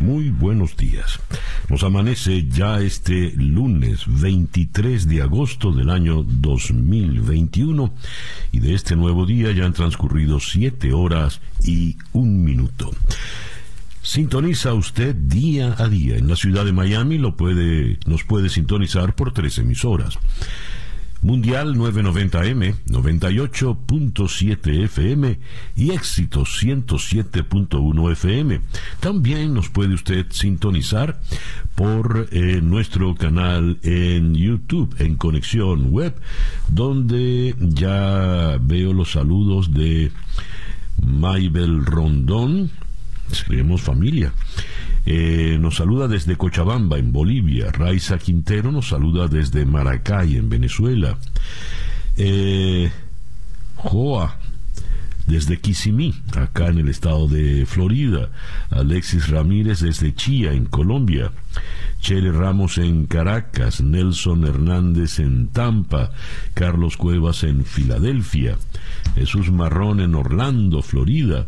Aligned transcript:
Muy 0.00 0.30
buenos 0.30 0.78
días. 0.78 1.20
Nos 1.68 1.82
amanece 1.82 2.48
ya 2.48 2.80
este 2.80 3.32
lunes 3.36 4.04
23 4.06 5.06
de 5.06 5.20
agosto 5.20 5.72
del 5.72 5.90
año 5.90 6.24
2021 6.26 7.92
y 8.50 8.60
de 8.60 8.74
este 8.74 8.96
nuevo 8.96 9.26
día 9.26 9.52
ya 9.52 9.66
han 9.66 9.74
transcurrido 9.74 10.40
siete 10.40 10.94
horas 10.94 11.42
y 11.62 11.98
un 12.12 12.42
minuto. 12.42 12.90
Sintoniza 14.00 14.72
usted 14.72 15.14
día 15.14 15.74
a 15.76 15.86
día. 15.86 16.16
En 16.16 16.28
la 16.28 16.36
ciudad 16.36 16.64
de 16.64 16.72
Miami 16.72 17.18
lo 17.18 17.36
puede, 17.36 17.98
nos 18.06 18.24
puede 18.24 18.48
sintonizar 18.48 19.14
por 19.14 19.34
tres 19.34 19.58
emisoras. 19.58 20.18
Mundial 21.22 21.74
990M, 21.74 22.76
98.7 22.86 24.84
FM 24.84 25.38
y 25.76 25.90
Éxito 25.90 26.44
107.1 26.44 28.12
FM. 28.12 28.60
También 29.00 29.52
nos 29.52 29.68
puede 29.68 29.92
usted 29.92 30.26
sintonizar 30.30 31.20
por 31.74 32.28
eh, 32.32 32.60
nuestro 32.62 33.14
canal 33.14 33.78
en 33.82 34.34
YouTube, 34.34 34.94
en 34.98 35.16
Conexión 35.16 35.92
Web, 35.92 36.14
donde 36.68 37.54
ya 37.58 38.56
veo 38.60 38.94
los 38.94 39.12
saludos 39.12 39.74
de 39.74 40.12
Maybel 41.02 41.84
Rondón. 41.84 42.70
Escribimos 43.30 43.82
familia. 43.82 44.32
Eh, 45.06 45.58
nos 45.60 45.76
saluda 45.76 46.08
desde 46.08 46.36
Cochabamba, 46.36 46.98
en 46.98 47.12
Bolivia. 47.12 47.70
Raiza 47.72 48.18
Quintero 48.18 48.70
nos 48.70 48.88
saluda 48.88 49.28
desde 49.28 49.64
Maracay, 49.64 50.36
en 50.36 50.48
Venezuela. 50.48 51.18
Eh, 52.16 52.90
Joa, 53.76 54.38
desde 55.26 55.58
Kissimmee, 55.58 56.14
acá 56.36 56.68
en 56.68 56.78
el 56.78 56.88
estado 56.88 57.28
de 57.28 57.64
Florida. 57.66 58.30
Alexis 58.70 59.28
Ramírez 59.28 59.80
desde 59.80 60.14
Chía, 60.14 60.52
en 60.52 60.66
Colombia. 60.66 61.32
Chere 62.00 62.32
Ramos 62.32 62.78
en 62.78 63.06
Caracas, 63.06 63.82
Nelson 63.82 64.44
Hernández 64.44 65.18
en 65.18 65.48
Tampa, 65.48 66.10
Carlos 66.54 66.96
Cuevas 66.96 67.44
en 67.44 67.66
Filadelfia, 67.66 68.56
Jesús 69.14 69.50
Marrón 69.52 70.00
en 70.00 70.14
Orlando, 70.14 70.80
Florida. 70.80 71.46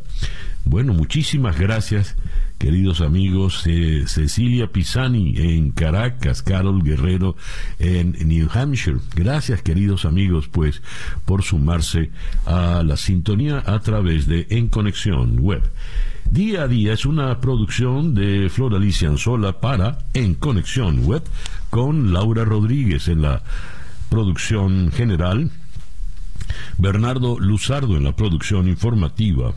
Bueno, 0.64 0.92
muchísimas 0.92 1.58
gracias 1.58 2.16
queridos 2.62 3.00
amigos, 3.00 3.64
eh, 3.66 4.04
Cecilia 4.06 4.68
Pisani 4.68 5.34
en 5.36 5.72
Caracas, 5.72 6.42
Carol 6.42 6.84
Guerrero 6.84 7.34
en 7.80 8.12
New 8.28 8.48
Hampshire. 8.54 8.98
Gracias, 9.16 9.62
queridos 9.62 10.04
amigos, 10.04 10.46
pues, 10.46 10.80
por 11.24 11.42
sumarse 11.42 12.12
a 12.46 12.84
la 12.84 12.96
sintonía 12.96 13.64
a 13.66 13.80
través 13.80 14.28
de 14.28 14.46
En 14.50 14.68
Conexión 14.68 15.40
Web. 15.40 15.62
Día 16.30 16.62
a 16.62 16.68
día 16.68 16.92
es 16.92 17.04
una 17.04 17.40
producción 17.40 18.14
de 18.14 18.48
Flor 18.48 18.76
Alicia 18.76 19.08
Anzola 19.08 19.60
para 19.60 19.98
En 20.14 20.34
Conexión 20.34 21.04
Web 21.04 21.24
con 21.68 22.12
Laura 22.12 22.44
Rodríguez 22.44 23.08
en 23.08 23.22
la 23.22 23.42
producción 24.08 24.92
general. 24.92 25.50
Bernardo 26.78 27.40
Luzardo 27.40 27.96
en 27.96 28.04
la 28.04 28.14
producción 28.14 28.68
informativa. 28.68 29.52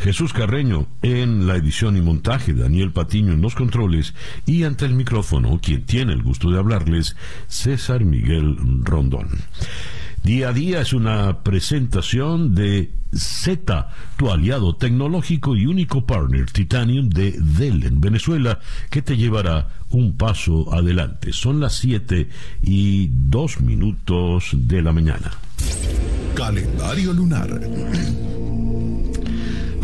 Jesús 0.00 0.32
Carreño 0.32 0.86
en 1.02 1.46
la 1.46 1.56
edición 1.56 1.96
y 1.96 2.00
montaje, 2.00 2.52
Daniel 2.52 2.92
Patiño 2.92 3.32
en 3.32 3.40
los 3.40 3.54
controles 3.54 4.14
y 4.46 4.64
ante 4.64 4.84
el 4.84 4.94
micrófono, 4.94 5.60
quien 5.62 5.84
tiene 5.84 6.12
el 6.12 6.22
gusto 6.22 6.50
de 6.50 6.58
hablarles, 6.58 7.16
César 7.48 8.04
Miguel 8.04 8.56
Rondón. 8.82 9.28
Día 10.22 10.48
a 10.48 10.52
día 10.54 10.80
es 10.80 10.94
una 10.94 11.42
presentación 11.42 12.54
de 12.54 12.90
Z, 13.12 13.88
tu 14.16 14.30
aliado 14.30 14.74
tecnológico 14.74 15.54
y 15.54 15.66
único 15.66 16.06
partner 16.06 16.50
Titanium 16.50 17.10
de 17.10 17.32
Dell 17.38 17.84
en 17.84 18.00
Venezuela, 18.00 18.58
que 18.90 19.02
te 19.02 19.18
llevará 19.18 19.68
un 19.90 20.16
paso 20.16 20.72
adelante. 20.72 21.32
Son 21.32 21.60
las 21.60 21.74
7 21.74 22.28
y 22.62 23.10
2 23.12 23.60
minutos 23.60 24.50
de 24.52 24.80
la 24.80 24.92
mañana. 24.92 25.30
Calendario 26.34 27.12
lunar. 27.12 27.60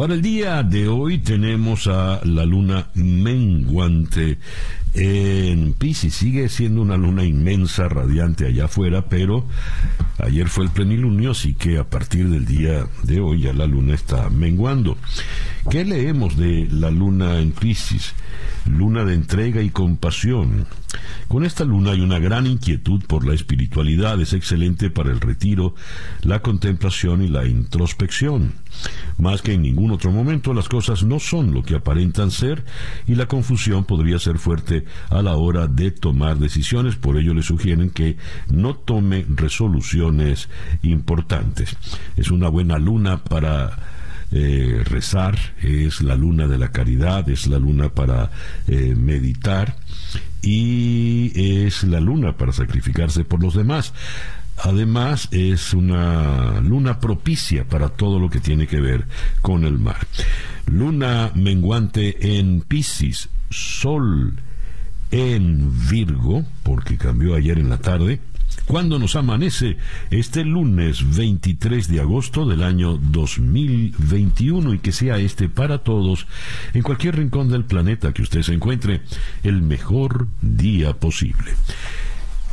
Para 0.01 0.15
el 0.15 0.23
día 0.23 0.63
de 0.63 0.89
hoy 0.89 1.19
tenemos 1.19 1.87
a 1.87 2.25
la 2.25 2.47
luna 2.47 2.87
menguante 2.95 4.39
en 4.95 5.75
Pisces. 5.75 6.15
Sigue 6.15 6.49
siendo 6.49 6.81
una 6.81 6.97
luna 6.97 7.23
inmensa, 7.23 7.87
radiante 7.87 8.47
allá 8.47 8.65
afuera, 8.65 9.11
pero 9.11 9.45
ayer 10.17 10.49
fue 10.49 10.65
el 10.65 10.71
plenilunio, 10.71 11.33
así 11.33 11.53
que 11.53 11.77
a 11.77 11.85
partir 11.85 12.31
del 12.31 12.47
día 12.47 12.87
de 13.03 13.21
hoy 13.21 13.43
ya 13.43 13.53
la 13.53 13.67
luna 13.67 13.93
está 13.93 14.31
menguando. 14.31 14.97
¿Qué 15.69 15.85
leemos 15.85 16.35
de 16.39 16.67
la 16.73 16.91
luna 16.91 17.39
en 17.39 17.53
Pisces? 17.53 18.15
Luna 18.71 19.05
de 19.05 19.15
entrega 19.15 19.63
y 19.63 19.71
compasión. 19.71 20.67
Con 21.29 21.45
esta 21.45 21.65
luna 21.65 21.93
hay 21.93 22.01
una 22.01 22.19
gran 22.19 22.47
inquietud 22.47 23.03
por 23.07 23.27
la 23.27 23.35
espiritualidad, 23.35 24.21
es 24.21 24.33
excelente 24.33 24.91
para 24.91 25.11
el 25.11 25.21
retiro, 25.21 25.75
la 26.23 26.41
contemplación 26.41 27.23
y 27.23 27.29
la 27.29 27.47
introspección. 27.47 28.55
Más 29.19 29.43
que 29.43 29.53
en 29.53 29.63
ningún 29.63 29.91
otro 29.91 30.11
momento 30.11 30.55
las 30.55 30.69
cosas 30.69 31.03
no 31.05 31.19
son 31.21 31.53
lo 31.53 31.63
que 31.63 31.77
aparentan 31.77 32.31
ser 32.31 32.65
y 33.07 33.15
la 33.15 33.27
confusión 33.27 33.85
podría 33.85 34.19
ser 34.19 34.39
fuerte 34.39 34.85
a 35.09 35.23
la 35.23 35.37
hora 35.37 35.67
de 35.67 35.91
tomar 35.91 36.39
decisiones, 36.39 36.97
por 36.97 37.17
ello 37.17 37.35
le 37.35 37.43
sugieren 37.43 37.91
que 37.91 38.17
no 38.49 38.75
tome 38.75 39.27
resoluciones 39.29 40.49
importantes. 40.83 41.77
Es 42.17 42.31
una 42.31 42.49
buena 42.49 42.79
luna 42.79 43.23
para 43.23 44.00
eh, 44.33 44.83
rezar, 44.85 45.39
es 45.61 46.03
la 46.03 46.17
luna 46.17 46.47
de 46.47 46.59
la 46.59 46.71
caridad, 46.71 47.29
es 47.29 47.47
la 47.47 47.59
luna 47.59 47.89
para 47.89 48.31
eh, 48.69 48.95
meditar 48.97 49.77
y 50.43 51.33
es 51.65 51.85
la 51.85 52.01
luna 52.01 52.37
para 52.37 52.53
sacrificarse 52.53 53.25
por 53.25 53.43
los 53.43 53.55
demás. 53.55 53.93
Además, 54.63 55.29
es 55.31 55.73
una 55.73 56.61
luna 56.61 57.01
propicia 57.01 57.65
para 57.65 57.89
todo 57.89 58.21
lo 58.21 58.29
que 58.29 58.41
tiene 58.41 58.67
que 58.67 58.81
ver 58.81 59.07
con 59.41 59.65
el 59.65 59.79
mar. 59.79 60.07
Luna 60.67 61.33
menguante 61.35 62.39
en 62.39 62.61
Pisces, 62.61 63.31
Sol 63.51 64.35
en 65.11 65.89
Virgo, 65.89 66.45
porque 66.63 66.97
cambió 66.97 67.35
ayer 67.35 67.59
en 67.59 67.71
la 67.71 67.79
tarde, 67.79 68.21
cuando 68.71 69.01
nos 69.01 69.17
amanece 69.17 69.79
este 70.13 70.45
lunes 70.45 71.17
23 71.17 71.89
de 71.89 72.01
agosto 72.01 72.47
del 72.47 72.63
año 72.63 72.99
2021 72.99 74.75
y 74.75 74.79
que 74.79 74.93
sea 74.93 75.19
este 75.19 75.49
para 75.49 75.79
todos, 75.79 76.29
en 76.73 76.83
cualquier 76.83 77.17
rincón 77.17 77.49
del 77.49 77.65
planeta 77.65 78.13
que 78.13 78.23
usted 78.23 78.43
se 78.43 78.55
encuentre, 78.55 79.01
el 79.43 79.61
mejor 79.61 80.29
día 80.41 80.93
posible. 80.93 81.51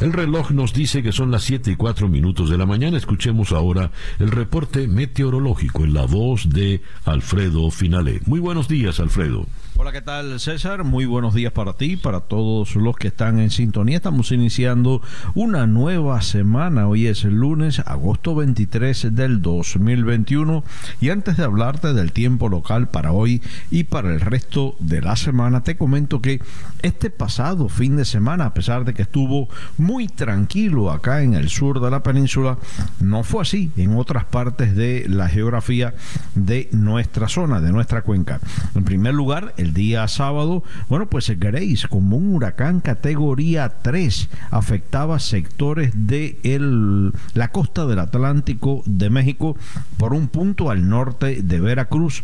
El 0.01 0.11
reloj 0.11 0.50
nos 0.50 0.73
dice 0.73 1.03
que 1.03 1.11
son 1.11 1.29
las 1.29 1.44
7 1.44 1.69
y 1.69 1.75
4 1.75 2.07
minutos 2.07 2.50
de 2.50 2.57
la 2.57 2.66
mañana. 2.66 2.97
Escuchemos 2.97 3.51
ahora 3.51 3.91
el 4.17 4.31
reporte 4.31 4.88
meteorológico 4.88 5.83
en 5.83 5.94
la 5.94 6.07
voz 6.07 6.50
de 6.50 6.81
Alfredo 7.06 7.69
Finale. 7.69 8.22
Muy 8.25 8.39
buenos 8.39 8.67
días, 8.67 9.00
Alfredo. 9.00 9.45
Hola, 9.79 9.91
¿qué 9.91 10.01
tal 10.01 10.39
César? 10.39 10.83
Muy 10.83 11.05
buenos 11.05 11.35
días 11.35 11.53
para 11.53 11.73
ti, 11.73 11.97
para 11.97 12.21
todos 12.21 12.75
los 12.75 12.95
que 12.95 13.09
están 13.09 13.38
en 13.39 13.51
sintonía. 13.51 13.97
Estamos 13.97 14.31
iniciando 14.31 15.03
una 15.35 15.67
nueva 15.67 16.19
semana. 16.23 16.88
Hoy 16.88 17.06
es 17.06 17.24
el 17.25 17.35
lunes, 17.35 17.77
agosto 17.85 18.33
23 18.33 19.13
del 19.13 19.44
2021. 19.44 20.63
Y 21.00 21.12
antes 21.12 21.38
de 21.38 21.44
hablarte 21.44 21.94
del 21.94 22.12
tiempo 22.12 22.50
local 22.50 22.89
para 22.89 23.12
hoy 23.12 23.44
y 23.69 23.83
para 23.83 24.12
el 24.12 24.19
resto 24.19 24.75
de 24.79 25.00
la 25.00 25.15
semana, 25.15 25.62
te 25.62 25.77
comento 25.77 26.23
que 26.23 26.41
este 26.81 27.12
pasado 27.12 27.69
fin 27.69 27.97
de 27.97 28.06
semana, 28.06 28.47
a 28.47 28.53
pesar 28.56 28.83
de 28.83 28.95
que 28.95 29.03
estuvo 29.03 29.47
muy 29.77 30.07
tranquilo 30.07 30.89
acá 30.89 31.21
en 31.21 31.35
el 31.35 31.50
sur 31.50 31.81
de 31.81 31.91
la 31.91 32.01
península, 32.01 32.57
no 33.00 33.23
fue 33.23 33.44
así 33.44 33.71
en 33.77 33.95
otras 33.95 34.25
partes 34.25 34.75
de 34.75 35.06
la 35.07 35.30
geografía 35.30 35.94
de 36.33 36.68
nuestra 36.71 37.27
zona, 37.27 37.62
de 37.62 37.71
nuestra 37.71 38.01
cuenca. 38.01 38.39
En 38.73 38.83
primer 38.83 39.13
lugar, 39.13 39.53
el 39.57 39.67
día 39.74 40.08
sábado, 40.08 40.64
bueno, 40.90 41.10
pues 41.10 41.30
Grace, 41.40 41.88
como 41.90 42.18
un 42.18 42.36
huracán 42.36 42.81
categoría 42.81 43.69
3, 43.81 44.30
afectaba 44.52 45.19
sectores 45.19 45.92
de 45.96 46.40
el, 46.44 47.14
la 47.34 47.52
costa 47.52 47.86
del 47.86 48.00
Atlántico 48.00 48.84
de 48.86 49.10
México 49.10 49.58
por 49.98 50.14
un 50.14 50.28
punto 50.28 50.69
al 50.69 50.90
norte 50.90 51.42
de 51.42 51.60
Veracruz. 51.60 52.24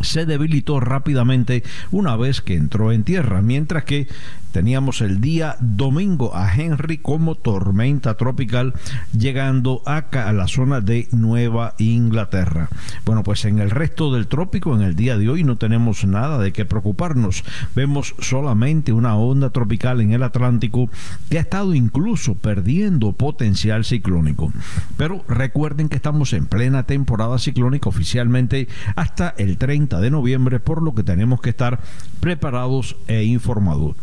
Se 0.00 0.26
debilitó 0.26 0.80
rápidamente 0.80 1.62
una 1.90 2.16
vez 2.16 2.40
que 2.40 2.56
entró 2.56 2.92
en 2.92 3.04
tierra, 3.04 3.42
mientras 3.42 3.84
que 3.84 4.08
teníamos 4.54 5.00
el 5.00 5.20
día 5.20 5.56
domingo 5.58 6.36
a 6.36 6.54
Henry 6.54 6.98
como 6.98 7.34
tormenta 7.34 8.14
tropical 8.14 8.72
llegando 9.12 9.82
acá 9.84 10.28
a 10.28 10.32
la 10.32 10.46
zona 10.46 10.80
de 10.80 11.08
Nueva 11.10 11.74
Inglaterra. 11.78 12.68
Bueno, 13.04 13.24
pues 13.24 13.44
en 13.46 13.58
el 13.58 13.72
resto 13.72 14.12
del 14.12 14.28
trópico 14.28 14.72
en 14.76 14.82
el 14.82 14.94
día 14.94 15.18
de 15.18 15.28
hoy 15.28 15.42
no 15.42 15.56
tenemos 15.56 16.04
nada 16.04 16.38
de 16.38 16.52
qué 16.52 16.64
preocuparnos. 16.64 17.42
Vemos 17.74 18.14
solamente 18.20 18.92
una 18.92 19.16
onda 19.16 19.50
tropical 19.50 20.00
en 20.00 20.12
el 20.12 20.22
Atlántico 20.22 20.88
que 21.28 21.38
ha 21.38 21.40
estado 21.40 21.74
incluso 21.74 22.36
perdiendo 22.36 23.10
potencial 23.10 23.84
ciclónico. 23.84 24.52
Pero 24.96 25.24
recuerden 25.26 25.88
que 25.88 25.96
estamos 25.96 26.32
en 26.32 26.46
plena 26.46 26.84
temporada 26.84 27.40
ciclónica 27.40 27.88
oficialmente 27.88 28.68
hasta 28.94 29.34
el 29.36 29.58
30 29.58 29.98
de 29.98 30.12
noviembre, 30.12 30.60
por 30.60 30.80
lo 30.80 30.94
que 30.94 31.02
tenemos 31.02 31.40
que 31.40 31.50
estar 31.50 31.80
preparados 32.20 32.94
e 33.08 33.24
informados. 33.24 33.96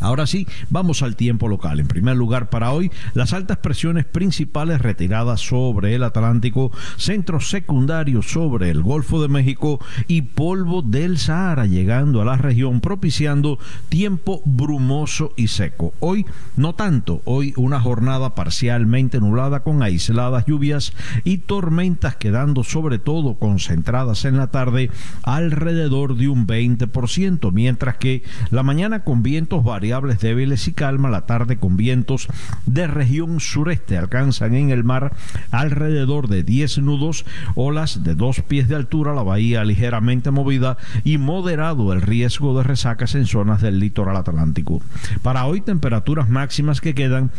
Ahora 0.00 0.26
sí, 0.26 0.46
vamos 0.70 1.02
al 1.02 1.16
tiempo 1.16 1.48
local. 1.48 1.80
En 1.80 1.86
primer 1.86 2.16
lugar, 2.16 2.50
para 2.50 2.72
hoy, 2.72 2.90
las 3.14 3.32
altas 3.32 3.58
presiones 3.58 4.04
principales 4.04 4.80
retiradas 4.80 5.40
sobre 5.40 5.94
el 5.94 6.02
Atlántico, 6.02 6.70
centros 6.96 7.48
secundarios 7.48 8.30
sobre 8.30 8.70
el 8.70 8.82
Golfo 8.82 9.22
de 9.22 9.28
México 9.28 9.80
y 10.08 10.22
polvo 10.22 10.82
del 10.82 11.18
Sahara 11.18 11.66
llegando 11.66 12.20
a 12.20 12.24
la 12.24 12.36
región, 12.36 12.80
propiciando 12.80 13.58
tiempo 13.88 14.42
brumoso 14.44 15.32
y 15.36 15.48
seco. 15.48 15.94
Hoy, 16.00 16.26
no 16.56 16.74
tanto, 16.74 17.22
hoy 17.24 17.52
una 17.56 17.80
jornada 17.80 18.34
parcialmente 18.34 19.20
nublada 19.20 19.60
con 19.60 19.82
aisladas 19.82 20.46
lluvias 20.46 20.92
y 21.24 21.38
tormentas 21.38 22.16
quedando 22.16 22.64
sobre 22.64 22.98
todo 22.98 23.34
concentradas 23.34 24.24
en 24.24 24.36
la 24.36 24.48
tarde 24.48 24.90
alrededor 25.22 26.16
de 26.16 26.28
un 26.28 26.46
20%, 26.46 27.52
mientras 27.52 27.96
que 27.96 28.22
la 28.50 28.62
mañana 28.62 29.04
con 29.04 29.22
vientos 29.22 29.64
variables 29.84 30.18
débiles 30.18 30.66
y 30.66 30.72
calma. 30.72 31.10
La 31.10 31.26
tarde 31.26 31.58
con 31.58 31.76
vientos 31.76 32.26
de 32.64 32.86
región 32.86 33.38
sureste 33.38 33.98
alcanzan 33.98 34.54
en 34.54 34.70
el 34.70 34.82
mar 34.82 35.12
alrededor 35.50 36.28
de 36.28 36.42
10 36.42 36.78
nudos, 36.78 37.26
olas 37.54 38.02
de 38.02 38.14
dos 38.14 38.40
pies 38.40 38.66
de 38.68 38.76
altura, 38.76 39.12
la 39.12 39.22
bahía 39.22 39.62
ligeramente 39.62 40.30
movida 40.30 40.78
y 41.04 41.18
moderado 41.18 41.92
el 41.92 42.00
riesgo 42.00 42.56
de 42.56 42.64
resacas 42.64 43.14
en 43.14 43.26
zonas 43.26 43.60
del 43.60 43.78
litoral 43.78 44.16
atlántico. 44.16 44.80
Para 45.20 45.44
hoy 45.44 45.60
temperaturas 45.60 46.30
máximas 46.30 46.80
que 46.80 46.94
quedan 46.94 47.30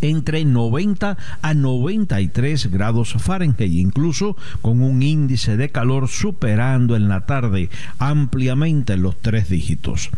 entre 0.00 0.44
90 0.44 1.16
a 1.42 1.54
93 1.54 2.70
grados 2.70 3.14
Fahrenheit, 3.18 3.72
incluso 3.72 4.36
con 4.60 4.82
un 4.82 5.02
índice 5.02 5.56
de 5.56 5.70
calor 5.70 6.08
superando 6.08 6.96
en 6.96 7.08
la 7.08 7.26
tarde 7.26 7.70
ampliamente 7.98 8.96
los 8.96 9.20
tres 9.20 9.48
dígitos. 9.48 10.10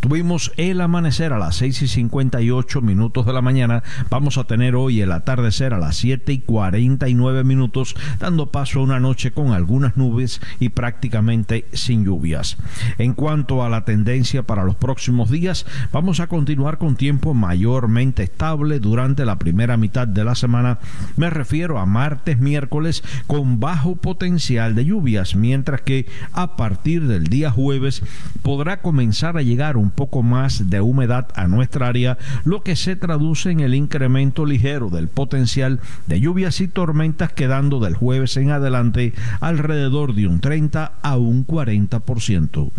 Tuvimos 0.00 0.52
el 0.56 0.80
amanecer 0.80 1.32
a 1.32 1.38
las 1.38 1.56
6 1.56 1.82
y 1.82 1.88
58 1.88 2.80
minutos 2.82 3.26
de 3.26 3.32
la 3.32 3.42
mañana. 3.42 3.82
Vamos 4.10 4.38
a 4.38 4.44
tener 4.44 4.76
hoy 4.76 5.00
el 5.00 5.10
atardecer 5.10 5.74
a 5.74 5.78
las 5.78 5.96
7 5.96 6.32
y 6.32 6.38
49 6.38 7.42
minutos, 7.42 7.96
dando 8.20 8.46
paso 8.46 8.78
a 8.78 8.84
una 8.84 9.00
noche 9.00 9.32
con 9.32 9.52
algunas 9.52 9.96
nubes 9.96 10.40
y 10.60 10.68
prácticamente 10.68 11.66
sin 11.72 12.04
lluvias. 12.04 12.58
En 12.98 13.12
cuanto 13.12 13.64
a 13.64 13.68
la 13.68 13.84
tendencia 13.84 14.44
para 14.44 14.62
los 14.62 14.76
próximos 14.76 15.30
días, 15.30 15.66
vamos 15.92 16.20
a 16.20 16.28
continuar 16.28 16.78
con 16.78 16.94
tiempo 16.94 17.34
mayormente 17.34 18.22
estable 18.22 18.78
durante 18.78 19.24
la 19.24 19.38
primera 19.38 19.76
mitad 19.76 20.06
de 20.06 20.24
la 20.24 20.36
semana. 20.36 20.78
Me 21.16 21.28
refiero 21.28 21.78
a 21.78 21.86
martes, 21.86 22.38
miércoles 22.38 23.02
con 23.26 23.58
bajo 23.58 23.96
potencial 23.96 24.76
de 24.76 24.84
lluvias, 24.84 25.34
mientras 25.34 25.80
que 25.80 26.06
a 26.32 26.56
partir 26.56 27.08
del 27.08 27.24
día 27.24 27.50
jueves 27.50 28.02
podrá 28.42 28.80
comenzar 28.80 29.36
a 29.36 29.42
llegar 29.42 29.76
un 29.76 29.87
poco 29.90 30.22
más 30.22 30.70
de 30.70 30.80
humedad 30.80 31.28
a 31.34 31.46
nuestra 31.46 31.88
área, 31.88 32.18
lo 32.44 32.62
que 32.62 32.76
se 32.76 32.96
traduce 32.96 33.50
en 33.50 33.60
el 33.60 33.74
incremento 33.74 34.46
ligero 34.46 34.90
del 34.90 35.08
potencial 35.08 35.80
de 36.06 36.20
lluvias 36.20 36.60
y 36.60 36.68
tormentas 36.68 37.32
quedando 37.32 37.80
del 37.80 37.94
jueves 37.94 38.36
en 38.36 38.50
adelante 38.50 39.14
alrededor 39.40 40.14
de 40.14 40.26
un 40.26 40.40
30 40.40 40.92
a 41.02 41.16
un 41.16 41.46
40%. 41.46 42.70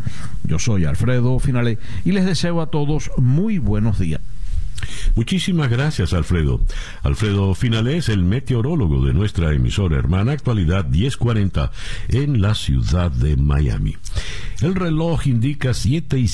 Yo 0.43 0.59
soy 0.59 0.85
Alfredo 0.85 1.39
Finale 1.39 1.77
y 2.05 2.11
les 2.11 2.25
deseo 2.25 2.61
a 2.61 2.67
todos 2.67 3.11
muy 3.17 3.59
buenos 3.59 3.99
días. 3.99 4.21
Muchísimas 5.15 5.69
gracias, 5.69 6.13
Alfredo. 6.13 6.61
Alfredo 7.03 7.53
Finales, 7.55 8.09
el 8.09 8.23
meteorólogo 8.23 9.05
de 9.05 9.13
nuestra 9.13 9.53
emisora 9.53 9.97
hermana 9.97 10.33
Actualidad 10.33 10.85
1040 10.85 11.71
en 12.09 12.41
la 12.41 12.55
ciudad 12.55 13.11
de 13.11 13.35
Miami. 13.37 13.97
El 14.61 14.75
reloj 14.75 15.27
indica 15.27 15.73
7 15.73 16.19
y 16.19 16.27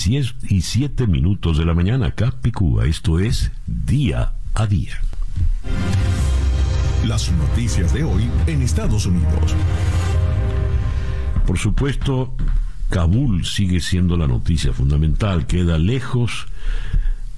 7 0.62 1.08
minutos 1.08 1.58
de 1.58 1.66
la 1.66 1.74
mañana, 1.74 2.12
Capicúa. 2.12 2.86
Esto 2.86 3.20
es 3.20 3.52
día 3.66 4.34
a 4.54 4.68
día. 4.68 5.00
Las 7.06 7.32
noticias 7.32 7.94
de 7.94 8.04
hoy 8.04 8.30
en 8.48 8.62
Estados 8.62 9.06
Unidos. 9.06 9.56
Por 11.46 11.60
supuesto, 11.60 12.36
Kabul 12.90 13.46
sigue 13.46 13.80
siendo 13.80 14.18
la 14.18 14.28
noticia 14.28 14.74
fundamental. 14.74 15.46
Queda 15.46 15.78
lejos 15.78 16.48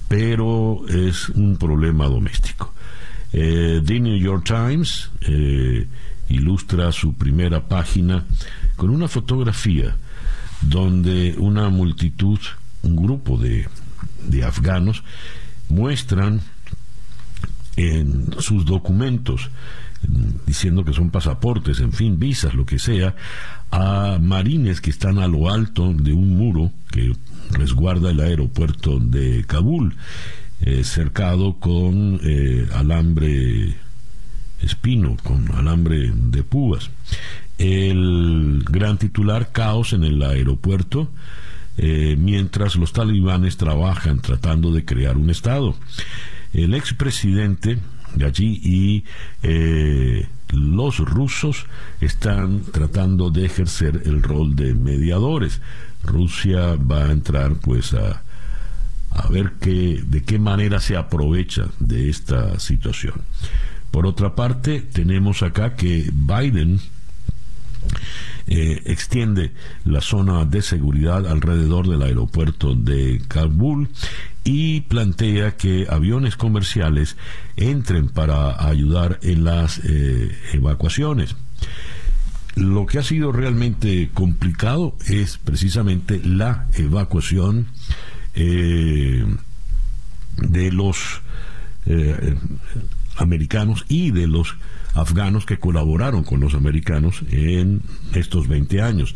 pero 0.08 0.86
es 0.88 1.28
un 1.28 1.56
problema 1.56 2.06
doméstico. 2.06 2.72
Eh, 3.32 3.82
The 3.84 4.00
New 4.00 4.16
York 4.16 4.44
Times 4.44 5.10
eh, 5.20 5.86
ilustra 6.30 6.90
su 6.92 7.14
primera 7.14 7.68
página 7.68 8.24
con 8.76 8.90
una 8.90 9.06
fotografía 9.06 9.96
donde 10.62 11.34
una 11.38 11.68
multitud, 11.68 12.38
un 12.82 12.96
grupo 12.96 13.36
de, 13.36 13.68
de 14.26 14.44
afganos, 14.44 15.04
muestran 15.68 16.40
en 17.76 18.34
sus 18.38 18.64
documentos, 18.64 19.50
diciendo 20.46 20.84
que 20.84 20.92
son 20.92 21.10
pasaportes, 21.10 21.80
en 21.80 21.92
fin, 21.92 22.18
visas, 22.18 22.54
lo 22.54 22.64
que 22.64 22.78
sea, 22.78 23.14
a 23.70 24.18
marines 24.20 24.80
que 24.80 24.90
están 24.90 25.18
a 25.18 25.26
lo 25.26 25.50
alto 25.50 25.92
de 25.92 26.12
un 26.12 26.36
muro 26.36 26.72
que 26.90 27.14
resguarda 27.50 28.10
el 28.10 28.20
aeropuerto 28.20 28.98
de 28.98 29.44
Kabul, 29.46 29.96
eh, 30.60 30.84
cercado 30.84 31.54
con 31.54 32.20
eh, 32.22 32.68
alambre 32.74 33.76
espino, 34.62 35.16
con 35.22 35.52
alambre 35.54 36.12
de 36.14 36.42
púas. 36.42 36.90
El 37.58 38.64
gran 38.68 38.98
titular, 38.98 39.52
caos 39.52 39.92
en 39.92 40.04
el 40.04 40.22
aeropuerto, 40.22 41.10
eh, 41.76 42.16
mientras 42.18 42.76
los 42.76 42.92
talibanes 42.92 43.56
trabajan 43.56 44.20
tratando 44.20 44.72
de 44.72 44.84
crear 44.84 45.16
un 45.16 45.30
Estado. 45.30 45.76
El 46.52 46.74
expresidente 46.74 47.78
allí 48.26 48.60
y 48.62 49.04
los 50.50 50.98
rusos 50.98 51.66
están 52.00 52.62
tratando 52.72 53.30
de 53.30 53.46
ejercer 53.46 54.02
el 54.06 54.22
rol 54.22 54.56
de 54.56 54.74
mediadores. 54.74 55.60
Rusia 56.02 56.76
va 56.76 57.06
a 57.06 57.12
entrar 57.12 57.54
pues 57.56 57.94
a, 57.94 58.22
a 59.10 59.28
ver 59.28 59.52
qué, 59.60 60.02
de 60.06 60.22
qué 60.22 60.38
manera 60.38 60.80
se 60.80 60.96
aprovecha 60.96 61.66
de 61.80 62.08
esta 62.08 62.58
situación. 62.58 63.22
Por 63.90 64.06
otra 64.06 64.34
parte, 64.34 64.80
tenemos 64.80 65.42
acá 65.42 65.74
que 65.74 66.10
Biden 66.12 66.80
eh, 68.50 68.82
extiende 68.86 69.52
la 69.84 70.00
zona 70.00 70.46
de 70.46 70.62
seguridad 70.62 71.26
alrededor 71.26 71.86
del 71.86 72.02
aeropuerto 72.02 72.74
de 72.74 73.20
Kabul 73.28 73.88
y 74.42 74.80
plantea 74.82 75.56
que 75.58 75.86
aviones 75.90 76.36
comerciales 76.36 77.18
entren 77.56 78.08
para 78.08 78.66
ayudar 78.66 79.18
en 79.22 79.44
las 79.44 79.80
eh, 79.84 80.34
evacuaciones. 80.54 81.36
Lo 82.54 82.86
que 82.86 82.98
ha 82.98 83.02
sido 83.02 83.32
realmente 83.32 84.08
complicado 84.14 84.96
es 85.06 85.36
precisamente 85.36 86.18
la 86.24 86.68
evacuación 86.74 87.66
eh, 88.34 89.26
de 90.36 90.72
los 90.72 91.20
americanos 93.18 93.84
y 93.88 94.10
de 94.10 94.26
los 94.26 94.56
afganos 94.94 95.44
que 95.44 95.58
colaboraron 95.58 96.24
con 96.24 96.40
los 96.40 96.54
americanos 96.54 97.22
en 97.30 97.82
estos 98.14 98.48
20 98.48 98.80
años. 98.80 99.14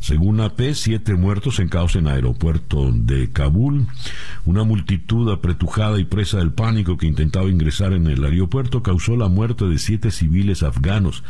Según 0.00 0.40
AP, 0.40 0.72
siete 0.74 1.14
muertos 1.14 1.60
en 1.60 1.68
caos 1.68 1.94
en 1.96 2.08
aeropuerto 2.08 2.90
de 2.92 3.30
Kabul, 3.30 3.86
una 4.44 4.64
multitud 4.64 5.30
apretujada 5.30 6.00
y 6.00 6.04
presa 6.04 6.38
del 6.38 6.52
pánico 6.52 6.96
que 6.96 7.06
intentaba 7.06 7.48
ingresar 7.48 7.92
en 7.92 8.06
el 8.06 8.24
aeropuerto 8.24 8.82
causó 8.82 9.16
la 9.16 9.28
muerte 9.28 9.66
de 9.66 9.78
siete 9.78 10.10
civiles 10.10 10.62
afganos. 10.62 11.22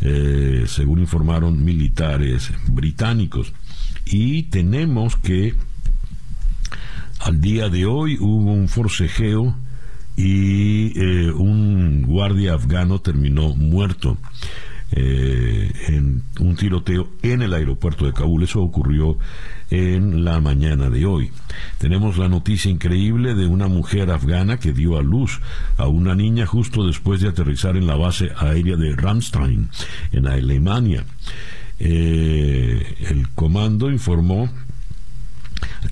Eh, 0.00 0.64
según 0.68 1.00
informaron 1.00 1.64
militares 1.64 2.52
británicos. 2.68 3.52
Y 4.04 4.44
tenemos 4.44 5.16
que 5.16 5.54
al 7.20 7.40
día 7.40 7.68
de 7.68 7.84
hoy 7.84 8.16
hubo 8.20 8.52
un 8.52 8.68
forcejeo 8.68 9.56
y 10.18 11.00
eh, 11.00 11.30
un 11.30 12.02
guardia 12.02 12.54
afgano 12.54 12.98
terminó 13.00 13.54
muerto. 13.54 14.18
eh, 14.90 15.70
en 15.88 16.22
un 16.40 16.56
tiroteo 16.56 17.08
en 17.22 17.42
el 17.42 17.52
aeropuerto 17.52 18.06
de 18.06 18.12
Kabul. 18.12 18.42
Eso 18.42 18.62
ocurrió 18.62 19.18
en 19.70 20.24
la 20.24 20.40
mañana 20.40 20.88
de 20.88 21.04
hoy. 21.04 21.30
Tenemos 21.76 22.16
la 22.16 22.28
noticia 22.28 22.70
increíble 22.70 23.34
de 23.34 23.46
una 23.46 23.68
mujer 23.68 24.10
afgana 24.10 24.58
que 24.58 24.72
dio 24.72 24.96
a 24.96 25.02
luz 25.02 25.40
a 25.76 25.88
una 25.88 26.14
niña 26.14 26.46
justo 26.46 26.86
después 26.86 27.20
de 27.20 27.28
aterrizar 27.28 27.76
en 27.76 27.86
la 27.86 27.96
base 27.96 28.30
aérea 28.38 28.76
de 28.76 28.96
Ramstein, 28.96 29.68
en 30.12 30.26
Alemania. 30.26 31.04
Eh, 31.78 32.96
el 33.10 33.28
comando 33.28 33.90
informó 33.90 34.48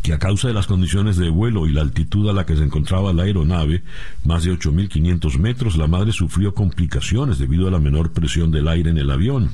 que 0.02 0.12
a 0.12 0.18
causa 0.18 0.48
de 0.48 0.54
las 0.54 0.66
condiciones 0.66 1.16
de 1.16 1.28
vuelo 1.30 1.66
y 1.66 1.72
la 1.72 1.82
altitud 1.82 2.28
a 2.28 2.32
la 2.32 2.46
que 2.46 2.56
se 2.56 2.64
encontraba 2.64 3.12
la 3.12 3.24
aeronave, 3.24 3.82
más 4.24 4.44
de 4.44 4.52
8.500 4.52 5.38
metros, 5.38 5.76
la 5.76 5.86
madre 5.86 6.12
sufrió 6.12 6.54
complicaciones 6.54 7.38
debido 7.38 7.68
a 7.68 7.70
la 7.70 7.78
menor 7.78 8.12
presión 8.12 8.50
del 8.50 8.68
aire 8.68 8.90
en 8.90 8.98
el 8.98 9.10
avión. 9.10 9.50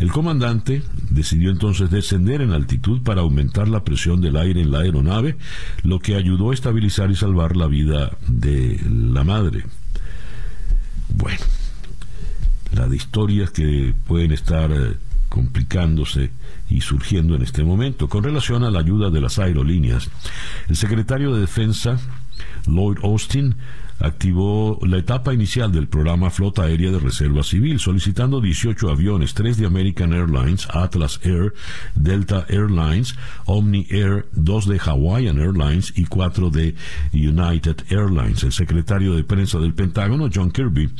El 0.00 0.10
comandante 0.10 0.82
decidió 1.10 1.50
entonces 1.50 1.90
descender 1.90 2.40
en 2.40 2.52
altitud 2.52 3.02
para 3.02 3.20
aumentar 3.20 3.68
la 3.68 3.84
presión 3.84 4.20
del 4.20 4.36
aire 4.36 4.60
en 4.60 4.72
la 4.72 4.80
aeronave, 4.80 5.36
lo 5.82 6.00
que 6.00 6.16
ayudó 6.16 6.50
a 6.50 6.54
estabilizar 6.54 7.10
y 7.10 7.16
salvar 7.16 7.56
la 7.56 7.68
vida 7.68 8.16
de 8.26 8.80
la 8.88 9.22
madre. 9.22 9.64
Bueno, 11.10 11.40
la 12.74 12.88
de 12.88 12.96
historias 12.96 13.50
que 13.50 13.94
pueden 14.06 14.32
estar 14.32 14.72
eh, 14.72 14.96
complicándose 15.28 16.30
y 16.68 16.80
surgiendo 16.80 17.34
en 17.34 17.42
este 17.42 17.64
momento. 17.64 18.08
Con 18.08 18.24
relación 18.24 18.64
a 18.64 18.70
la 18.70 18.80
ayuda 18.80 19.10
de 19.10 19.20
las 19.20 19.38
aerolíneas, 19.38 20.10
el 20.68 20.76
secretario 20.76 21.34
de 21.34 21.40
Defensa, 21.40 21.98
Lloyd 22.66 22.98
Austin, 23.02 23.56
activó 24.00 24.78
la 24.82 24.98
etapa 24.98 25.32
inicial 25.32 25.72
del 25.72 25.88
programa 25.88 26.30
Flota 26.30 26.62
Aérea 26.62 26.90
de 26.90 26.98
Reserva 26.98 27.42
Civil, 27.42 27.78
solicitando 27.78 28.40
18 28.40 28.90
aviones, 28.90 29.34
3 29.34 29.56
de 29.56 29.66
American 29.66 30.12
Airlines, 30.12 30.68
Atlas 30.70 31.20
Air, 31.22 31.54
Delta 31.94 32.46
Airlines, 32.48 33.14
Omni 33.46 33.86
Air, 33.90 34.26
2 34.32 34.68
de 34.68 34.78
Hawaiian 34.78 35.38
Airlines 35.38 35.92
y 35.96 36.04
4 36.04 36.50
de 36.50 36.74
United 37.12 37.76
Airlines. 37.90 38.42
El 38.42 38.52
secretario 38.52 39.14
de 39.14 39.24
prensa 39.24 39.58
del 39.58 39.74
Pentágono, 39.74 40.28
John 40.32 40.50
Kirby, 40.50 40.90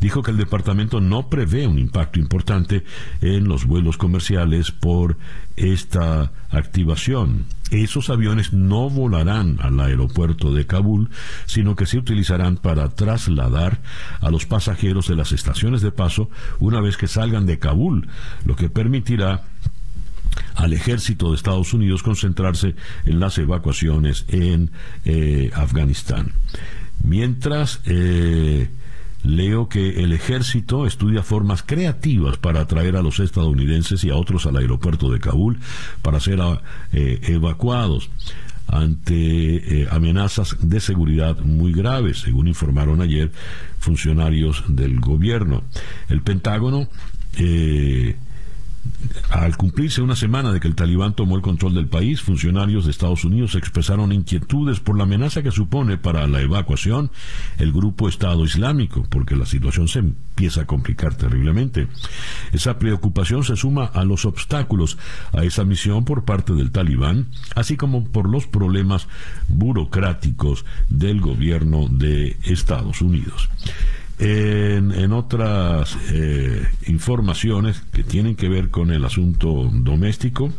dijo 0.00 0.22
que 0.22 0.30
el 0.30 0.36
departamento 0.36 1.00
no 1.00 1.28
prevé 1.28 1.66
un 1.66 1.78
impacto 1.78 2.18
importante 2.18 2.84
en 3.20 3.48
los 3.48 3.64
vuelos 3.64 3.96
comerciales 3.96 4.70
por 4.70 5.16
esta 5.56 6.32
activación. 6.50 7.46
Esos 7.70 8.10
aviones 8.10 8.52
no 8.52 8.90
volarán 8.90 9.58
al 9.60 9.78
aeropuerto 9.80 10.52
de 10.52 10.66
Kabul, 10.66 11.10
sino 11.46 11.76
que 11.76 11.86
se 11.86 11.98
utilizarán 11.98 12.56
para 12.56 12.88
trasladar 12.90 13.80
a 14.20 14.30
los 14.30 14.46
pasajeros 14.46 15.08
de 15.08 15.16
las 15.16 15.32
estaciones 15.32 15.80
de 15.80 15.92
paso 15.92 16.30
una 16.58 16.80
vez 16.80 16.96
que 16.96 17.06
salgan 17.06 17.46
de 17.46 17.58
Kabul, 17.58 18.08
lo 18.44 18.56
que 18.56 18.68
permitirá 18.68 19.44
al 20.54 20.72
ejército 20.72 21.30
de 21.30 21.36
Estados 21.36 21.72
Unidos 21.72 22.02
concentrarse 22.02 22.74
en 23.04 23.20
las 23.20 23.38
evacuaciones 23.38 24.24
en 24.28 24.70
eh, 25.04 25.50
Afganistán. 25.54 26.32
Mientras 27.02 27.80
eh, 27.86 28.68
leo 29.22 29.68
que 29.68 30.02
el 30.02 30.12
ejército 30.12 30.86
estudia 30.86 31.22
formas 31.22 31.62
creativas 31.62 32.38
para 32.38 32.60
atraer 32.60 32.96
a 32.96 33.02
los 33.02 33.20
estadounidenses 33.20 34.02
y 34.04 34.10
a 34.10 34.16
otros 34.16 34.46
al 34.46 34.56
aeropuerto 34.56 35.10
de 35.10 35.20
Kabul 35.20 35.58
para 36.02 36.20
ser 36.20 36.40
eh, 36.92 37.20
evacuados 37.24 38.10
ante 38.66 39.82
eh, 39.82 39.88
amenazas 39.90 40.56
de 40.60 40.80
seguridad 40.80 41.38
muy 41.40 41.72
graves, 41.72 42.20
según 42.20 42.46
informaron 42.48 43.00
ayer 43.00 43.32
funcionarios 43.78 44.64
del 44.68 45.00
gobierno. 45.00 45.62
El 46.08 46.22
Pentágono 46.22 46.88
eh, 47.36 48.16
al 49.30 49.56
cumplirse 49.56 50.02
una 50.02 50.16
semana 50.16 50.52
de 50.52 50.60
que 50.60 50.68
el 50.68 50.74
talibán 50.74 51.14
tomó 51.14 51.36
el 51.36 51.42
control 51.42 51.74
del 51.74 51.86
país, 51.86 52.20
funcionarios 52.20 52.84
de 52.84 52.90
Estados 52.90 53.24
Unidos 53.24 53.54
expresaron 53.54 54.12
inquietudes 54.12 54.80
por 54.80 54.96
la 54.96 55.04
amenaza 55.04 55.42
que 55.42 55.50
supone 55.50 55.98
para 55.98 56.26
la 56.26 56.40
evacuación 56.40 57.10
el 57.58 57.72
grupo 57.72 58.08
Estado 58.08 58.44
Islámico, 58.44 59.06
porque 59.08 59.36
la 59.36 59.46
situación 59.46 59.88
se 59.88 60.00
empieza 60.00 60.62
a 60.62 60.66
complicar 60.66 61.14
terriblemente. 61.14 61.88
Esa 62.52 62.78
preocupación 62.78 63.44
se 63.44 63.56
suma 63.56 63.84
a 63.84 64.04
los 64.04 64.24
obstáculos 64.24 64.98
a 65.32 65.44
esa 65.44 65.64
misión 65.64 66.04
por 66.04 66.24
parte 66.24 66.52
del 66.52 66.70
talibán, 66.70 67.28
así 67.54 67.76
como 67.76 68.04
por 68.04 68.28
los 68.28 68.46
problemas 68.46 69.08
burocráticos 69.48 70.64
del 70.88 71.20
gobierno 71.20 71.88
de 71.90 72.36
Estados 72.44 73.02
Unidos. 73.02 73.48
En, 74.22 75.12
otras 75.12 75.96
eh, 76.12 76.66
informaciones 76.86 77.80
que 77.90 78.04
tienen 78.04 78.36
que 78.36 78.50
ver 78.50 78.68
con 78.68 78.90
el 78.90 79.04
asunto 79.04 79.70
doméstico, 79.72 80.52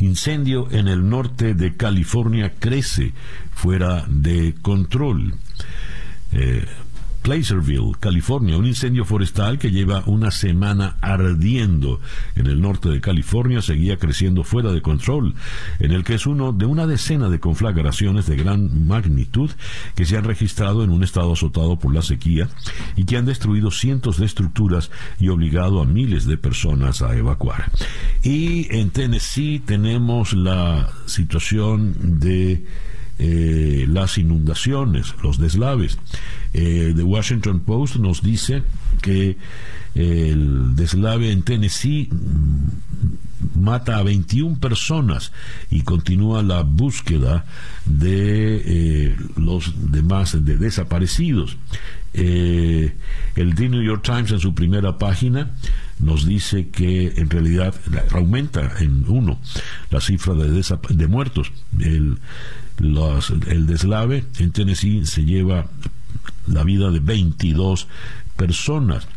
incendio 0.00 0.68
en 0.72 0.88
el 0.88 1.08
norte 1.08 1.54
de 1.54 1.76
California 1.76 2.52
crece 2.58 3.12
fuera 3.54 4.04
de 4.08 4.54
control. 4.60 5.34
Eh, 6.32 6.66
Placerville, 7.26 7.90
California, 7.98 8.56
un 8.56 8.68
incendio 8.68 9.04
forestal 9.04 9.58
que 9.58 9.72
lleva 9.72 10.04
una 10.06 10.30
semana 10.30 10.96
ardiendo 11.00 11.98
en 12.36 12.46
el 12.46 12.60
norte 12.60 12.88
de 12.88 13.00
California 13.00 13.60
seguía 13.62 13.96
creciendo 13.96 14.44
fuera 14.44 14.70
de 14.70 14.80
control, 14.80 15.34
en 15.80 15.90
el 15.90 16.04
que 16.04 16.14
es 16.14 16.26
uno 16.26 16.52
de 16.52 16.66
una 16.66 16.86
decena 16.86 17.28
de 17.28 17.40
conflagraciones 17.40 18.26
de 18.26 18.36
gran 18.36 18.86
magnitud 18.86 19.50
que 19.96 20.04
se 20.04 20.16
han 20.16 20.22
registrado 20.22 20.84
en 20.84 20.90
un 20.90 21.02
estado 21.02 21.32
azotado 21.32 21.80
por 21.80 21.92
la 21.92 22.02
sequía 22.02 22.48
y 22.94 23.06
que 23.06 23.16
han 23.16 23.26
destruido 23.26 23.72
cientos 23.72 24.18
de 24.18 24.26
estructuras 24.26 24.92
y 25.18 25.26
obligado 25.26 25.80
a 25.80 25.84
miles 25.84 26.26
de 26.26 26.38
personas 26.38 27.02
a 27.02 27.16
evacuar. 27.16 27.72
Y 28.22 28.72
en 28.72 28.90
Tennessee 28.90 29.58
tenemos 29.58 30.32
la 30.32 30.90
situación 31.06 32.20
de 32.20 32.64
eh, 33.18 33.86
las 33.88 34.18
inundaciones, 34.18 35.14
los 35.22 35.38
deslaves. 35.38 35.98
Eh, 36.52 36.92
The 36.94 37.02
Washington 37.02 37.60
Post 37.60 37.96
nos 37.96 38.22
dice 38.22 38.62
que 39.00 39.38
el 39.94 40.76
deslave 40.76 41.32
en 41.32 41.42
Tennessee 41.42 42.10
mm, 42.10 43.60
mata 43.62 43.96
a 43.96 44.02
21 44.02 44.58
personas 44.58 45.32
y 45.70 45.80
continúa 45.80 46.42
la 46.42 46.62
búsqueda 46.62 47.46
de 47.86 48.62
eh, 48.64 49.16
los 49.36 49.72
demás 49.90 50.44
de 50.44 50.58
desaparecidos. 50.58 51.56
el 52.12 52.92
The 53.34 53.68
New 53.68 53.82
York 53.82 54.02
Times 54.02 54.30
en 54.32 54.40
su 54.40 54.54
primera 54.54 54.98
página 54.98 55.52
nos 55.98 56.26
dice 56.26 56.68
que 56.68 57.14
en 57.16 57.30
realidad 57.30 57.74
aumenta 58.10 58.72
en 58.80 59.04
uno 59.08 59.38
la 59.90 60.00
cifra 60.00 60.34
de, 60.34 61.06
muertos. 61.06 61.52
El 62.78 63.66
deslave 63.66 64.24
en 64.38 64.50
Tennessee 64.52 65.04
se 65.06 65.24
lleva 65.24 65.66
la 66.46 66.64
vida 66.64 66.90
de 66.90 67.00
22 67.00 67.88
personas. 68.36 69.08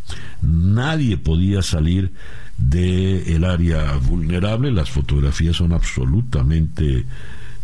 Nadie 0.41 1.17
podía 1.17 1.61
salir 1.61 2.11
del 2.57 3.43
área 3.43 3.95
vulnerable. 3.97 4.71
Las 4.71 4.89
fotografías 4.89 5.57
son 5.57 5.73
absolutamente 5.73 7.05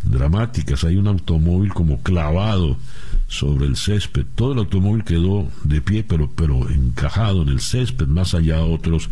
dramáticas. 0.04 0.84
Hay 0.84 0.98
un 0.98 1.08
automóvil 1.08 1.74
como 1.74 2.02
clavado 2.02 2.78
sobre 3.28 3.66
el 3.66 3.76
césped. 3.76 4.26
Todo 4.36 4.54
el 4.54 4.60
automóvil 4.60 5.04
quedó 5.04 5.48
de 5.64 5.82
pie, 5.82 6.04
pero, 6.04 6.30
pero 6.36 6.70
encajado 6.70 7.42
en 7.42 7.50
el 7.50 7.60
césped. 7.60 8.08
Más 8.08 8.34
allá 8.34 8.64
otros 8.64 9.10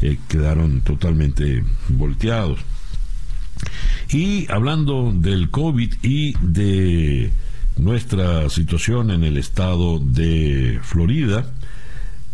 eh, 0.00 0.18
quedaron 0.28 0.80
totalmente 0.80 1.62
volteados. 1.88 2.60
Y 4.10 4.50
hablando 4.50 5.12
del 5.14 5.50
COVID 5.50 5.94
y 6.02 6.34
de 6.40 7.30
nuestra 7.76 8.48
situación 8.50 9.10
en 9.10 9.24
el 9.24 9.36
estado 9.36 9.98
de 9.98 10.80
Florida, 10.82 11.46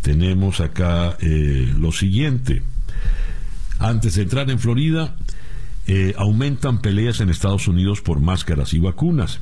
tenemos 0.02 0.60
acá 0.60 1.16
eh, 1.20 1.72
lo 1.78 1.92
siguiente. 1.92 2.62
Antes 3.78 4.14
de 4.14 4.22
entrar 4.22 4.50
en 4.50 4.58
Florida, 4.58 5.14
eh, 5.86 6.14
aumentan 6.16 6.80
peleas 6.80 7.20
en 7.20 7.28
Estados 7.28 7.68
Unidos 7.68 8.00
por 8.00 8.20
máscaras 8.20 8.72
y 8.74 8.78
vacunas. 8.78 9.40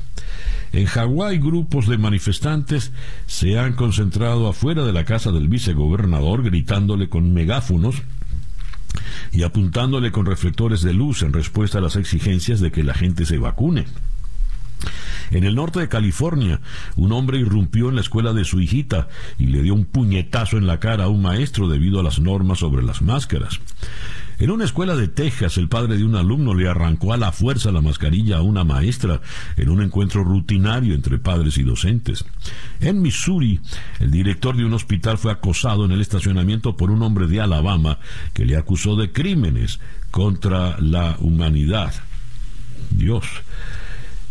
En 0.72 0.86
Hawái, 0.86 1.38
grupos 1.38 1.86
de 1.86 1.98
manifestantes 1.98 2.92
se 3.26 3.58
han 3.58 3.74
concentrado 3.74 4.48
afuera 4.48 4.84
de 4.84 4.92
la 4.92 5.04
casa 5.04 5.30
del 5.30 5.48
vicegobernador 5.48 6.42
gritándole 6.42 7.08
con 7.08 7.32
megáfonos 7.32 8.02
y 9.32 9.42
apuntándole 9.42 10.12
con 10.12 10.26
reflectores 10.26 10.82
de 10.82 10.92
luz 10.92 11.22
en 11.22 11.32
respuesta 11.32 11.78
a 11.78 11.80
las 11.80 11.96
exigencias 11.96 12.60
de 12.60 12.72
que 12.72 12.84
la 12.84 12.94
gente 12.94 13.26
se 13.26 13.38
vacune. 13.38 13.86
En 15.30 15.44
el 15.44 15.54
norte 15.54 15.80
de 15.80 15.88
California, 15.88 16.60
un 16.96 17.12
hombre 17.12 17.38
irrumpió 17.38 17.88
en 17.88 17.94
la 17.94 18.02
escuela 18.02 18.32
de 18.32 18.44
su 18.44 18.60
hijita 18.60 19.08
y 19.38 19.46
le 19.46 19.62
dio 19.62 19.74
un 19.74 19.84
puñetazo 19.84 20.58
en 20.58 20.66
la 20.66 20.80
cara 20.80 21.04
a 21.04 21.08
un 21.08 21.22
maestro 21.22 21.68
debido 21.68 22.00
a 22.00 22.02
las 22.02 22.18
normas 22.20 22.58
sobre 22.58 22.82
las 22.82 23.02
máscaras. 23.02 23.60
En 24.38 24.50
una 24.50 24.64
escuela 24.64 24.96
de 24.96 25.08
Texas, 25.08 25.58
el 25.58 25.68
padre 25.68 25.96
de 25.96 26.04
un 26.04 26.16
alumno 26.16 26.54
le 26.54 26.68
arrancó 26.68 27.12
a 27.12 27.16
la 27.16 27.30
fuerza 27.30 27.70
la 27.70 27.80
mascarilla 27.80 28.38
a 28.38 28.42
una 28.42 28.64
maestra 28.64 29.20
en 29.56 29.68
un 29.68 29.82
encuentro 29.82 30.24
rutinario 30.24 30.94
entre 30.94 31.18
padres 31.18 31.56
y 31.56 31.62
docentes. 31.62 32.24
En 32.80 33.00
Missouri, 33.00 33.60
el 34.00 34.10
director 34.10 34.56
de 34.56 34.64
un 34.64 34.74
hospital 34.74 35.18
fue 35.18 35.30
acosado 35.32 35.84
en 35.84 35.92
el 35.92 36.00
estacionamiento 36.00 36.76
por 36.76 36.90
un 36.90 37.02
hombre 37.02 37.26
de 37.26 37.40
Alabama 37.40 37.98
que 38.32 38.44
le 38.44 38.56
acusó 38.56 38.96
de 38.96 39.12
crímenes 39.12 39.78
contra 40.10 40.80
la 40.80 41.16
humanidad. 41.20 41.94
Dios. 42.90 43.24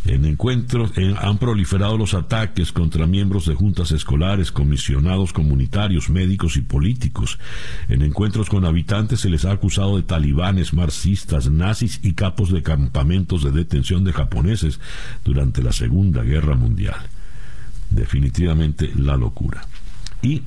En 0.06 0.26
encuentros 0.26 0.92
han 1.22 1.38
proliferado 1.38 1.98
los 1.98 2.14
ataques 2.14 2.74
contra 2.74 3.08
miembros 3.08 3.46
de 3.46 3.56
juntas 3.56 3.92
escolares, 3.92 4.52
comisionados 4.52 5.32
comunitarios, 5.32 6.10
médicos 6.10 6.58
y 6.58 6.62
políticos. 6.62 7.40
En 7.88 8.02
encuentros 8.02 8.50
con 8.50 8.66
habitantes 8.66 9.22
se 9.22 9.30
les 9.30 9.46
ha 9.46 9.52
acusado 9.52 9.96
de 9.96 10.04
talibanes, 10.04 10.74
marxistas, 10.74 11.50
nazis 11.50 12.02
y 12.04 12.14
capos 12.14 12.52
de 12.52 12.64
campamentos 12.64 13.44
de 13.44 13.52
detención 13.52 14.04
de 14.04 14.12
japoneses 14.12 14.82
durante 15.24 15.64
la 15.64 15.72
Segunda 15.72 16.22
Guerra 16.24 16.56
Mundial. 16.56 17.00
Definitivamente 17.90 18.92
la 18.96 19.16
locura. 19.16 19.66
Y 20.22 20.42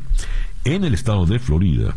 en 0.65 0.85
el 0.85 0.93
estado 0.93 1.25
de 1.25 1.39
Florida, 1.39 1.97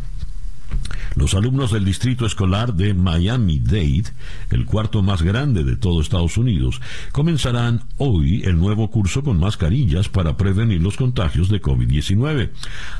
los 1.15 1.33
alumnos 1.33 1.71
del 1.71 1.85
distrito 1.85 2.25
escolar 2.25 2.73
de 2.73 2.93
Miami-Dade, 2.93 4.13
el 4.51 4.65
cuarto 4.65 5.01
más 5.01 5.21
grande 5.21 5.63
de 5.63 5.75
todo 5.75 6.01
Estados 6.01 6.37
Unidos, 6.37 6.81
comenzarán 7.11 7.83
hoy 7.97 8.43
el 8.43 8.57
nuevo 8.57 8.89
curso 8.89 9.23
con 9.23 9.39
mascarillas 9.39 10.09
para 10.09 10.37
prevenir 10.37 10.81
los 10.81 10.97
contagios 10.97 11.49
de 11.49 11.61
COVID-19, 11.61 12.51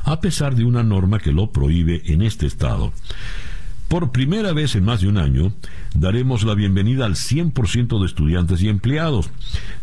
a 0.04 0.20
pesar 0.20 0.54
de 0.54 0.64
una 0.64 0.82
norma 0.82 1.18
que 1.18 1.32
lo 1.32 1.50
prohíbe 1.50 2.02
en 2.06 2.22
este 2.22 2.46
estado. 2.46 2.92
Por 3.88 4.12
primera 4.12 4.52
vez 4.52 4.76
en 4.76 4.84
más 4.84 5.00
de 5.00 5.08
un 5.08 5.18
año, 5.18 5.52
daremos 5.96 6.44
la 6.44 6.54
bienvenida 6.54 7.06
al 7.06 7.16
100% 7.16 7.98
de 7.98 8.06
estudiantes 8.06 8.62
y 8.62 8.68
empleados, 8.68 9.30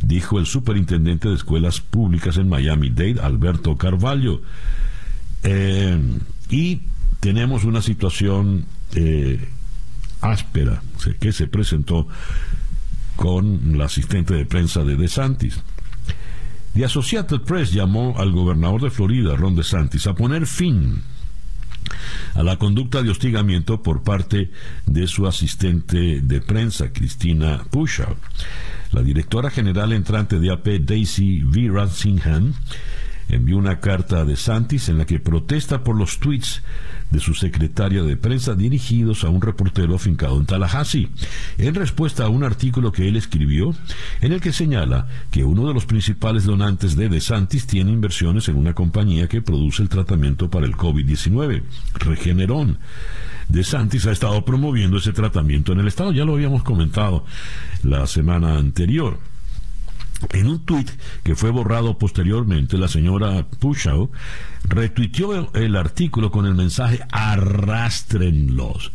dijo 0.01 0.39
el 0.39 0.45
superintendente 0.45 1.27
de 1.27 1.35
escuelas 1.35 1.81
públicas 1.81 2.37
en 2.37 2.47
Miami-Dade, 2.47 3.19
Alberto 3.21 3.75
Carvalho. 3.75 4.41
Eh, 5.43 5.99
y 6.49 6.81
tenemos 7.19 7.63
una 7.63 7.81
situación 7.81 8.65
eh, 8.93 9.47
áspera 10.21 10.81
que 11.19 11.31
se 11.31 11.47
presentó 11.47 12.07
con 13.15 13.77
la 13.77 13.85
asistente 13.85 14.33
de 14.33 14.45
prensa 14.45 14.83
de 14.83 14.95
DeSantis. 14.95 15.59
The 16.73 16.85
Associated 16.85 17.41
Press 17.41 17.73
llamó 17.73 18.15
al 18.19 18.31
gobernador 18.31 18.81
de 18.81 18.91
Florida, 18.91 19.35
Ron 19.35 19.55
DeSantis, 19.55 20.05
a 20.05 20.13
poner 20.13 20.45
fin 20.45 21.01
a 22.35 22.43
la 22.43 22.57
conducta 22.57 23.01
de 23.01 23.09
hostigamiento 23.09 23.81
por 23.81 24.03
parte 24.03 24.51
de 24.85 25.07
su 25.07 25.25
asistente 25.25 26.21
de 26.21 26.41
prensa, 26.41 26.91
Cristina 26.93 27.63
Pusha. 27.71 28.09
La 28.91 29.01
directora 29.01 29.49
general 29.49 29.91
entrante 29.91 30.39
de 30.39 30.51
AP, 30.51 30.67
Daisy 30.81 31.43
V. 31.43 31.69
Ratzingham, 31.71 32.53
envió 33.29 33.57
una 33.57 33.79
carta 33.79 34.19
a 34.19 34.25
DeSantis 34.25 34.89
en 34.89 34.97
la 34.97 35.05
que 35.05 35.19
protesta 35.19 35.83
por 35.83 35.97
los 35.97 36.19
tweets 36.19 36.61
de 37.09 37.19
su 37.19 37.33
secretaria 37.33 38.03
de 38.03 38.17
prensa 38.17 38.55
dirigidos 38.55 39.23
a 39.23 39.29
un 39.29 39.41
reportero 39.41 39.95
afincado 39.95 40.37
en 40.37 40.45
Tallahassee, 40.45 41.09
en 41.57 41.75
respuesta 41.75 42.25
a 42.25 42.29
un 42.29 42.43
artículo 42.43 42.91
que 42.91 43.07
él 43.07 43.15
escribió 43.15 43.73
en 44.21 44.33
el 44.33 44.41
que 44.41 44.51
señala 44.51 45.07
que 45.31 45.43
uno 45.43 45.67
de 45.67 45.73
los 45.73 45.85
principales 45.85 46.43
donantes 46.43 46.95
de 46.95 47.09
DeSantis 47.09 47.65
tiene 47.65 47.91
inversiones 47.91 48.49
en 48.49 48.57
una 48.57 48.73
compañía 48.73 49.27
que 49.27 49.41
produce 49.41 49.81
el 49.81 49.89
tratamiento 49.89 50.49
para 50.49 50.65
el 50.65 50.75
COVID-19, 50.75 51.63
Regeneron. 51.95 52.77
DeSantis 53.49 54.05
ha 54.07 54.11
estado 54.11 54.43
promoviendo 54.43 54.97
ese 54.97 55.13
tratamiento 55.13 55.71
en 55.71 55.79
el 55.79 55.87
estado, 55.87 56.11
ya 56.11 56.25
lo 56.25 56.33
habíamos 56.33 56.63
comentado 56.63 57.25
la 57.83 58.05
semana 58.07 58.57
anterior. 58.57 59.19
En 60.31 60.47
un 60.47 60.65
tuit 60.65 60.89
que 61.23 61.35
fue 61.35 61.51
borrado 61.51 61.97
posteriormente, 61.97 62.77
la 62.77 62.87
señora 62.87 63.45
Pushaw 63.59 64.09
retuiteó 64.63 65.53
el 65.53 65.75
artículo 65.75 66.31
con 66.31 66.45
el 66.45 66.55
mensaje 66.55 66.99
arrastrenlos, 67.11 68.91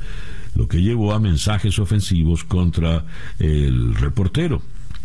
lo 0.55 0.67
que 0.67 0.83
llevó 0.83 1.15
a 1.15 1.21
mensajes 1.21 1.79
ofensivos 1.79 2.45
contra 2.45 3.05
el 3.39 3.95
reportero. 3.95 4.63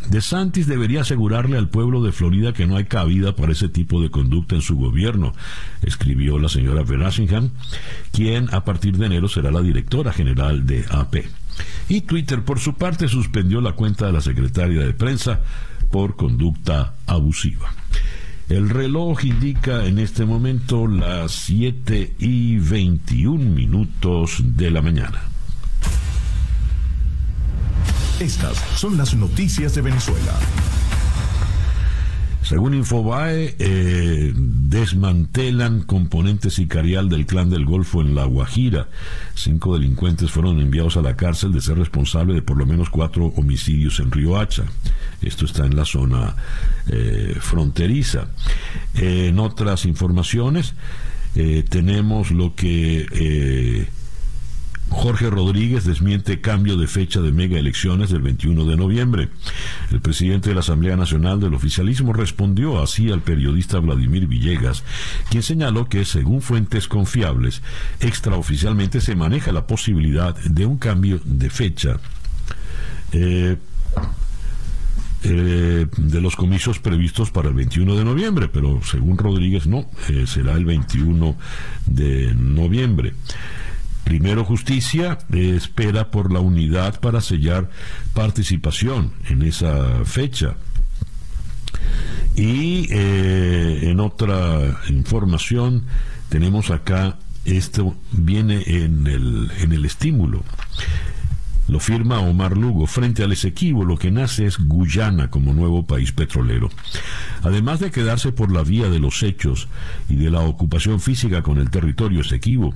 De 0.10 0.22
Santis 0.22 0.68
debería 0.68 1.02
asegurarle 1.02 1.58
al 1.58 1.70
pueblo 1.70 2.02
de 2.02 2.12
Florida 2.12 2.54
que 2.54 2.66
no 2.66 2.78
hay 2.78 2.86
cabida 2.86 3.36
para 3.36 3.52
ese 3.52 3.68
tipo 3.68 4.02
de 4.02 4.10
conducta 4.10 4.56
en 4.56 4.62
su 4.62 4.78
gobierno, 4.78 5.34
escribió 5.82 6.40
la 6.40 6.50
señora 6.50 6.84
Verassingham, 6.84 7.50
quien 8.12 8.54
a 8.54 8.64
partir 8.64 8.98
de 8.98 9.08
enero 9.08 9.28
será 9.28 9.52
la 9.52 9.62
directora 9.62 10.14
general 10.14 10.66
de 10.66 10.86
AP. 10.90 11.26
Y 11.90 12.02
Twitter, 12.02 12.44
por 12.44 12.60
su 12.60 12.76
parte, 12.76 13.08
suspendió 13.08 13.60
la 13.60 13.74
cuenta 13.74 14.06
de 14.06 14.14
la 14.14 14.22
secretaria 14.22 14.82
de 14.82 14.94
prensa 14.94 15.42
por 15.90 16.16
conducta 16.16 16.96
abusiva. 17.06 17.74
El 18.50 18.70
reloj 18.70 19.26
indica 19.26 19.86
en 19.86 20.00
este 20.00 20.26
momento 20.26 20.88
las 20.88 21.34
7 21.34 22.16
y 22.18 22.58
21 22.58 23.38
minutos 23.44 24.38
de 24.42 24.72
la 24.72 24.82
mañana. 24.82 25.22
Estas 28.20 28.58
son 28.76 28.98
las 28.98 29.14
noticias 29.14 29.76
de 29.76 29.82
Venezuela. 29.82 30.34
Según 32.48 32.76
Infobae, 32.76 33.58
eh, 33.60 34.32
desmantelan 34.34 35.82
componente 35.82 36.50
sicarial 36.50 37.10
del 37.10 37.26
clan 37.26 37.50
del 37.50 37.66
Golfo 37.66 38.00
en 38.00 38.16
La 38.16 38.24
Guajira. 38.24 38.88
Cinco 39.36 39.78
delincuentes 39.78 40.32
fueron 40.32 40.62
enviados 40.62 40.96
a 40.96 41.02
la 41.02 41.18
cárcel 41.18 41.52
de 41.52 41.60
ser 41.60 41.78
responsable 41.78 42.34
de 42.34 42.42
por 42.42 42.58
lo 42.58 42.66
menos 42.66 42.90
cuatro 42.90 43.34
homicidios 43.36 44.00
en 44.00 44.12
Río 44.12 44.40
Hacha. 44.40 44.64
Esto 45.22 45.44
está 45.44 45.66
en 45.66 45.76
la 45.76 45.84
zona 45.84 46.38
eh, 46.88 47.36
fronteriza. 47.38 48.30
en 48.94 49.40
otras 49.40 49.84
informaciones, 49.84 50.74
eh, 51.36 51.66
tenemos 51.68 52.32
lo 52.32 52.56
que 52.56 53.90
Jorge 54.90 55.30
Rodríguez 55.30 55.84
desmiente 55.86 56.42
cambio 56.42 56.78
de 56.78 56.88
fecha 56.88 57.22
de 57.22 57.32
mega 57.32 57.60
elecciones 57.60 58.10
del 58.10 58.22
21 58.22 58.66
de 58.66 58.78
noviembre. 58.78 59.30
El 59.92 60.02
presidente 60.02 60.50
de 60.50 60.56
la 60.56 60.62
Asamblea 60.62 60.96
Nacional 60.96 61.40
del 61.40 61.54
Oficialismo 61.54 62.14
respondió 62.14 62.82
así 62.82 63.12
al 63.12 63.22
periodista 63.22 63.80
Vladimir 63.80 64.28
Villegas, 64.28 64.84
quien 65.30 65.44
señaló 65.44 65.88
que, 65.90 66.06
según 66.06 66.42
fuentes 66.42 66.88
confiables, 66.88 67.62
extraoficialmente 68.00 69.02
se 69.02 69.16
maneja 69.16 69.52
la 69.52 69.68
posibilidad 69.68 70.36
de 70.36 70.66
un 70.66 70.78
cambio 70.78 71.20
de 71.24 71.50
fecha. 71.50 72.00
Eh, 73.12 73.58
eh, 75.24 75.88
de 75.98 76.22
los 76.22 76.36
comicios 76.36 76.80
previstos 76.80 77.32
para 77.32 77.50
el 77.50 77.56
21 77.56 77.96
de 77.96 78.06
noviembre, 78.06 78.48
pero 78.48 78.80
según 78.84 79.18
Rodríguez 79.18 79.66
no, 79.66 79.90
eh, 80.10 80.26
será 80.28 80.54
el 80.54 80.64
21 80.64 81.36
de 81.88 82.34
noviembre. 82.36 83.14
Primero 84.08 84.46
Justicia 84.46 85.18
espera 85.34 86.12
por 86.12 86.32
la 86.32 86.40
unidad 86.40 86.98
para 87.02 87.20
sellar 87.20 87.70
participación 88.14 89.12
en 89.28 89.42
esa 89.42 90.06
fecha. 90.06 90.56
Y 92.34 92.88
eh, 92.90 93.80
en 93.82 94.00
otra 94.00 94.80
información 94.88 95.88
tenemos 96.30 96.72
acá, 96.72 97.18
esto 97.44 97.98
viene 98.14 98.64
en 98.66 99.08
el, 99.08 99.52
en 99.60 99.74
el 99.74 99.84
estímulo. 99.84 100.42
Lo 101.68 101.80
firma 101.82 102.20
Omar 102.20 102.58
Lugo. 102.58 102.88
Frente 102.88 103.24
al 103.24 103.34
Esequibo, 103.34 103.84
lo 103.84 103.98
que 103.98 104.10
nace 104.10 104.46
es 104.46 104.58
Guyana 104.58 105.30
como 105.30 105.54
nuevo 105.54 105.86
país 105.86 106.14
petrolero. 106.14 106.70
Además 107.44 107.80
de 107.80 107.92
quedarse 107.92 108.32
por 108.32 108.52
la 108.52 108.64
vía 108.64 108.90
de 108.90 109.00
los 109.00 109.22
hechos 109.24 109.68
y 110.08 110.16
de 110.16 110.32
la 110.32 110.40
ocupación 110.40 111.02
física 111.02 111.42
con 111.42 111.58
el 111.58 111.70
territorio 111.70 112.22
Esequibo, 112.22 112.74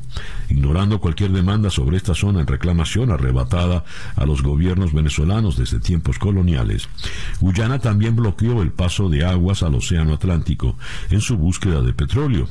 ignorando 0.50 1.00
cualquier 1.00 1.32
demanda 1.32 1.70
sobre 1.70 1.98
esta 1.98 2.16
zona 2.16 2.42
en 2.42 2.48
reclamación 2.48 3.12
arrebatada 3.12 3.86
a 4.16 4.26
los 4.26 4.44
gobiernos 4.44 4.94
venezolanos 4.94 5.58
desde 5.58 5.80
tiempos 5.80 6.20
coloniales, 6.20 6.90
Guyana 7.40 7.80
también 7.80 8.16
bloqueó 8.16 8.62
el 8.62 8.72
paso 8.72 9.10
de 9.10 9.24
aguas 9.26 9.64
al 9.64 9.76
Océano 9.76 10.14
Atlántico 10.14 10.78
en 11.10 11.22
su 11.22 11.38
búsqueda 11.38 11.82
de 11.82 11.94
petróleo 11.94 12.48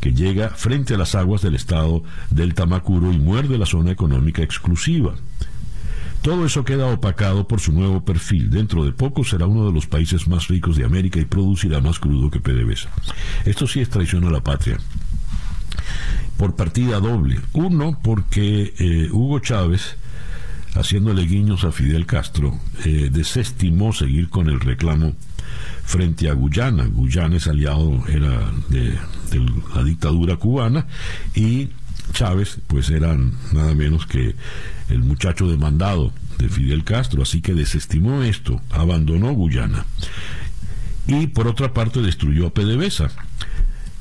que 0.00 0.12
llega 0.12 0.50
frente 0.50 0.94
a 0.94 0.98
las 0.98 1.14
aguas 1.14 1.42
del 1.42 1.54
estado 1.54 2.02
del 2.30 2.54
Tamacuro 2.54 3.12
y 3.12 3.18
muerde 3.18 3.58
la 3.58 3.66
zona 3.66 3.90
económica 3.90 4.42
exclusiva. 4.42 5.14
Todo 6.26 6.44
eso 6.44 6.64
queda 6.64 6.86
opacado 6.86 7.46
por 7.46 7.60
su 7.60 7.70
nuevo 7.70 8.04
perfil. 8.04 8.50
Dentro 8.50 8.84
de 8.84 8.90
poco 8.90 9.22
será 9.22 9.46
uno 9.46 9.64
de 9.66 9.72
los 9.72 9.86
países 9.86 10.26
más 10.26 10.48
ricos 10.48 10.76
de 10.76 10.84
América 10.84 11.20
y 11.20 11.24
producirá 11.24 11.80
más 11.80 12.00
crudo 12.00 12.32
que 12.32 12.40
PDVSA. 12.40 12.88
Esto 13.44 13.68
sí 13.68 13.78
es 13.78 13.88
traición 13.88 14.24
a 14.24 14.30
la 14.30 14.40
patria. 14.40 14.76
Por 16.36 16.56
partida 16.56 16.98
doble. 16.98 17.38
Uno, 17.52 18.00
porque 18.02 18.74
eh, 18.76 19.08
Hugo 19.12 19.38
Chávez, 19.38 19.98
haciéndole 20.74 21.26
guiños 21.26 21.62
a 21.62 21.70
Fidel 21.70 22.06
Castro, 22.06 22.58
eh, 22.84 23.08
desestimó 23.12 23.92
seguir 23.92 24.28
con 24.28 24.48
el 24.48 24.58
reclamo 24.58 25.12
frente 25.84 26.28
a 26.28 26.32
Guyana. 26.32 26.86
Guyana 26.86 27.36
es 27.36 27.46
aliado 27.46 28.02
de, 28.68 28.98
de 29.30 29.52
la 29.76 29.84
dictadura 29.84 30.34
cubana 30.34 30.88
y 31.36 31.68
Chávez, 32.12 32.58
pues 32.66 32.90
eran 32.90 33.32
nada 33.52 33.74
menos 33.74 34.06
que 34.06 34.34
el 34.88 35.00
muchacho 35.00 35.48
demandado 35.48 36.12
de 36.38 36.48
Fidel 36.48 36.84
Castro, 36.84 37.22
así 37.22 37.40
que 37.40 37.54
desestimó 37.54 38.22
esto, 38.22 38.60
abandonó 38.70 39.32
Guyana 39.32 39.84
y 41.06 41.28
por 41.28 41.46
otra 41.46 41.72
parte 41.72 42.02
destruyó 42.02 42.48
a 42.48 42.50
PDVSA, 42.50 43.10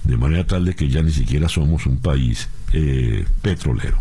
de 0.03 0.17
manera 0.17 0.45
tal 0.45 0.65
de 0.65 0.75
que 0.75 0.89
ya 0.89 1.01
ni 1.01 1.11
siquiera 1.11 1.49
somos 1.49 1.85
un 1.85 1.97
país 1.97 2.49
eh, 2.73 3.25
petrolero. 3.41 3.97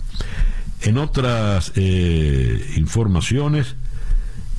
En 0.83 0.99
otras 0.99 1.73
eh, 1.77 2.75
informaciones, 2.77 3.77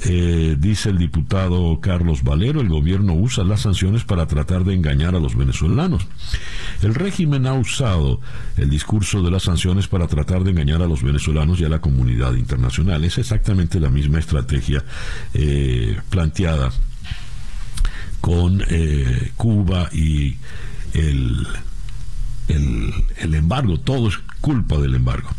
eh, 0.03 0.55
dice 0.59 0.89
el 0.89 0.97
diputado 0.97 1.79
Carlos 1.79 2.23
Valero, 2.23 2.61
el 2.61 2.69
gobierno 2.69 3.13
usa 3.13 3.43
las 3.43 3.61
sanciones 3.61 4.03
para 4.03 4.27
tratar 4.27 4.63
de 4.63 4.73
engañar 4.73 5.15
a 5.15 5.19
los 5.19 5.35
venezolanos. 5.35 6.07
El 6.81 6.93
régimen 6.93 7.47
ha 7.47 7.53
usado 7.53 8.19
el 8.57 8.69
discurso 8.69 9.23
de 9.23 9.31
las 9.31 9.43
sanciones 9.43 9.87
para 9.87 10.07
tratar 10.07 10.43
de 10.43 10.51
engañar 10.51 10.81
a 10.81 10.87
los 10.87 11.01
venezolanos 11.01 11.59
y 11.59 11.65
a 11.65 11.69
la 11.69 11.79
comunidad 11.79 12.33
internacional. 12.35 13.03
Es 13.03 13.17
exactamente 13.17 13.79
la 13.79 13.89
misma 13.89 14.19
estrategia 14.19 14.83
eh, 15.33 15.97
planteada 16.09 16.71
con 18.21 18.63
eh, 18.67 19.31
Cuba 19.37 19.89
y 19.93 20.35
el, 20.93 21.47
el, 22.47 23.33
embargo. 23.33 23.79
Todo 23.79 24.09
es 24.09 24.17
culpa 24.45 24.77
del 24.77 24.93
embargo. 24.93 25.29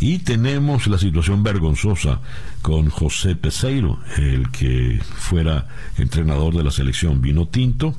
Y 0.00 0.18
tenemos 0.18 0.88
la 0.88 0.98
situación 0.98 1.44
vergonzosa 1.44 2.18
con 2.60 2.90
José 2.90 3.36
Peseiro, 3.36 4.00
el 4.16 4.50
que 4.50 5.00
fuera 5.00 5.68
entrenador 5.96 6.56
de 6.56 6.64
la 6.64 6.72
selección 6.72 7.22
vino 7.22 7.46
tinto. 7.46 7.94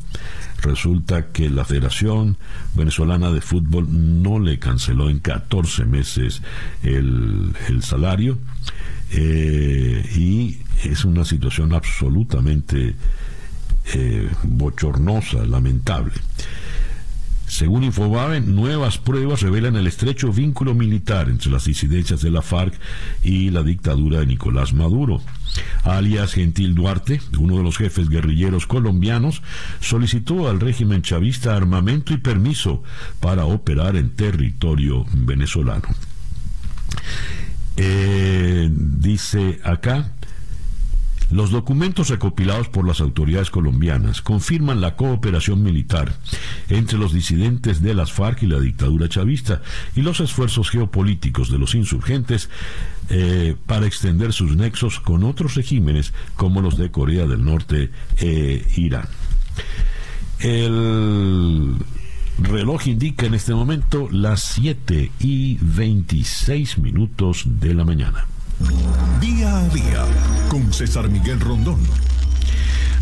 Resulta 0.61 1.27
que 1.27 1.49
la 1.49 1.63
Federación 1.63 2.35
Venezolana 2.75 3.31
de 3.31 3.39
Fútbol 3.39 3.87
no 3.89 4.37
le 4.37 4.59
canceló 4.59 5.09
en 5.09 5.19
14 5.19 5.85
meses 5.85 6.41
el, 6.83 7.53
salario 7.81 8.37
eh, 9.11 10.05
y 10.13 10.57
es 10.83 11.05
una 11.05 11.23
situación 11.23 11.73
absolutamente 11.73 12.95
eh, 13.93 14.29
bochornosa, 14.43 15.45
lamentable. 15.45 16.15
Según 17.47 17.83
Infobae, 17.83 18.41
nuevas 18.41 18.97
pruebas 18.97 19.41
revelan 19.41 19.75
el 19.75 19.87
estrecho 19.87 20.31
vínculo 20.31 20.73
militar 20.73 21.29
entre 21.29 21.51
las 21.51 21.65
disidencias 21.65 22.21
de 22.21 22.31
la 22.31 22.41
FARC 22.41 22.73
y 23.21 23.49
la 23.51 23.63
dictadura 23.63 24.19
de 24.19 24.25
Nicolás 24.25 24.73
Maduro. 24.73 25.21
Alias 25.83 26.33
Gentil 26.33 26.73
Duarte, 26.73 27.21
uno 27.37 27.57
de 27.57 27.63
los 27.63 27.77
jefes 27.77 28.09
guerrilleros 28.09 28.65
colombianos, 28.65 29.43
solicitó 29.81 30.49
al 30.49 30.59
régimen 30.59 31.01
chavista 31.03 31.55
armamento 31.55 32.13
y 32.13 32.17
permiso 32.17 32.83
para 33.19 33.45
operar 33.45 33.95
en 33.97 34.09
territorio 34.11 35.05
venezolano. 35.13 35.87
Eh, 37.75 38.69
dice 38.71 39.59
acá, 39.63 40.11
los 41.33 41.49
documentos 41.49 42.09
recopilados 42.09 42.69
por 42.69 42.87
las 42.87 43.01
autoridades 43.01 43.49
colombianas 43.49 44.21
confirman 44.21 44.81
la 44.81 44.95
cooperación 44.95 45.63
militar 45.63 46.13
entre 46.69 46.99
los 46.99 47.11
disidentes 47.11 47.81
de 47.81 47.95
las 47.95 48.11
FARC 48.11 48.43
y 48.43 48.47
la 48.47 48.59
dictadura 48.59 49.09
chavista 49.09 49.61
y 49.95 50.01
los 50.01 50.19
esfuerzos 50.19 50.69
geopolíticos 50.69 51.51
de 51.51 51.57
los 51.57 51.73
insurgentes 51.73 52.49
eh, 53.09 53.55
para 53.65 53.87
extender 53.87 54.31
sus 54.31 54.55
nexos 54.55 54.99
con 54.99 55.23
otros 55.23 55.55
regímenes 55.55 56.13
como 56.35 56.61
los 56.61 56.77
de 56.77 56.91
Corea 56.91 57.25
del 57.25 57.43
Norte 57.43 57.89
e 58.17 58.65
Irán. 58.77 59.07
El 60.39 61.75
reloj 62.37 62.87
indica 62.87 63.25
en 63.25 63.33
este 63.33 63.55
momento 63.55 64.07
las 64.11 64.43
7 64.43 65.11
y 65.19 65.57
26 65.61 66.77
minutos 66.77 67.43
de 67.45 67.73
la 67.73 67.85
mañana. 67.85 68.27
Día 69.19 69.57
a 69.57 69.69
día 69.69 70.05
con 70.49 70.71
César 70.73 71.09
Miguel 71.09 71.39
Rondón. 71.39 71.79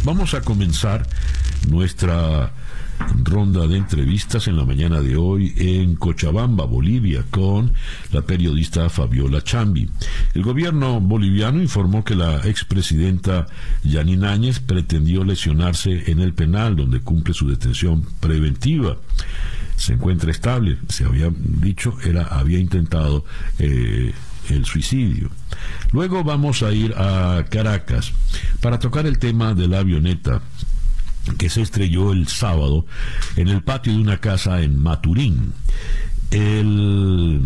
Vamos 0.03 0.33
a 0.33 0.41
comenzar 0.41 1.07
nuestra 1.69 2.53
ronda 3.23 3.67
de 3.67 3.77
entrevistas 3.77 4.47
en 4.47 4.57
la 4.57 4.65
mañana 4.65 5.01
de 5.01 5.15
hoy 5.15 5.53
en 5.57 5.95
Cochabamba, 5.95 6.65
Bolivia, 6.65 7.23
con 7.29 7.73
la 8.11 8.21
periodista 8.21 8.89
Fabiola 8.89 9.41
Chambi. 9.41 9.89
El 10.33 10.43
gobierno 10.43 10.99
boliviano 10.99 11.61
informó 11.61 12.03
que 12.03 12.15
la 12.15 12.37
expresidenta 12.47 13.47
Yanine 13.83 14.27
Áñez 14.27 14.59
pretendió 14.59 15.23
lesionarse 15.23 16.11
en 16.11 16.19
el 16.19 16.33
penal 16.33 16.75
donde 16.75 17.01
cumple 17.01 17.33
su 17.33 17.47
detención 17.47 18.05
preventiva. 18.19 18.97
Se 19.75 19.93
encuentra 19.93 20.31
estable, 20.31 20.77
se 20.89 21.05
había 21.05 21.31
dicho, 21.31 21.97
era, 22.03 22.23
había 22.25 22.59
intentado 22.59 23.25
eh, 23.57 24.13
el 24.49 24.65
suicidio. 24.65 25.29
Luego 25.91 26.23
vamos 26.23 26.63
a 26.63 26.71
ir 26.71 26.93
a 26.97 27.45
Caracas 27.49 28.13
para 28.61 28.79
tocar 28.79 29.05
el 29.05 29.19
tema 29.19 29.53
de 29.53 29.67
la 29.67 29.79
avioneta 29.79 30.41
que 31.37 31.49
se 31.49 31.61
estrelló 31.61 32.11
el 32.13 32.27
sábado 32.27 32.85
en 33.35 33.47
el 33.47 33.61
patio 33.61 33.93
de 33.93 33.99
una 33.99 34.17
casa 34.17 34.61
en 34.61 34.79
Maturín. 34.79 35.53
El 36.31 37.41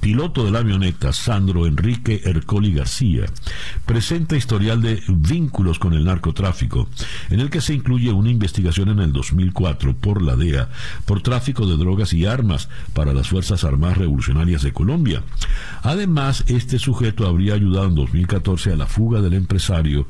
piloto 0.00 0.44
de 0.44 0.50
la 0.50 0.58
avioneta, 0.58 1.12
Sandro 1.12 1.66
Enrique 1.66 2.20
Ercoli 2.24 2.72
García, 2.72 3.24
presenta 3.86 4.36
historial 4.36 4.82
de 4.82 5.02
vínculos 5.08 5.78
con 5.78 5.94
el 5.94 6.04
narcotráfico, 6.04 6.88
en 7.30 7.40
el 7.40 7.50
que 7.50 7.60
se 7.60 7.74
incluye 7.74 8.12
una 8.12 8.30
investigación 8.30 8.90
en 8.90 8.98
el 8.98 9.12
2004 9.12 9.96
por 9.96 10.22
la 10.22 10.36
DEA 10.36 10.68
por 11.06 11.22
tráfico 11.22 11.66
de 11.66 11.76
drogas 11.76 12.12
y 12.12 12.26
armas 12.26 12.68
para 12.92 13.12
las 13.12 13.28
Fuerzas 13.28 13.64
Armadas 13.64 13.98
Revolucionarias 13.98 14.62
de 14.62 14.72
Colombia. 14.72 15.22
Además, 15.82 16.44
este 16.48 16.78
sujeto 16.78 17.26
habría 17.26 17.54
ayudado 17.54 17.86
en 17.86 17.94
2014 17.94 18.72
a 18.72 18.76
la 18.76 18.86
fuga 18.86 19.20
del 19.20 19.34
empresario 19.34 20.06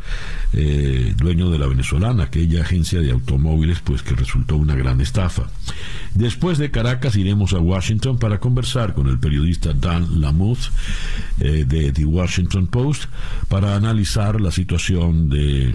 eh, 0.53 1.15
dueño 1.17 1.51
de 1.51 1.59
la 1.59 1.67
venezolana, 1.67 2.25
aquella 2.25 2.63
agencia 2.63 3.01
de 3.01 3.13
automóviles, 3.13 3.81
pues 3.81 4.03
que 4.03 4.15
resultó 4.15 4.57
una 4.57 4.75
gran 4.75 5.01
estafa. 5.01 5.45
Después 6.15 6.59
de 6.59 6.71
Caracas 6.71 7.17
iremos 7.17 7.53
a 7.55 7.59
Washington 7.59 8.19
para 8.19 8.39
conversar 8.39 8.95
con 8.95 9.09
el 9.09 9.19
periodista 9.19 9.73
Dan 9.73 10.21
Lamouth 10.21 10.71
eh, 11.41 11.65
de 11.67 11.93
The 11.93 12.05
Washington 12.05 12.69
Post 12.69 13.07
para 13.49 13.75
analizar 13.75 14.41
la 14.41 14.53
situación 14.53 15.29
de 15.29 15.75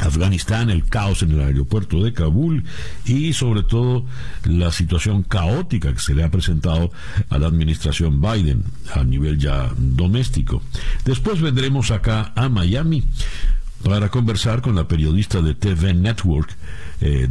Afganistán, 0.00 0.70
el 0.70 0.84
caos 0.84 1.22
en 1.22 1.32
el 1.32 1.40
aeropuerto 1.40 2.02
de 2.02 2.12
Kabul 2.12 2.64
y 3.04 3.32
sobre 3.32 3.62
todo 3.62 4.06
la 4.44 4.70
situación 4.70 5.22
caótica 5.22 5.92
que 5.92 6.00
se 6.00 6.14
le 6.14 6.22
ha 6.22 6.30
presentado 6.30 6.92
a 7.28 7.38
la 7.38 7.48
administración 7.48 8.20
Biden 8.20 8.62
a 8.94 9.02
nivel 9.04 9.38
ya 9.38 9.70
doméstico. 9.76 10.62
Después 11.04 11.40
vendremos 11.40 11.90
acá 11.90 12.32
a 12.36 12.48
Miami 12.48 13.04
para 13.82 14.08
conversar 14.08 14.62
con 14.62 14.76
la 14.76 14.86
periodista 14.86 15.42
de 15.42 15.54
TV 15.54 15.92
Network, 15.94 16.56
eh, 17.00 17.28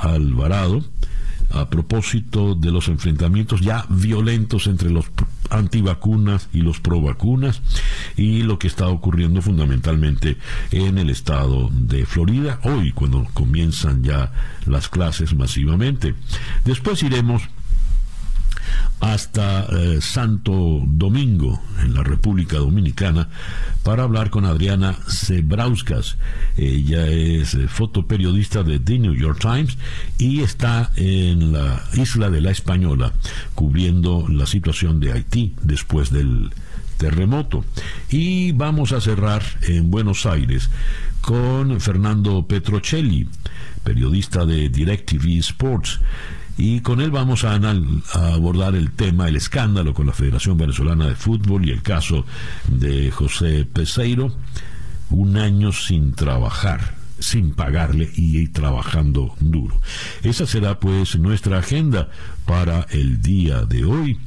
Alvarado, 0.00 0.84
a 1.50 1.68
propósito 1.68 2.54
de 2.54 2.70
los 2.70 2.88
enfrentamientos 2.88 3.60
ya 3.60 3.84
violentos 3.88 4.66
entre 4.66 4.90
los 4.90 5.06
antivacunas 5.50 6.48
y 6.52 6.60
los 6.60 6.80
provacunas 6.80 7.62
y 8.16 8.42
lo 8.42 8.58
que 8.58 8.66
está 8.66 8.88
ocurriendo 8.88 9.40
fundamentalmente 9.40 10.36
en 10.70 10.98
el 10.98 11.10
estado 11.10 11.70
de 11.72 12.04
Florida 12.04 12.60
hoy 12.64 12.92
cuando 12.92 13.26
comienzan 13.32 14.02
ya 14.02 14.32
las 14.66 14.88
clases 14.88 15.34
masivamente. 15.34 16.14
Después 16.64 17.02
iremos 17.02 17.42
hasta 19.00 19.66
eh, 19.66 20.00
Santo 20.00 20.82
Domingo, 20.86 21.60
en 21.82 21.94
la 21.94 22.02
República 22.02 22.56
Dominicana, 22.56 23.28
para 23.82 24.02
hablar 24.02 24.30
con 24.30 24.44
Adriana 24.44 24.96
Zebrauskas. 25.08 26.16
Ella 26.56 27.06
es 27.06 27.54
eh, 27.54 27.68
fotoperiodista 27.68 28.62
de 28.62 28.78
The 28.78 28.98
New 28.98 29.14
York 29.14 29.38
Times 29.40 29.78
y 30.18 30.40
está 30.40 30.90
en 30.96 31.52
la 31.52 31.84
isla 31.94 32.30
de 32.30 32.40
la 32.40 32.50
Española, 32.50 33.12
cubriendo 33.54 34.26
la 34.28 34.46
situación 34.46 35.00
de 35.00 35.12
Haití 35.12 35.54
después 35.62 36.10
del 36.10 36.50
terremoto. 36.98 37.64
Y 38.10 38.52
vamos 38.52 38.92
a 38.92 39.00
cerrar 39.00 39.42
en 39.62 39.90
Buenos 39.90 40.26
Aires 40.26 40.68
con 41.20 41.80
Fernando 41.80 42.46
Petrocelli, 42.46 43.28
periodista 43.84 44.44
de 44.44 44.68
DirecTV 44.68 45.38
Sports 45.38 46.00
y 46.58 46.80
con 46.80 47.00
él 47.00 47.12
vamos 47.12 47.44
a, 47.44 47.54
abordar 47.54 48.74
el 48.74 48.90
tema, 48.90 49.28
el 49.28 49.36
escándalo 49.36 49.94
con 49.94 50.08
la 50.08 50.12
Federación 50.12 50.58
Venezolana 50.58 51.06
de 51.06 51.14
Fútbol 51.14 51.64
y 51.66 51.70
el 51.70 51.82
caso 51.82 52.26
de 52.66 53.12
José 53.12 53.64
Peseiro, 53.64 54.34
un 55.10 55.36
año 55.36 55.72
sin 55.72 56.12
trabajar 56.12 56.98
sin 57.20 57.52
pagarle 57.52 58.08
y 58.14 58.46
trabajando 58.48 59.34
duro. 59.40 59.80
Esa 60.22 60.46
será 60.46 60.78
pues 60.78 61.18
nuestra 61.18 61.58
agenda 61.58 62.10
para 62.44 62.82
el 62.90 63.20
día 63.20 63.64
de 63.64 63.84
hoy, 63.84 64.20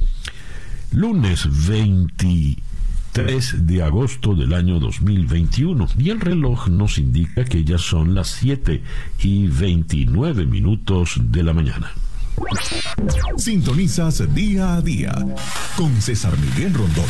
lunes 0.90 1.48
23 1.68 3.66
de 3.66 3.82
agosto 3.82 4.34
del 4.34 4.52
año 4.52 4.78
2021 4.78 5.88
y 5.98 6.10
el 6.10 6.20
reloj 6.20 6.68
nos 6.68 6.98
indica 6.98 7.46
que 7.46 7.64
ya 7.64 7.78
son 7.78 8.14
las 8.14 8.28
7 8.28 8.82
y 9.20 9.46
29 9.46 10.44
minutos 10.44 11.14
de 11.18 11.42
la 11.42 11.54
mañana. 11.54 11.92
Sintonizas 13.36 14.22
día 14.34 14.74
a 14.74 14.80
día 14.80 15.12
con 15.76 16.00
César 16.00 16.36
Miguel 16.38 16.74
Rondón. 16.74 17.06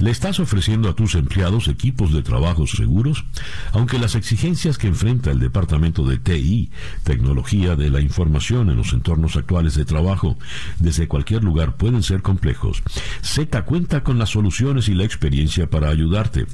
¿Le 0.00 0.10
estás 0.10 0.40
ofreciendo 0.40 0.88
a 0.88 0.96
tus 0.96 1.14
empleados 1.14 1.68
equipos 1.68 2.12
de 2.12 2.22
trabajo 2.22 2.66
seguros? 2.66 3.24
Aunque 3.72 4.00
las 4.00 4.16
exigencias 4.16 4.76
que 4.76 4.88
enfrenta 4.88 5.30
el 5.30 5.38
Departamento 5.38 6.04
de 6.04 6.18
TI, 6.18 6.70
Tecnología 7.04 7.76
de 7.76 7.90
la 7.90 8.00
Información 8.00 8.70
en 8.70 8.76
los 8.76 8.92
entornos 8.92 9.36
actuales 9.36 9.76
de 9.76 9.84
trabajo, 9.84 10.36
desde 10.80 11.06
cualquier 11.06 11.44
lugar 11.44 11.76
pueden 11.76 12.02
ser 12.02 12.22
complejos, 12.22 12.82
Z 13.22 13.62
cuenta 13.62 14.02
con 14.02 14.18
las 14.18 14.30
soluciones 14.30 14.88
y 14.88 14.94
la 14.94 15.04
experiencia 15.04 15.70
para 15.70 15.90
ayudarte. 15.90 16.46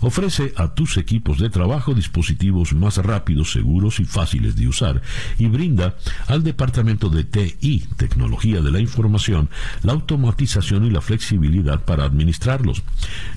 Ofrece 0.00 0.52
a 0.56 0.74
tus 0.74 0.98
equipos 0.98 1.38
de 1.38 1.48
trabajo 1.48 1.94
dispositivos 1.94 2.74
más 2.74 2.98
rápidos, 2.98 3.52
seguros 3.52 3.98
y 3.98 4.04
fáciles 4.04 4.56
de 4.56 4.68
usar 4.68 5.00
y 5.38 5.46
brinda 5.46 5.96
al 6.26 6.44
Departamento 6.44 7.08
de 7.08 7.24
TI, 7.24 7.86
Tecnología 7.96 8.60
de 8.60 8.70
la 8.70 8.80
Información, 8.80 9.48
la 9.82 9.92
automatización 9.92 10.84
y 10.84 10.90
la 10.90 11.00
flexibilidad 11.00 11.82
para 11.82 12.04
administrarlos 12.04 12.73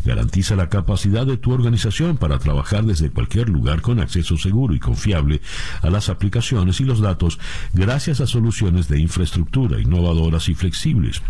Garantiza 0.05 0.55
la 0.55 0.69
capacidad 0.69 1.25
de 1.25 1.37
tu 1.37 1.51
organización 1.51 2.17
para 2.17 2.39
trabajar 2.39 2.85
desde 2.85 3.09
cualquier 3.09 3.49
lugar 3.49 3.81
con 3.81 3.99
acceso 3.99 4.37
seguro 4.37 4.73
y 4.73 4.79
confiable 4.79 5.41
a 5.81 5.89
las 5.89 6.09
aplicaciones 6.09 6.79
y 6.79 6.85
los 6.85 7.01
datos 7.01 7.39
gracias 7.73 8.21
a 8.21 8.27
soluciones 8.27 8.87
de 8.87 8.99
infraestructura 8.99 9.79
innovadoras 9.79 10.49
y 10.49 10.55
flexibles. 10.55 11.21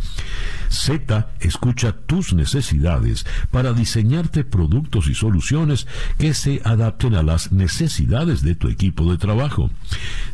Z 0.70 1.28
escucha 1.40 1.94
tus 1.94 2.34
necesidades 2.34 3.26
para 3.52 3.74
diseñarte 3.74 4.44
productos 4.44 5.08
y 5.08 5.16
soluciones 5.16 5.88
que 6.18 6.34
se 6.34 6.62
adapten 6.64 7.16
a 7.16 7.24
las 7.24 7.52
necesidades 7.52 8.42
de 8.42 8.56
tu 8.56 8.68
equipo 8.68 9.10
de 9.12 9.18
trabajo. 9.18 9.70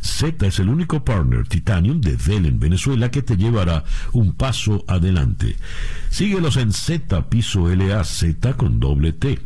Z 0.00 0.46
es 0.46 0.58
el 0.58 0.68
único 0.68 1.04
partner 1.04 1.46
Titanium 1.46 2.00
de 2.00 2.16
Dell 2.16 2.46
en 2.46 2.58
Venezuela 2.58 3.10
que 3.10 3.22
te 3.22 3.36
llevará 3.36 3.84
un 4.12 4.34
pazo 4.34 4.84
adelante. 4.88 5.56
Síguelos 6.10 6.56
en 6.56 6.72
Z 6.72 7.28
Piso 7.28 7.68
LA 7.68 8.04
Z 8.04 8.54
con 8.54 8.80
doble 8.80 9.12
T. 9.12 9.40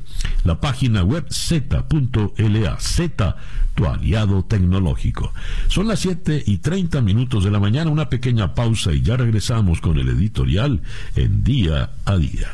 La 0.45 0.61
página 0.61 1.03
web 1.03 1.27
z.la 1.31 2.81
Z, 2.81 3.37
tu 3.75 3.87
aliado 3.87 4.45
tecnológico. 4.45 5.33
Son 5.69 5.89
las 5.89 6.01
7 6.01 6.45
y 6.47 6.59
30 6.59 7.01
minutos 7.03 7.45
de 7.45 7.51
la 7.51 7.61
mañana, 7.61 7.91
una 7.91 8.09
pequeña 8.09 8.55
pausa 8.55 8.93
y 8.93 9.03
ya 9.03 9.17
regresamos 9.17 9.81
con 9.81 9.99
el 9.99 10.09
editorial 10.09 10.81
en 11.17 11.45
día 11.45 11.91
a 12.05 12.17
día. 12.17 12.49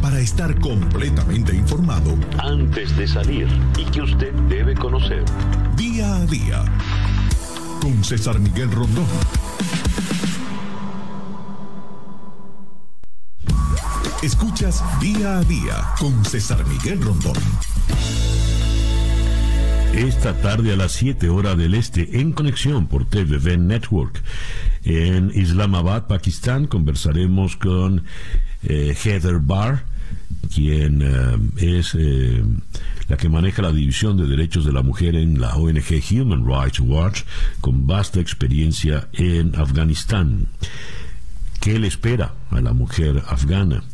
Para 0.00 0.18
estar 0.18 0.58
completamente 0.58 1.54
informado 1.54 2.18
antes 2.38 2.96
de 2.96 3.06
salir 3.06 3.46
y 3.78 3.84
que 3.90 4.02
usted 4.02 4.32
debe 4.48 4.74
conocer. 4.74 5.24
Día 5.76 6.16
a 6.16 6.26
día 6.26 6.64
con 7.80 8.04
César 8.04 8.38
Miguel 8.38 8.70
Rondón. 8.70 9.06
Escuchas 14.22 14.82
día 15.00 15.38
a 15.38 15.44
día 15.44 15.84
con 15.98 16.24
César 16.24 16.64
Miguel 16.66 17.00
Rondón. 17.02 17.36
Esta 19.94 20.32
tarde 20.40 20.72
a 20.72 20.76
las 20.76 20.92
7 20.92 21.28
horas 21.28 21.58
del 21.58 21.74
este 21.74 22.20
en 22.20 22.32
conexión 22.32 22.86
por 22.86 23.04
TVV 23.04 23.58
Network. 23.58 24.22
En 24.84 25.30
Islamabad, 25.34 26.06
Pakistán, 26.06 26.66
conversaremos 26.66 27.56
con 27.56 28.04
eh, 28.62 28.96
Heather 28.96 29.38
Barr, 29.38 29.84
quien 30.54 31.02
eh, 31.02 31.78
es 31.78 31.94
eh, 31.94 32.42
la 33.08 33.16
que 33.16 33.28
maneja 33.28 33.60
la 33.60 33.72
División 33.72 34.16
de 34.16 34.26
Derechos 34.26 34.64
de 34.64 34.72
la 34.72 34.82
Mujer 34.82 35.14
en 35.14 35.40
la 35.40 35.56
ONG 35.56 36.02
Human 36.10 36.46
Rights 36.46 36.80
Watch, 36.80 37.22
con 37.60 37.86
vasta 37.86 38.18
experiencia 38.18 39.08
en 39.12 39.54
Afganistán. 39.56 40.48
¿Qué 41.62 41.78
le 41.78 41.86
espera 41.86 42.34
a 42.50 42.60
la 42.60 42.72
mujer 42.72 43.22
afgana? 43.28 43.84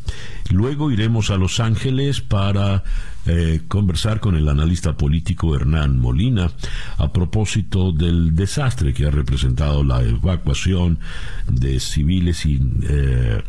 Luego 0.48 0.90
iremos 0.90 1.30
a 1.30 1.36
Los 1.36 1.60
Ángeles 1.60 2.22
para 2.22 2.82
eh, 3.26 3.60
conversar 3.68 4.20
con 4.20 4.36
el 4.36 4.48
analista 4.48 4.96
político 4.96 5.54
Hernán 5.54 5.98
Molina 5.98 6.50
a 6.96 7.12
propósito 7.12 7.92
del 7.92 8.34
desastre 8.34 8.94
que 8.94 9.04
ha 9.04 9.10
representado 9.10 9.84
la 9.84 10.00
evacuación 10.00 10.98
de 11.46 11.78
civiles 11.78 12.46
y 12.46 12.58
eh, 12.88 13.42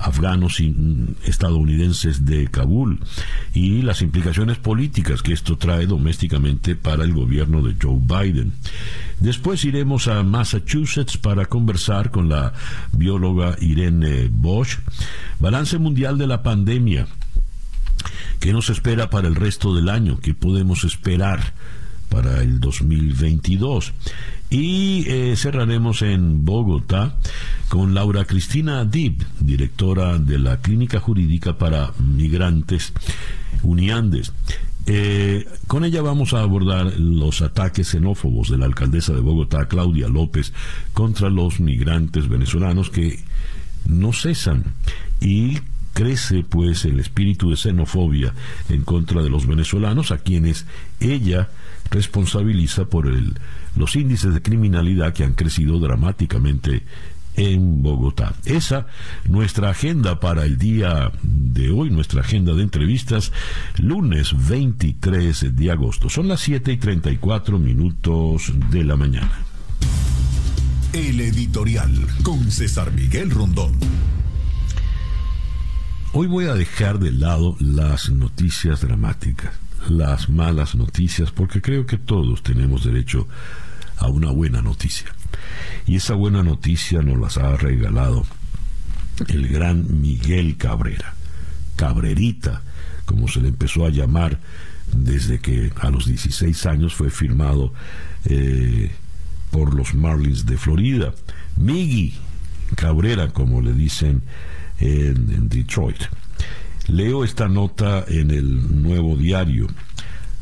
afganos 0.00 0.60
y 0.60 0.74
estadounidenses 1.24 2.24
de 2.24 2.48
Kabul 2.48 3.00
y 3.54 3.82
las 3.82 4.02
implicaciones 4.02 4.58
políticas 4.58 5.22
que 5.22 5.32
esto 5.32 5.56
trae 5.56 5.86
domésticamente 5.86 6.76
para 6.76 7.04
el 7.04 7.12
gobierno 7.12 7.62
de 7.62 7.76
Joe 7.80 8.00
Biden. 8.00 8.52
Después 9.18 9.64
iremos 9.64 10.08
a 10.08 10.22
Massachusetts 10.22 11.18
para 11.18 11.46
conversar 11.46 12.10
con 12.10 12.28
la 12.28 12.52
bióloga 12.92 13.56
Irene 13.60 14.28
Bosch. 14.30 14.78
Balance 15.38 15.78
mundial 15.78 16.16
de 16.18 16.26
la 16.26 16.42
pandemia. 16.42 17.06
¿Qué 18.40 18.52
nos 18.52 18.70
espera 18.70 19.10
para 19.10 19.28
el 19.28 19.34
resto 19.34 19.74
del 19.74 19.90
año? 19.90 20.18
¿Qué 20.20 20.32
podemos 20.32 20.84
esperar 20.84 21.52
para 22.10 22.42
el 22.42 22.60
2022? 22.60 23.92
Y 24.50 25.04
eh, 25.06 25.34
cerraremos 25.36 26.02
en 26.02 26.44
Bogotá 26.44 27.16
con 27.68 27.94
Laura 27.94 28.24
Cristina 28.24 28.84
Dib, 28.84 29.24
directora 29.38 30.18
de 30.18 30.38
la 30.38 30.60
Clínica 30.60 31.00
Jurídica 31.00 31.56
para 31.56 31.92
Migrantes 31.98 32.92
Uniandes. 33.62 34.32
Eh, 34.86 35.46
con 35.68 35.84
ella 35.84 36.02
vamos 36.02 36.34
a 36.34 36.40
abordar 36.40 36.98
los 36.98 37.42
ataques 37.42 37.88
xenófobos 37.88 38.50
de 38.50 38.58
la 38.58 38.66
alcaldesa 38.66 39.12
de 39.12 39.20
Bogotá, 39.20 39.68
Claudia 39.68 40.08
López, 40.08 40.52
contra 40.92 41.30
los 41.30 41.60
migrantes 41.60 42.28
venezolanos 42.28 42.90
que 42.90 43.20
no 43.86 44.12
cesan 44.12 44.64
y 45.20 45.58
crece 45.92 46.42
pues 46.42 46.84
el 46.84 46.98
espíritu 46.98 47.50
de 47.50 47.56
xenofobia 47.56 48.34
en 48.68 48.82
contra 48.82 49.22
de 49.22 49.30
los 49.30 49.46
venezolanos 49.46 50.10
a 50.10 50.18
quienes 50.18 50.66
ella 50.98 51.48
responsabiliza 51.90 52.86
por 52.86 53.06
el, 53.06 53.34
los 53.76 53.96
índices 53.96 54.34
de 54.34 54.42
criminalidad 54.42 55.12
que 55.12 55.24
han 55.24 55.34
crecido 55.34 55.78
dramáticamente 55.78 56.84
en 57.36 57.82
Bogotá. 57.82 58.34
Esa 58.44 58.86
nuestra 59.24 59.70
agenda 59.70 60.20
para 60.20 60.44
el 60.44 60.58
día 60.58 61.12
de 61.22 61.70
hoy, 61.70 61.90
nuestra 61.90 62.20
agenda 62.20 62.54
de 62.54 62.62
entrevistas, 62.62 63.32
lunes 63.78 64.34
23 64.48 65.56
de 65.56 65.70
agosto. 65.70 66.08
Son 66.08 66.28
las 66.28 66.40
7 66.40 66.72
y 66.72 66.76
34 66.76 67.58
minutos 67.58 68.52
de 68.70 68.84
la 68.84 68.96
mañana. 68.96 69.32
El 70.92 71.20
editorial 71.20 71.92
con 72.22 72.50
César 72.50 72.92
Miguel 72.92 73.30
Rondón. 73.30 73.72
Hoy 76.12 76.26
voy 76.26 76.46
a 76.46 76.54
dejar 76.54 76.98
de 76.98 77.12
lado 77.12 77.54
las 77.60 78.10
noticias 78.10 78.80
dramáticas, 78.80 79.52
las 79.88 80.28
malas 80.28 80.74
noticias, 80.74 81.30
porque 81.30 81.60
creo 81.60 81.86
que 81.86 81.98
todos 81.98 82.42
tenemos 82.42 82.84
derecho 82.84 83.26
a 83.98 84.08
una 84.08 84.30
buena 84.30 84.62
noticia. 84.62 85.08
Y 85.86 85.96
esa 85.96 86.14
buena 86.14 86.42
noticia 86.42 87.02
nos 87.02 87.18
las 87.18 87.38
ha 87.38 87.56
regalado 87.56 88.26
el 89.28 89.48
gran 89.48 90.00
Miguel 90.00 90.56
Cabrera, 90.56 91.14
Cabrerita, 91.76 92.62
como 93.04 93.28
se 93.28 93.40
le 93.40 93.48
empezó 93.48 93.84
a 93.84 93.90
llamar 93.90 94.38
desde 94.92 95.38
que 95.38 95.72
a 95.80 95.90
los 95.90 96.06
16 96.06 96.66
años 96.66 96.94
fue 96.94 97.10
firmado 97.10 97.72
eh, 98.24 98.90
por 99.50 99.74
los 99.74 99.94
Marlins 99.94 100.46
de 100.46 100.56
Florida. 100.56 101.14
Miggy 101.56 102.14
Cabrera, 102.76 103.28
como 103.28 103.60
le 103.60 103.72
dicen 103.72 104.22
en, 104.78 105.32
en 105.32 105.48
Detroit. 105.48 106.04
Leo 106.90 107.22
esta 107.22 107.48
nota 107.48 108.04
en 108.08 108.32
el 108.32 108.82
nuevo 108.82 109.16
diario. 109.16 109.68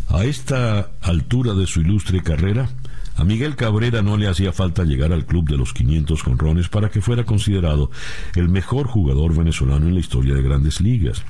A 0.08 0.24
esta 0.24 0.90
altura 1.02 1.52
de 1.52 1.66
su 1.66 1.82
ilustre 1.82 2.22
carrera, 2.22 2.70
a 3.16 3.24
Miguel 3.24 3.54
Cabrera 3.54 4.00
no 4.00 4.16
le 4.16 4.28
hacía 4.28 4.52
falta 4.52 4.84
llegar 4.84 5.12
al 5.12 5.26
club 5.26 5.46
de 5.46 5.58
los 5.58 5.74
500 5.74 6.22
conrones 6.22 6.68
para 6.68 6.88
que 6.88 7.02
fuera 7.02 7.24
considerado 7.24 7.90
el 8.34 8.48
mejor 8.48 8.86
jugador 8.86 9.36
venezolano 9.36 9.88
en 9.88 9.94
la 9.94 10.00
historia 10.00 10.34
de 10.34 10.42
grandes 10.42 10.80
ligas. 10.80 11.22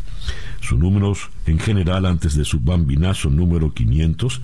Sus 0.60 0.78
números 0.78 1.30
en 1.46 1.58
general 1.58 2.06
antes 2.06 2.36
de 2.36 2.44
su 2.44 2.60
bambinazo 2.60 3.28
número 3.28 3.74
500, 3.74 4.40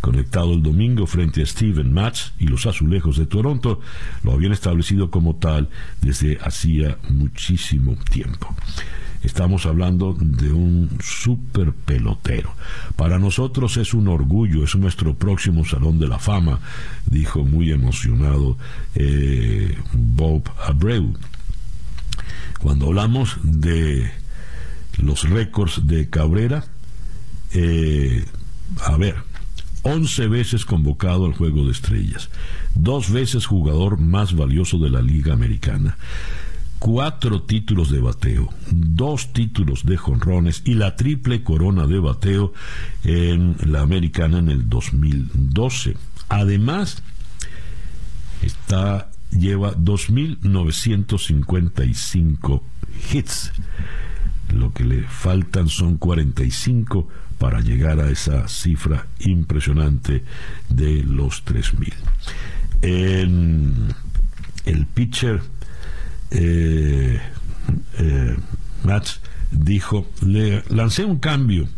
conectado 0.00 0.52
el 0.54 0.62
domingo 0.62 1.06
frente 1.06 1.42
a 1.42 1.46
Steven 1.46 1.92
Matz 1.92 2.32
y 2.40 2.48
los 2.48 2.66
azulejos 2.66 3.18
de 3.18 3.26
Toronto, 3.26 3.80
lo 4.24 4.32
habían 4.32 4.52
establecido 4.52 5.10
como 5.10 5.36
tal 5.36 5.68
desde 6.00 6.38
hacía 6.38 6.98
muchísimo 7.08 7.96
tiempo. 8.10 8.56
Estamos 9.22 9.66
hablando 9.66 10.16
de 10.18 10.52
un 10.52 10.98
super 11.02 11.72
pelotero. 11.72 12.54
Para 12.96 13.18
nosotros 13.18 13.76
es 13.76 13.94
un 13.94 14.08
orgullo, 14.08 14.64
es 14.64 14.76
nuestro 14.76 15.14
próximo 15.14 15.64
Salón 15.64 15.98
de 15.98 16.08
la 16.08 16.18
Fama, 16.18 16.60
dijo 17.06 17.44
muy 17.44 17.72
emocionado 17.72 18.56
eh, 18.94 19.76
Bob 19.92 20.48
Abreu. 20.64 21.14
Cuando 22.60 22.86
hablamos 22.86 23.36
de 23.42 24.10
los 24.98 25.28
récords 25.28 25.86
de 25.86 26.08
Cabrera, 26.08 26.64
eh, 27.52 28.24
a 28.84 28.96
ver, 28.96 29.16
11 29.82 30.28
veces 30.28 30.64
convocado 30.64 31.26
al 31.26 31.34
Juego 31.34 31.64
de 31.64 31.72
Estrellas, 31.72 32.30
dos 32.74 33.10
veces 33.10 33.46
jugador 33.46 33.98
más 33.98 34.34
valioso 34.34 34.78
de 34.78 34.90
la 34.90 35.00
Liga 35.00 35.32
Americana, 35.32 35.96
cuatro 36.78 37.42
títulos 37.42 37.90
de 37.90 38.00
bateo, 38.00 38.48
dos 38.70 39.32
títulos 39.32 39.84
de 39.84 39.96
jonrones 39.96 40.62
y 40.64 40.74
la 40.74 40.94
triple 40.96 41.42
corona 41.42 41.86
de 41.86 41.98
bateo 41.98 42.52
en 43.04 43.56
la 43.64 43.82
Americana 43.82 44.38
en 44.38 44.48
el 44.48 44.68
2012. 44.68 45.96
Además, 46.28 47.02
está 48.42 49.10
lleva 49.30 49.76
2.955 49.76 52.62
hits. 53.12 53.52
Lo 54.54 54.72
que 54.72 54.84
le 54.84 55.02
faltan 55.02 55.68
son 55.68 55.98
45 55.98 57.06
para 57.38 57.60
llegar 57.60 58.00
a 58.00 58.10
esa 58.10 58.48
cifra 58.48 59.06
impresionante 59.20 60.24
de 60.68 61.04
los 61.04 61.44
3.000. 61.44 61.92
En 62.82 63.94
el 64.64 64.86
pitcher 64.86 65.40
eh, 66.30 67.20
eh 67.98 68.36
dijo, 69.50 70.06
le 70.24 70.62
lancé 70.68 71.04
un 71.04 71.18
cambio, 71.18 71.68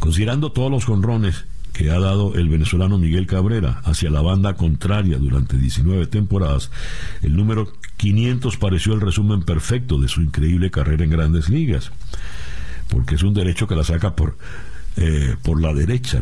considerando 0.00 0.52
todos 0.52 0.70
los 0.70 0.84
jonrones 0.84 1.44
que 1.72 1.90
ha 1.90 1.98
dado 1.98 2.34
el 2.34 2.48
venezolano 2.48 2.96
Miguel 2.96 3.26
Cabrera 3.26 3.82
hacia 3.84 4.10
la 4.10 4.22
banda 4.22 4.54
contraria 4.54 5.18
durante 5.18 5.58
19 5.58 6.06
temporadas, 6.06 6.70
el 7.22 7.36
número 7.36 7.70
500 7.98 8.56
pareció 8.56 8.94
el 8.94 9.00
resumen 9.00 9.42
perfecto 9.42 9.98
de 9.98 10.08
su 10.08 10.22
increíble 10.22 10.70
carrera 10.70 11.04
en 11.04 11.10
grandes 11.10 11.48
ligas, 11.48 11.92
porque 12.88 13.16
es 13.16 13.22
un 13.22 13.34
derecho 13.34 13.66
que 13.66 13.76
la 13.76 13.84
saca 13.84 14.16
por, 14.16 14.38
eh, 14.96 15.36
por 15.42 15.60
la 15.60 15.74
derecha. 15.74 16.20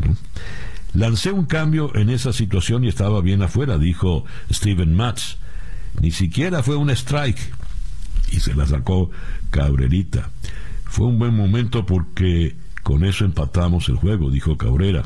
Lancé 0.93 1.31
un 1.31 1.45
cambio 1.45 1.95
en 1.95 2.09
esa 2.09 2.33
situación 2.33 2.83
y 2.83 2.87
estaba 2.87 3.21
bien 3.21 3.41
afuera, 3.41 3.77
dijo 3.77 4.25
Steven 4.51 4.93
Matz. 4.93 5.37
Ni 6.01 6.11
siquiera 6.11 6.63
fue 6.63 6.75
un 6.75 6.89
strike 6.89 7.53
y 8.31 8.39
se 8.39 8.53
la 8.53 8.65
sacó 8.65 9.09
Cabrerita. 9.49 10.29
Fue 10.85 11.07
un 11.07 11.19
buen 11.19 11.35
momento 11.35 11.85
porque 11.85 12.55
con 12.83 13.03
eso 13.03 13.25
empatamos 13.25 13.89
el 13.89 13.95
juego, 13.95 14.29
dijo 14.29 14.57
Cabrera, 14.57 15.03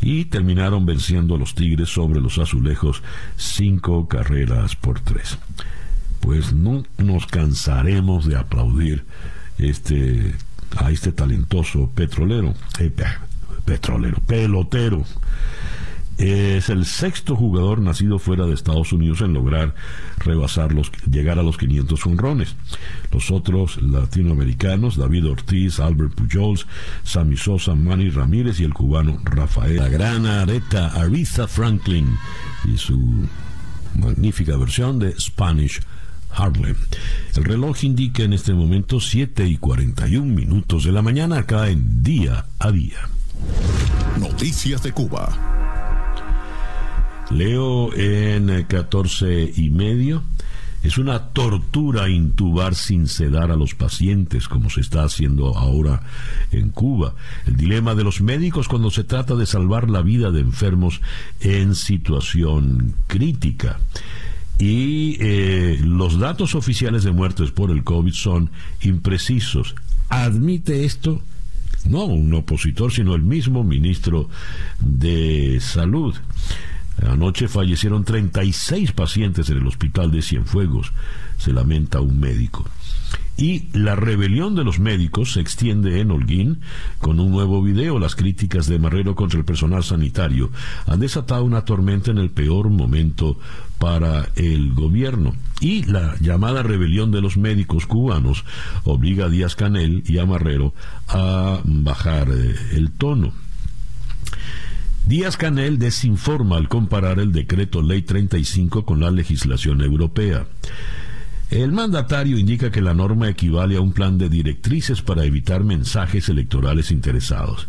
y 0.00 0.24
terminaron 0.26 0.86
venciendo 0.86 1.34
a 1.34 1.38
los 1.38 1.54
Tigres 1.54 1.90
sobre 1.90 2.20
los 2.20 2.38
azulejos 2.38 3.02
cinco 3.36 4.08
carreras 4.08 4.76
por 4.76 5.00
tres. 5.00 5.38
Pues 6.20 6.52
no 6.52 6.84
nos 6.98 7.26
cansaremos 7.26 8.26
de 8.26 8.36
aplaudir 8.36 9.04
este 9.58 10.34
a 10.76 10.90
este 10.90 11.12
talentoso 11.12 11.90
petrolero, 11.90 12.54
petrolero, 13.64 14.20
pelotero 14.26 15.04
es 16.20 16.68
el 16.68 16.84
sexto 16.84 17.34
jugador 17.34 17.80
nacido 17.80 18.18
fuera 18.18 18.44
de 18.46 18.52
Estados 18.52 18.92
Unidos 18.92 19.22
en 19.22 19.32
lograr 19.32 19.74
rebasar 20.18 20.72
los, 20.72 20.92
llegar 21.10 21.38
a 21.38 21.42
los 21.42 21.56
500 21.56 22.06
honrones. 22.06 22.56
Los 23.10 23.30
otros 23.30 23.80
latinoamericanos, 23.80 24.96
David 24.96 25.26
Ortiz, 25.26 25.80
Albert 25.80 26.14
Pujols, 26.14 26.66
Sammy 27.04 27.38
Sosa, 27.38 27.74
Manny 27.74 28.10
Ramírez 28.10 28.60
y 28.60 28.64
el 28.64 28.74
cubano 28.74 29.18
Rafael. 29.24 29.76
La 29.76 29.88
gran 29.88 30.26
areta 30.26 30.88
Aretha 30.88 31.48
Franklin 31.48 32.18
y 32.70 32.76
su 32.76 33.26
magnífica 33.98 34.58
versión 34.58 34.98
de 34.98 35.18
Spanish 35.18 35.80
Harlem. 36.32 36.76
El 37.34 37.44
reloj 37.44 37.82
indica 37.82 38.22
en 38.22 38.34
este 38.34 38.52
momento 38.52 39.00
7 39.00 39.46
y 39.46 39.56
41 39.56 40.26
minutos 40.26 40.84
de 40.84 40.92
la 40.92 41.00
mañana 41.00 41.38
acá 41.38 41.68
en 41.68 42.02
Día 42.02 42.44
a 42.58 42.70
Día. 42.70 43.08
Noticias 44.18 44.82
de 44.82 44.92
Cuba. 44.92 45.59
Leo 47.30 47.94
en 47.94 48.64
14 48.64 49.52
y 49.56 49.70
medio. 49.70 50.22
Es 50.82 50.96
una 50.96 51.28
tortura 51.28 52.08
intubar 52.08 52.74
sin 52.74 53.06
sedar 53.06 53.50
a 53.50 53.56
los 53.56 53.74
pacientes, 53.74 54.48
como 54.48 54.70
se 54.70 54.80
está 54.80 55.04
haciendo 55.04 55.56
ahora 55.56 56.02
en 56.50 56.70
Cuba. 56.70 57.14
El 57.46 57.56
dilema 57.56 57.94
de 57.94 58.02
los 58.02 58.20
médicos 58.22 58.66
cuando 58.66 58.90
se 58.90 59.04
trata 59.04 59.34
de 59.34 59.46
salvar 59.46 59.90
la 59.90 60.00
vida 60.00 60.30
de 60.30 60.40
enfermos 60.40 61.02
en 61.40 61.74
situación 61.74 62.94
crítica. 63.06 63.78
Y 64.58 65.16
eh, 65.20 65.78
los 65.82 66.18
datos 66.18 66.54
oficiales 66.54 67.04
de 67.04 67.12
muertes 67.12 67.50
por 67.50 67.70
el 67.70 67.84
COVID 67.84 68.12
son 68.12 68.50
imprecisos. 68.80 69.74
¿Admite 70.08 70.84
esto? 70.84 71.22
No 71.84 72.04
un 72.04 72.32
opositor, 72.34 72.92
sino 72.92 73.14
el 73.14 73.22
mismo 73.22 73.64
ministro 73.64 74.28
de 74.80 75.58
Salud. 75.60 76.14
Anoche 77.08 77.48
fallecieron 77.48 78.04
36 78.04 78.92
pacientes 78.92 79.48
en 79.50 79.58
el 79.58 79.66
hospital 79.66 80.10
de 80.10 80.22
Cienfuegos, 80.22 80.92
se 81.38 81.52
lamenta 81.52 82.00
un 82.00 82.20
médico. 82.20 82.64
Y 83.40 83.68
la 83.72 83.96
rebelión 83.96 84.54
de 84.54 84.64
los 84.64 84.78
médicos 84.78 85.32
se 85.32 85.40
extiende 85.40 86.00
en 86.00 86.10
Holguín 86.10 86.60
con 86.98 87.20
un 87.20 87.30
nuevo 87.30 87.62
video. 87.62 87.98
Las 87.98 88.14
críticas 88.14 88.66
de 88.66 88.78
Marrero 88.78 89.14
contra 89.14 89.38
el 89.38 89.46
personal 89.46 89.82
sanitario 89.82 90.50
han 90.86 91.00
desatado 91.00 91.44
una 91.44 91.64
tormenta 91.64 92.10
en 92.10 92.18
el 92.18 92.28
peor 92.28 92.68
momento 92.68 93.38
para 93.78 94.28
el 94.36 94.74
gobierno. 94.74 95.34
Y 95.58 95.84
la 95.84 96.16
llamada 96.20 96.62
rebelión 96.62 97.12
de 97.12 97.22
los 97.22 97.38
médicos 97.38 97.86
cubanos 97.86 98.44
obliga 98.84 99.24
a 99.24 99.28
Díaz 99.30 99.56
Canel 99.56 100.04
y 100.06 100.18
a 100.18 100.26
Marrero 100.26 100.74
a 101.08 101.60
bajar 101.64 102.28
eh, 102.30 102.54
el 102.72 102.90
tono. 102.92 103.32
Díaz 105.06 105.36
Canel 105.36 105.78
desinforma 105.78 106.56
al 106.56 106.68
comparar 106.68 107.18
el 107.18 107.32
decreto 107.32 107.82
Ley 107.82 108.02
35 108.02 108.84
con 108.84 109.00
la 109.00 109.10
legislación 109.10 109.80
europea. 109.80 110.46
El 111.50 111.72
mandatario 111.72 112.38
indica 112.38 112.70
que 112.70 112.80
la 112.80 112.94
norma 112.94 113.28
equivale 113.28 113.76
a 113.76 113.80
un 113.80 113.92
plan 113.92 114.18
de 114.18 114.28
directrices 114.28 115.02
para 115.02 115.24
evitar 115.24 115.64
mensajes 115.64 116.28
electorales 116.28 116.92
interesados. 116.92 117.66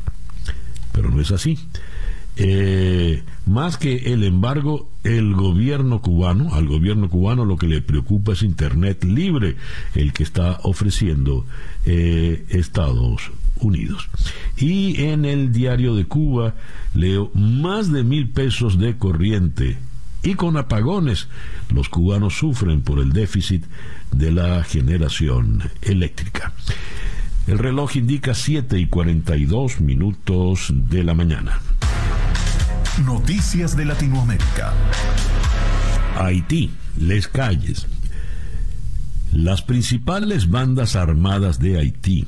Pero 0.92 1.10
no 1.10 1.20
es 1.20 1.32
así. 1.32 1.58
Eh, 2.36 3.24
más 3.46 3.78
que 3.78 4.14
el 4.14 4.24
embargo, 4.24 4.90
el 5.04 5.34
gobierno 5.34 6.02
cubano, 6.02 6.54
al 6.54 6.68
gobierno 6.68 7.10
cubano 7.10 7.44
lo 7.44 7.58
que 7.58 7.68
le 7.68 7.82
preocupa 7.82 8.34
es 8.34 8.44
Internet 8.44 9.04
libre, 9.04 9.56
el 9.96 10.14
que 10.14 10.24
está 10.24 10.60
ofreciendo 10.64 11.46
eh, 11.86 12.46
Estados 12.50 13.32
Unidos. 13.62 14.10
Y 14.58 15.04
en 15.04 15.26
el 15.26 15.52
diario 15.52 15.96
de 15.96 16.06
Cuba 16.06 16.56
leo 16.94 17.32
más 17.34 17.92
de 17.92 18.04
mil 18.04 18.30
pesos 18.30 18.78
de 18.80 18.98
corriente. 18.98 19.78
Y 20.24 20.36
con 20.36 20.58
apagones, 20.58 21.28
los 21.74 21.90
cubanos 21.90 22.38
sufren 22.38 22.82
por 22.82 23.00
el 23.00 23.12
déficit 23.12 23.66
de 24.12 24.32
la 24.32 24.64
generación 24.64 25.64
eléctrica. 25.82 26.54
El 27.48 27.58
reloj 27.58 27.96
indica 27.96 28.36
7 28.36 28.78
y 28.80 28.86
42 28.86 29.82
minutos 29.82 30.72
de 30.72 31.04
la 31.04 31.16
mañana. 31.16 31.60
Noticias 33.04 33.76
de 33.76 33.86
Latinoamérica. 33.86 34.74
Haití, 36.18 36.70
Les 37.00 37.28
Calles. 37.28 37.88
Las 39.32 39.64
principales 39.64 40.50
bandas 40.50 40.96
armadas 40.96 41.58
de 41.58 41.80
Haití 41.80 42.28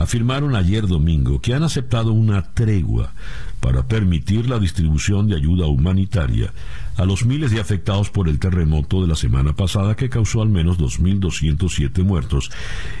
afirmaron 0.00 0.56
ayer 0.56 0.86
domingo 0.86 1.42
que 1.42 1.52
han 1.52 1.62
aceptado 1.62 2.12
una 2.12 2.54
tregua 2.54 3.12
para 3.60 3.86
permitir 3.86 4.48
la 4.48 4.58
distribución 4.58 5.28
de 5.28 5.36
ayuda 5.36 5.66
humanitaria 5.66 6.54
a 6.96 7.04
los 7.04 7.26
miles 7.26 7.50
de 7.50 7.60
afectados 7.60 8.08
por 8.08 8.26
el 8.30 8.38
terremoto 8.38 9.02
de 9.02 9.08
la 9.08 9.14
semana 9.14 9.54
pasada 9.54 9.96
que 9.96 10.08
causó 10.08 10.40
al 10.40 10.48
menos 10.48 10.78
2.207 10.78 12.02
muertos 12.02 12.50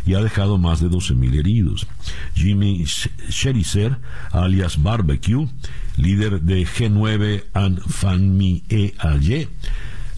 y 0.04 0.12
ha 0.12 0.22
dejado 0.22 0.58
más 0.58 0.80
de 0.80 0.88
12.000 0.88 1.38
heridos. 1.38 1.86
Jimmy 2.34 2.84
Cherizer, 3.30 3.96
alias 4.30 4.82
Barbecue, 4.82 5.48
líder 5.96 6.42
de 6.42 6.66
G9 6.66 7.44
and 7.54 7.80
Fanmi 7.80 8.62
EAY, 8.68 9.48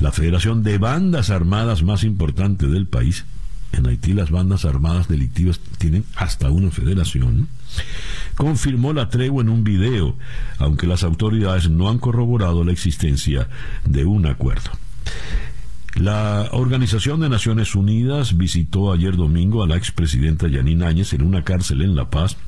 la 0.01 0.11
federación 0.11 0.64
de 0.64 0.79
bandas 0.79 1.31
armadas 1.31 1.85
más 1.85 2.03
importante 2.03 2.66
del 2.66 2.88
país, 2.88 3.25
en 3.72 3.87
Haití 3.87 4.12
las 4.12 4.30
bandas 4.30 4.64
armadas 4.64 5.08
delictivas 5.08 5.61
tienen 5.78 6.04
hasta 6.16 6.50
una 6.50 6.70
federación, 6.70 7.48
confirmó 8.37 8.92
la 8.92 9.08
tregua 9.08 9.42
en 9.42 9.48
un 9.48 9.64
video, 9.64 10.16
aunque 10.58 10.87
las 10.87 11.02
autoridades 11.02 11.68
no 11.70 11.88
han 11.88 11.98
corroborado 11.98 12.64
la 12.64 12.72
existencia 12.72 13.48
de 13.85 14.04
un 14.04 14.26
acuerdo. 14.26 14.70
La 15.94 16.48
Organización 16.52 17.20
de 17.20 17.28
Naciones 17.28 17.74
Unidas 17.74 18.38
visitó 18.38 18.92
ayer 18.92 19.14
domingo 19.14 19.62
a 19.62 19.66
la 19.66 19.76
expresidenta 19.76 20.48
Yanine 20.48 20.87
Áñez 20.87 21.12
en 21.12 21.23
una 21.23 21.44
cárcel 21.44 21.83
en 21.83 21.94
La 21.94 22.08
Paz 22.08 22.38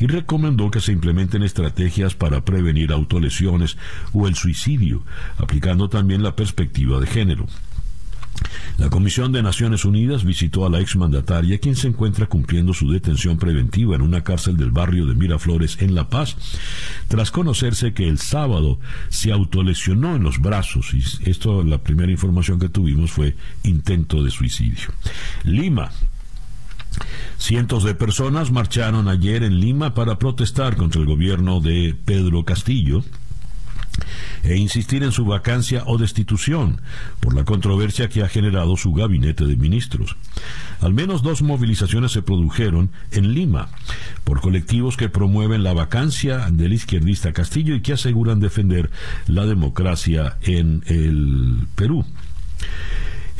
y 0.00 0.08
recomendó 0.08 0.68
que 0.70 0.80
se 0.80 0.90
implementen 0.90 1.44
estrategias 1.44 2.14
para 2.14 2.44
prevenir 2.44 2.90
autolesiones 2.90 3.76
o 4.12 4.26
el 4.26 4.34
suicidio, 4.34 5.04
aplicando 5.38 5.88
también 5.88 6.24
la 6.24 6.34
perspectiva 6.34 6.98
de 6.98 7.06
género. 7.06 7.46
La 8.78 8.90
Comisión 8.90 9.32
de 9.32 9.42
Naciones 9.42 9.84
Unidas 9.84 10.24
visitó 10.24 10.66
a 10.66 10.70
la 10.70 10.80
exmandataria, 10.80 11.58
quien 11.58 11.76
se 11.76 11.88
encuentra 11.88 12.26
cumpliendo 12.26 12.74
su 12.74 12.90
detención 12.90 13.38
preventiva 13.38 13.94
en 13.94 14.02
una 14.02 14.24
cárcel 14.24 14.56
del 14.56 14.70
barrio 14.70 15.06
de 15.06 15.14
Miraflores, 15.14 15.80
en 15.80 15.94
La 15.94 16.08
Paz, 16.08 16.36
tras 17.08 17.30
conocerse 17.30 17.92
que 17.92 18.08
el 18.08 18.18
sábado 18.18 18.78
se 19.08 19.32
autolesionó 19.32 20.16
en 20.16 20.22
los 20.22 20.40
brazos. 20.40 20.94
Y 20.94 21.30
esto, 21.30 21.62
la 21.62 21.78
primera 21.78 22.10
información 22.10 22.58
que 22.58 22.68
tuvimos 22.68 23.12
fue 23.12 23.36
intento 23.62 24.22
de 24.22 24.30
suicidio. 24.30 24.88
Lima, 25.44 25.90
Cientos 27.38 27.84
de 27.84 27.94
personas 27.94 28.50
marcharon 28.50 29.08
ayer 29.08 29.42
en 29.42 29.58
Lima 29.58 29.94
para 29.94 30.18
protestar 30.18 30.76
contra 30.76 31.00
el 31.00 31.06
gobierno 31.06 31.60
de 31.60 31.96
Pedro 32.04 32.44
Castillo 32.44 33.02
e 34.42 34.56
insistir 34.56 35.02
en 35.02 35.12
su 35.12 35.24
vacancia 35.24 35.82
o 35.86 35.98
destitución 35.98 36.80
por 37.20 37.34
la 37.34 37.44
controversia 37.44 38.08
que 38.08 38.22
ha 38.22 38.28
generado 38.28 38.76
su 38.76 38.92
gabinete 38.92 39.44
de 39.44 39.56
ministros. 39.56 40.16
Al 40.80 40.94
menos 40.94 41.22
dos 41.22 41.42
movilizaciones 41.42 42.12
se 42.12 42.22
produjeron 42.22 42.90
en 43.10 43.34
Lima 43.34 43.68
por 44.24 44.40
colectivos 44.40 44.96
que 44.96 45.08
promueven 45.08 45.62
la 45.62 45.72
vacancia 45.72 46.48
del 46.50 46.72
izquierdista 46.72 47.32
Castillo 47.32 47.74
y 47.74 47.82
que 47.82 47.92
aseguran 47.92 48.40
defender 48.40 48.90
la 49.26 49.46
democracia 49.46 50.36
en 50.42 50.82
el 50.86 51.66
Perú. 51.74 52.04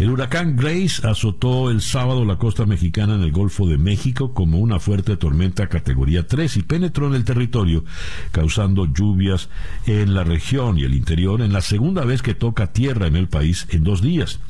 El 0.03 0.11
huracán 0.11 0.57
Grace 0.57 1.07
azotó 1.07 1.71
el 1.71 1.81
sábado 1.81 2.25
la 2.25 2.37
costa 2.37 2.67
mexicana 2.67 3.15
en 3.15 3.23
el 3.23 3.31
Golfo 3.31 3.69
de 3.69 3.79
México 3.79 4.35
como 4.35 4.59
una 4.59 4.81
fuerte 4.81 5.17
tormenta 5.17 5.69
categoría 5.69 6.27
3 6.27 6.57
y 6.57 6.63
penetró 6.65 7.07
en 7.07 7.15
el 7.15 7.25
territorio, 7.25 7.85
causando 8.33 8.93
lluvias 8.93 9.49
en 9.87 10.13
la 10.13 10.25
región 10.25 10.77
y 10.77 10.83
el 10.83 10.95
interior 10.95 11.41
en 11.41 11.53
la 11.53 11.61
segunda 11.61 12.05
vez 12.05 12.21
que 12.21 12.35
toca 12.35 12.73
tierra 12.73 13.07
en 13.07 13.15
el 13.15 13.29
país 13.29 13.69
en 13.71 13.85
dos 13.85 14.03
días. 14.03 14.41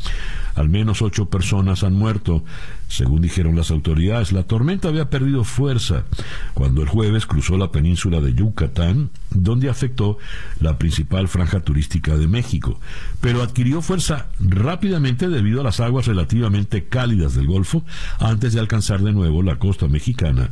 Al 0.55 0.69
menos 0.69 1.03
ocho 1.03 1.27
personas 1.27 1.83
han 1.83 1.95
muerto. 1.95 2.45
Según 2.89 3.23
dijeron 3.23 3.57
las 3.57 3.71
autoridades, 3.71 4.33
la 4.33 4.43
tormenta 4.43 4.89
había 4.89 5.09
perdido 5.09 5.45
fuerza 5.45 6.05
cuando 6.53 6.83
el 6.83 6.89
jueves 6.89 7.27
cruzó 7.27 7.57
la 7.57 7.71
península 7.71 8.21
de 8.21 8.35
Yucatán, 8.35 9.11
donde 9.31 9.71
afectó 9.71 10.19
la 10.61 10.77
principal 10.77 11.29
franja 11.29 11.61
turística 11.61 12.17
de 12.17 12.29
México, 12.29 12.79
pero 13.21 13.43
adquirió 13.43 13.81
fuerza 13.81 14.27
rápidamente 14.41 15.29
debido 15.29 15.61
a 15.61 15.65
las 15.65 15.81
aguas 15.81 16.07
relativamente 16.07 16.85
cálidas 16.85 17.35
del 17.35 17.47
Golfo 17.47 17.85
antes 18.19 18.53
de 18.53 18.61
alcanzar 18.61 19.01
de 19.01 19.13
nuevo 19.13 19.43
la 19.43 19.57
costa 19.57 19.89
mexicana 19.89 20.51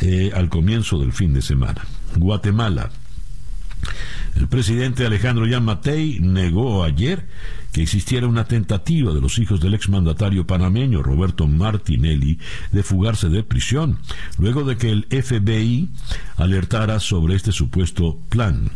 eh, 0.00 0.32
al 0.34 0.48
comienzo 0.48 0.98
del 0.98 1.12
fin 1.12 1.32
de 1.32 1.42
semana. 1.42 1.82
Guatemala. 2.16 2.90
El 4.36 4.48
presidente 4.48 5.04
Alejandro 5.04 5.46
Yamatei 5.46 6.18
negó 6.20 6.84
ayer 6.84 7.26
que 7.72 7.82
existiera 7.82 8.26
una 8.26 8.44
tentativa 8.44 9.14
de 9.14 9.20
los 9.20 9.38
hijos 9.38 9.60
del 9.60 9.74
exmandatario 9.74 10.46
panameño 10.46 11.02
Roberto 11.02 11.46
Martinelli 11.46 12.38
de 12.70 12.82
fugarse 12.82 13.30
de 13.30 13.42
prisión, 13.42 13.98
luego 14.38 14.64
de 14.64 14.76
que 14.76 14.90
el 14.90 15.06
FBI 15.06 15.88
alertara 16.36 17.00
sobre 17.00 17.34
este 17.34 17.50
supuesto 17.50 18.18
plan. 18.28 18.70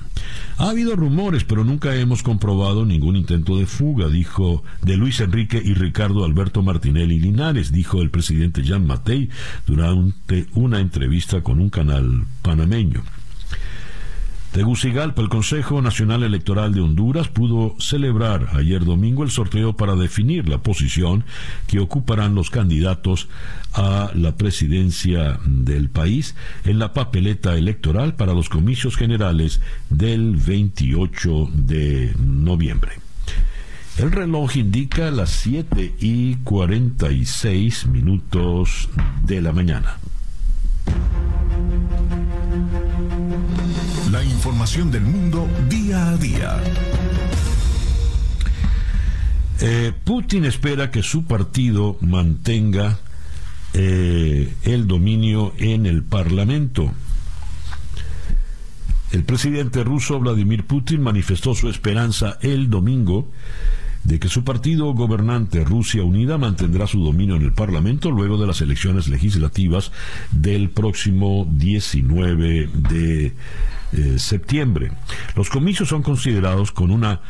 Ha 0.56 0.70
habido 0.70 0.96
rumores, 0.96 1.44
pero 1.44 1.62
nunca 1.62 1.94
hemos 1.94 2.22
comprobado 2.22 2.86
ningún 2.86 3.16
intento 3.16 3.58
de 3.58 3.66
fuga, 3.66 4.08
dijo 4.08 4.64
de 4.80 4.96
Luis 4.96 5.20
Enrique 5.20 5.60
y 5.62 5.74
Ricardo 5.74 6.24
Alberto 6.24 6.62
Martinelli 6.62 7.20
Linares, 7.20 7.72
dijo 7.72 8.00
el 8.00 8.10
presidente 8.10 8.62
Jean 8.62 8.86
Matei 8.86 9.28
durante 9.66 10.46
una 10.54 10.80
entrevista 10.80 11.42
con 11.42 11.60
un 11.60 11.68
canal 11.68 12.24
panameño. 12.40 13.02
Tegucigalpa, 14.56 15.20
el 15.20 15.28
Consejo 15.28 15.82
Nacional 15.82 16.22
Electoral 16.22 16.72
de 16.72 16.80
Honduras 16.80 17.28
pudo 17.28 17.76
celebrar 17.78 18.48
ayer 18.54 18.86
domingo 18.86 19.22
el 19.22 19.30
sorteo 19.30 19.76
para 19.76 19.96
definir 19.96 20.48
la 20.48 20.62
posición 20.62 21.24
que 21.66 21.78
ocuparán 21.78 22.34
los 22.34 22.48
candidatos 22.48 23.28
a 23.74 24.10
la 24.14 24.34
presidencia 24.38 25.38
del 25.44 25.90
país 25.90 26.36
en 26.64 26.78
la 26.78 26.94
papeleta 26.94 27.54
electoral 27.58 28.14
para 28.14 28.32
los 28.32 28.48
comicios 28.48 28.96
generales 28.96 29.60
del 29.90 30.36
28 30.36 31.50
de 31.52 32.14
noviembre. 32.18 32.92
El 33.98 34.10
reloj 34.10 34.56
indica 34.56 35.10
las 35.10 35.32
7 35.32 35.96
y 36.00 36.36
46 36.36 37.88
minutos 37.88 38.88
de 39.22 39.42
la 39.42 39.52
mañana. 39.52 39.98
Información 44.56 44.90
del 44.90 45.02
mundo 45.02 45.46
día 45.68 46.08
a 46.08 46.16
día. 46.16 46.56
Eh, 49.60 49.92
Putin 50.02 50.46
espera 50.46 50.90
que 50.90 51.02
su 51.02 51.26
partido 51.26 51.98
mantenga 52.00 52.98
eh, 53.74 54.54
el 54.62 54.86
dominio 54.86 55.52
en 55.58 55.84
el 55.84 56.02
Parlamento. 56.02 56.90
El 59.12 59.24
presidente 59.24 59.84
ruso 59.84 60.18
Vladimir 60.20 60.66
Putin 60.66 61.02
manifestó 61.02 61.54
su 61.54 61.68
esperanza 61.68 62.38
el 62.40 62.70
domingo 62.70 63.28
de 64.06 64.20
que 64.20 64.28
su 64.28 64.44
partido 64.44 64.92
gobernante 64.94 65.64
Rusia 65.64 66.04
Unida 66.04 66.38
mantendrá 66.38 66.86
su 66.86 67.02
dominio 67.04 67.34
en 67.36 67.42
el 67.42 67.52
Parlamento 67.52 68.10
luego 68.10 68.38
de 68.38 68.46
las 68.46 68.60
elecciones 68.60 69.08
legislativas 69.08 69.90
del 70.30 70.70
próximo 70.70 71.46
19 71.50 72.70
de 72.72 73.26
eh, 73.92 74.18
septiembre. 74.18 74.92
Los 75.34 75.50
comicios 75.50 75.88
son 75.88 76.02
considerados 76.02 76.70
con 76.70 76.92
una 76.92 77.20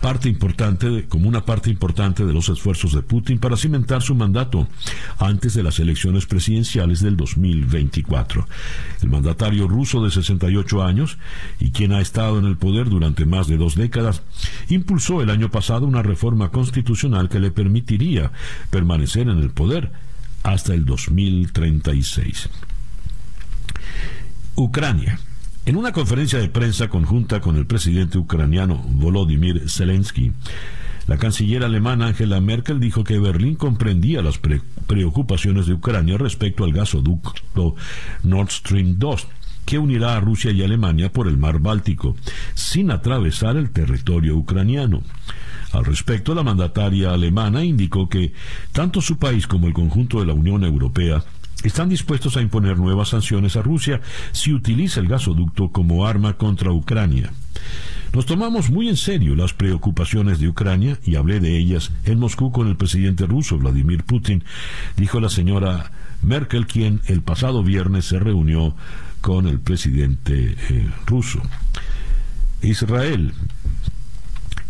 parte 0.00 0.28
importante, 0.28 1.06
como 1.08 1.28
una 1.28 1.44
parte 1.44 1.70
importante 1.70 2.24
de 2.24 2.32
los 2.32 2.48
esfuerzos 2.48 2.92
de 2.94 3.02
Putin 3.02 3.38
para 3.38 3.56
cimentar 3.56 4.02
su 4.02 4.14
mandato 4.14 4.66
antes 5.18 5.54
de 5.54 5.62
las 5.62 5.78
elecciones 5.78 6.26
presidenciales 6.26 7.00
del 7.00 7.16
2024. 7.16 8.46
El 9.02 9.10
mandatario 9.10 9.68
ruso 9.68 10.02
de 10.02 10.10
68 10.10 10.82
años 10.82 11.18
y 11.58 11.70
quien 11.70 11.92
ha 11.92 12.00
estado 12.00 12.38
en 12.38 12.46
el 12.46 12.56
poder 12.56 12.88
durante 12.88 13.26
más 13.26 13.46
de 13.46 13.56
dos 13.56 13.74
décadas, 13.74 14.22
impulsó 14.68 15.22
el 15.22 15.30
año 15.30 15.50
pasado 15.50 15.86
una 15.86 16.02
reforma 16.02 16.50
constitucional 16.50 17.28
que 17.28 17.40
le 17.40 17.50
permitiría 17.50 18.32
permanecer 18.70 19.28
en 19.28 19.38
el 19.38 19.50
poder 19.50 19.92
hasta 20.42 20.74
el 20.74 20.84
2036. 20.84 22.48
Ucrania. 24.56 25.18
En 25.66 25.76
una 25.76 25.92
conferencia 25.92 26.38
de 26.38 26.48
prensa 26.48 26.88
conjunta 26.88 27.40
con 27.40 27.56
el 27.56 27.66
presidente 27.66 28.16
ucraniano 28.16 28.82
Volodymyr 28.88 29.68
Zelensky, 29.68 30.32
la 31.06 31.18
canciller 31.18 31.64
alemana 31.64 32.06
Angela 32.06 32.40
Merkel 32.40 32.80
dijo 32.80 33.04
que 33.04 33.18
Berlín 33.18 33.56
comprendía 33.56 34.22
las 34.22 34.40
preocupaciones 34.86 35.66
de 35.66 35.74
Ucrania 35.74 36.16
respecto 36.16 36.64
al 36.64 36.72
gasoducto 36.72 37.76
Nord 38.22 38.50
Stream 38.50 38.98
2 38.98 39.26
que 39.66 39.78
unirá 39.78 40.16
a 40.16 40.20
Rusia 40.20 40.50
y 40.50 40.62
Alemania 40.62 41.12
por 41.12 41.28
el 41.28 41.36
mar 41.36 41.60
Báltico, 41.60 42.16
sin 42.54 42.90
atravesar 42.90 43.56
el 43.56 43.70
territorio 43.70 44.36
ucraniano. 44.36 45.02
Al 45.72 45.84
respecto, 45.84 46.34
la 46.34 46.42
mandataria 46.42 47.12
alemana 47.12 47.64
indicó 47.64 48.08
que 48.08 48.32
tanto 48.72 49.00
su 49.00 49.18
país 49.18 49.46
como 49.46 49.68
el 49.68 49.72
conjunto 49.72 50.18
de 50.18 50.26
la 50.26 50.32
Unión 50.32 50.64
Europea 50.64 51.22
están 51.64 51.88
dispuestos 51.88 52.36
a 52.36 52.42
imponer 52.42 52.78
nuevas 52.78 53.08
sanciones 53.08 53.56
a 53.56 53.62
Rusia 53.62 54.00
si 54.32 54.52
utiliza 54.52 55.00
el 55.00 55.08
gasoducto 55.08 55.70
como 55.70 56.06
arma 56.06 56.34
contra 56.34 56.72
Ucrania. 56.72 57.32
Nos 58.12 58.26
tomamos 58.26 58.70
muy 58.70 58.88
en 58.88 58.96
serio 58.96 59.36
las 59.36 59.52
preocupaciones 59.52 60.40
de 60.40 60.48
Ucrania 60.48 60.98
y 61.04 61.14
hablé 61.14 61.38
de 61.38 61.56
ellas 61.56 61.92
en 62.04 62.18
Moscú 62.18 62.50
con 62.50 62.66
el 62.66 62.76
presidente 62.76 63.26
ruso 63.26 63.58
Vladimir 63.58 64.02
Putin, 64.02 64.42
dijo 64.96 65.20
la 65.20 65.28
señora 65.28 65.92
Merkel, 66.22 66.66
quien 66.66 67.00
el 67.06 67.22
pasado 67.22 67.62
viernes 67.62 68.06
se 68.06 68.18
reunió 68.18 68.74
con 69.20 69.46
el 69.46 69.60
presidente 69.60 70.56
eh, 70.70 70.90
ruso. 71.06 71.40
Israel 72.62 73.32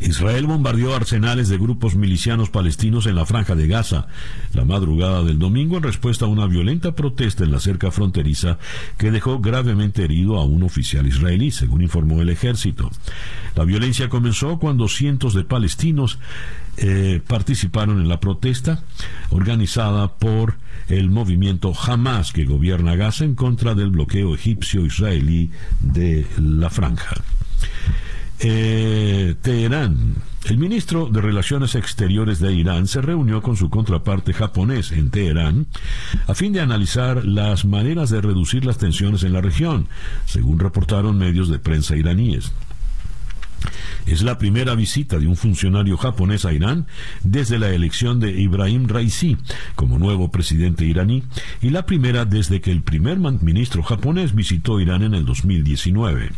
Israel 0.01 0.46
bombardeó 0.46 0.94
arsenales 0.94 1.48
de 1.48 1.59
grupos 1.59 1.94
milicianos 1.94 2.51
palestinos 2.51 3.07
en 3.07 3.14
la 3.16 3.26
franja 3.26 3.55
de 3.55 3.66
Gaza 3.66 4.09
la 4.55 4.64
madrugada 4.64 5.22
del 5.22 5.38
domingo 5.38 5.76
en 5.76 5.82
respuesta 5.82 6.24
a 6.24 6.28
una 6.28 6.46
violenta 6.46 6.94
protesta 6.94 7.44
en 7.44 7.53
la 7.53 7.61
cerca 7.61 7.90
fronteriza 7.90 8.59
que 8.96 9.11
dejó 9.11 9.40
gravemente 9.40 10.05
herido 10.05 10.38
a 10.38 10.44
un 10.44 10.62
oficial 10.62 11.07
israelí, 11.07 11.51
según 11.51 11.82
informó 11.82 12.22
el 12.22 12.30
ejército. 12.30 12.90
La 13.55 13.64
violencia 13.64 14.09
comenzó 14.09 14.59
cuando 14.59 14.88
cientos 14.88 15.34
de 15.34 15.44
palestinos 15.44 16.18
eh, 16.76 17.20
participaron 17.26 18.01
en 18.01 18.09
la 18.09 18.20
protesta 18.20 18.82
organizada 19.30 20.16
por 20.16 20.55
el 20.88 21.11
movimiento 21.11 21.72
Hamas 21.74 22.32
que 22.32 22.44
gobierna 22.44 22.96
Gaza 22.96 23.24
en 23.24 23.34
contra 23.34 23.74
del 23.74 23.90
bloqueo 23.90 24.34
egipcio-israelí 24.34 25.51
de 25.80 26.26
la 26.38 26.70
franja. 26.70 27.16
Eh, 28.43 29.34
Teherán. 29.43 30.14
El 30.47 30.57
ministro 30.57 31.11
de 31.11 31.20
Relaciones 31.20 31.74
Exteriores 31.74 32.41
de 32.41 32.55
Irán 32.55 32.86
se 32.86 33.03
reunió 33.03 33.43
con 33.43 33.57
su 33.57 33.68
contraparte 33.68 34.32
japonés 34.32 34.93
en 34.93 35.11
Teherán 35.11 35.66
a 36.26 36.34
fin 36.34 36.55
de 36.55 36.62
analizar 36.62 37.26
las 37.26 37.66
maneras 37.66 38.09
de 38.09 38.22
reducir 38.22 38.64
las 38.64 38.78
tensiones 38.78 39.24
en 39.24 39.34
la 39.34 39.43
región, 39.43 39.88
según 40.24 40.59
reportaron 40.59 41.18
medios 41.18 41.51
de 41.51 41.59
prensa 41.59 41.97
iraníes. 41.97 42.53
Es 44.06 44.22
la 44.22 44.38
primera 44.38 44.74
visita 44.74 45.18
de 45.18 45.26
un 45.26 45.36
funcionario 45.36 45.96
japonés 45.96 46.44
a 46.44 46.52
Irán 46.52 46.86
desde 47.22 47.58
la 47.58 47.70
elección 47.70 48.18
de 48.20 48.32
Ibrahim 48.32 48.88
Raisi 48.88 49.36
como 49.74 49.98
nuevo 49.98 50.30
presidente 50.30 50.84
iraní 50.84 51.22
y 51.61 51.70
la 51.70 51.86
primera 51.86 52.24
desde 52.24 52.61
que 52.61 52.70
el 52.70 52.82
primer 52.82 53.18
ministro 53.18 53.82
japonés 53.82 54.34
visitó 54.34 54.80
Irán 54.80 55.02
en 55.02 55.14
el 55.14 55.24
2019. 55.24 56.30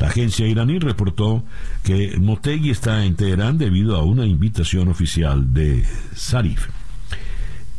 La 0.00 0.08
agencia 0.08 0.46
iraní 0.46 0.78
reportó 0.78 1.44
que 1.82 2.16
Motegi 2.18 2.70
está 2.70 3.04
en 3.04 3.16
Teherán 3.16 3.58
debido 3.58 3.96
a 3.96 4.04
una 4.04 4.26
invitación 4.26 4.88
oficial 4.88 5.52
de 5.52 5.84
Zarif. 6.14 6.68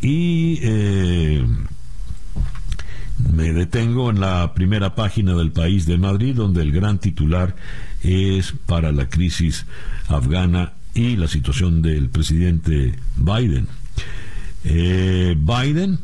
Y 0.01 0.59
eh, 0.61 1.45
me 3.33 3.51
detengo 3.53 4.09
en 4.09 4.19
la 4.19 4.53
primera 4.53 4.95
página 4.95 5.35
del 5.35 5.51
país 5.51 5.85
de 5.85 5.97
Madrid, 5.97 6.35
donde 6.35 6.61
el 6.61 6.71
gran 6.71 6.99
titular 6.99 7.55
es 8.03 8.53
para 8.65 8.91
la 8.91 9.09
crisis 9.09 9.65
afgana 10.07 10.73
y 10.93 11.15
la 11.15 11.27
situación 11.27 11.81
del 11.81 12.09
presidente 12.09 12.95
Biden. 13.15 13.67
Eh, 14.63 15.35
Biden, 15.37 15.99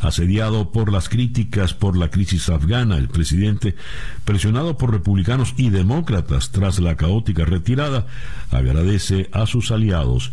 asediado 0.00 0.70
por 0.70 0.92
las 0.92 1.08
críticas 1.08 1.74
por 1.74 1.96
la 1.96 2.10
crisis 2.10 2.48
afgana, 2.48 2.96
el 2.96 3.08
presidente, 3.08 3.74
presionado 4.24 4.76
por 4.76 4.92
republicanos 4.92 5.54
y 5.56 5.70
demócratas 5.70 6.50
tras 6.50 6.78
la 6.78 6.96
caótica 6.96 7.44
retirada, 7.44 8.06
agradece 8.50 9.28
a 9.32 9.46
sus 9.46 9.70
aliados 9.70 10.32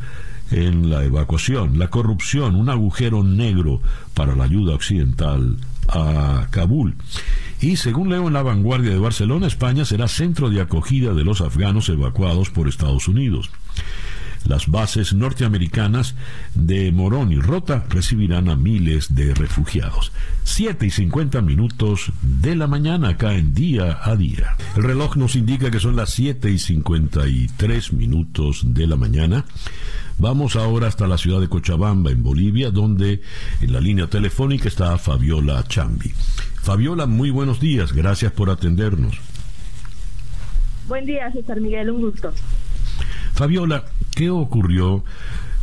en 0.51 0.89
la 0.89 1.03
evacuación, 1.05 1.79
la 1.79 1.89
corrupción, 1.89 2.55
un 2.55 2.69
agujero 2.69 3.23
negro 3.23 3.81
para 4.13 4.35
la 4.35 4.43
ayuda 4.43 4.75
occidental 4.75 5.57
a 5.87 6.47
Kabul. 6.51 6.95
Y 7.61 7.77
según 7.77 8.09
leo 8.09 8.27
en 8.27 8.33
la 8.33 8.41
vanguardia 8.41 8.89
de 8.89 8.97
Barcelona, 8.97 9.45
España 9.45 9.85
será 9.85 10.07
centro 10.07 10.49
de 10.49 10.61
acogida 10.61 11.13
de 11.13 11.23
los 11.23 11.41
afganos 11.41 11.89
evacuados 11.89 12.49
por 12.49 12.67
Estados 12.67 13.07
Unidos. 13.07 13.51
Las 14.45 14.67
bases 14.67 15.13
norteamericanas 15.13 16.15
de 16.55 16.91
Morón 16.91 17.31
y 17.31 17.35
Rota 17.35 17.85
recibirán 17.89 18.49
a 18.49 18.55
miles 18.55 19.13
de 19.13 19.35
refugiados. 19.35 20.11
7 20.43 20.87
y 20.87 20.89
50 20.89 21.41
minutos 21.43 22.11
de 22.23 22.55
la 22.55 22.65
mañana 22.65 23.09
acá 23.09 23.35
en 23.35 23.53
día 23.53 23.99
a 24.01 24.15
día. 24.15 24.57
El 24.75 24.81
reloj 24.81 25.15
nos 25.15 25.35
indica 25.35 25.69
que 25.69 25.79
son 25.79 25.95
las 25.95 26.09
7 26.09 26.49
y 26.49 26.57
53 26.57 27.93
minutos 27.93 28.61
de 28.65 28.87
la 28.87 28.95
mañana. 28.95 29.45
Vamos 30.17 30.55
ahora 30.55 30.87
hasta 30.87 31.07
la 31.07 31.19
ciudad 31.19 31.39
de 31.39 31.47
Cochabamba, 31.47 32.09
en 32.09 32.23
Bolivia, 32.23 32.71
donde 32.71 33.21
en 33.61 33.71
la 33.71 33.79
línea 33.79 34.07
telefónica 34.07 34.67
está 34.67 34.97
Fabiola 34.97 35.63
Chambi. 35.67 36.11
Fabiola, 36.61 37.07
muy 37.07 37.31
buenos 37.31 37.59
días, 37.59 37.91
gracias 37.91 38.31
por 38.33 38.51
atendernos. 38.51 39.19
Buen 40.87 41.07
día, 41.07 41.31
César 41.31 41.59
Miguel, 41.59 41.89
un 41.89 42.01
gusto. 42.01 42.31
Fabiola, 43.33 43.85
¿qué 44.15 44.29
ocurrió 44.29 45.03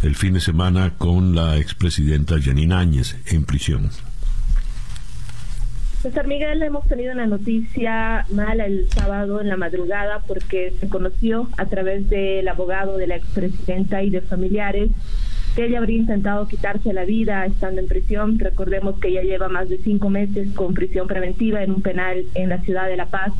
el 0.03 0.17
fin 0.17 0.35
de 0.35 0.41
semana 0.41 0.95
con 0.99 1.37
la 1.37 1.57
expresidenta 1.57 2.35
Janine 2.43 2.75
Áñez 2.75 3.17
en 3.27 3.45
prisión? 3.45 3.91
César 6.03 6.27
Miguel, 6.27 6.65
hemos 6.65 6.85
tenido 6.89 7.13
una 7.13 7.27
noticia 7.27 8.27
mala 8.31 8.67
el 8.67 8.89
sábado 8.91 9.41
en 9.41 9.49
la 9.49 9.57
madrugada 9.57 10.25
porque 10.27 10.75
se 10.81 10.89
conoció 10.89 11.49
a 11.59 11.67
través 11.67 12.11
del 12.11 12.49
abogado 12.49 12.97
de 12.97 13.07
la 13.07 13.17
expresidenta 13.17 14.03
y 14.03 14.11
de 14.11 14.21
familiares 14.21 14.91
ella 15.65 15.79
habría 15.79 15.99
intentado 15.99 16.47
quitarse 16.47 16.93
la 16.93 17.05
vida 17.05 17.45
estando 17.47 17.81
en 17.81 17.89
prisión. 17.89 18.39
Recordemos 18.39 18.99
que 18.99 19.09
ella 19.09 19.23
lleva 19.23 19.49
más 19.49 19.69
de 19.69 19.79
cinco 19.79 20.11
meses 20.11 20.49
con 20.55 20.75
prisión 20.75 21.07
preventiva 21.07 21.63
en 21.63 21.73
un 21.73 21.83
penal 21.83 22.25
en 22.35 22.49
la 22.49 22.59
ciudad 22.61 22.87
de 22.87 22.97
La 22.97 23.07
Paz 23.07 23.33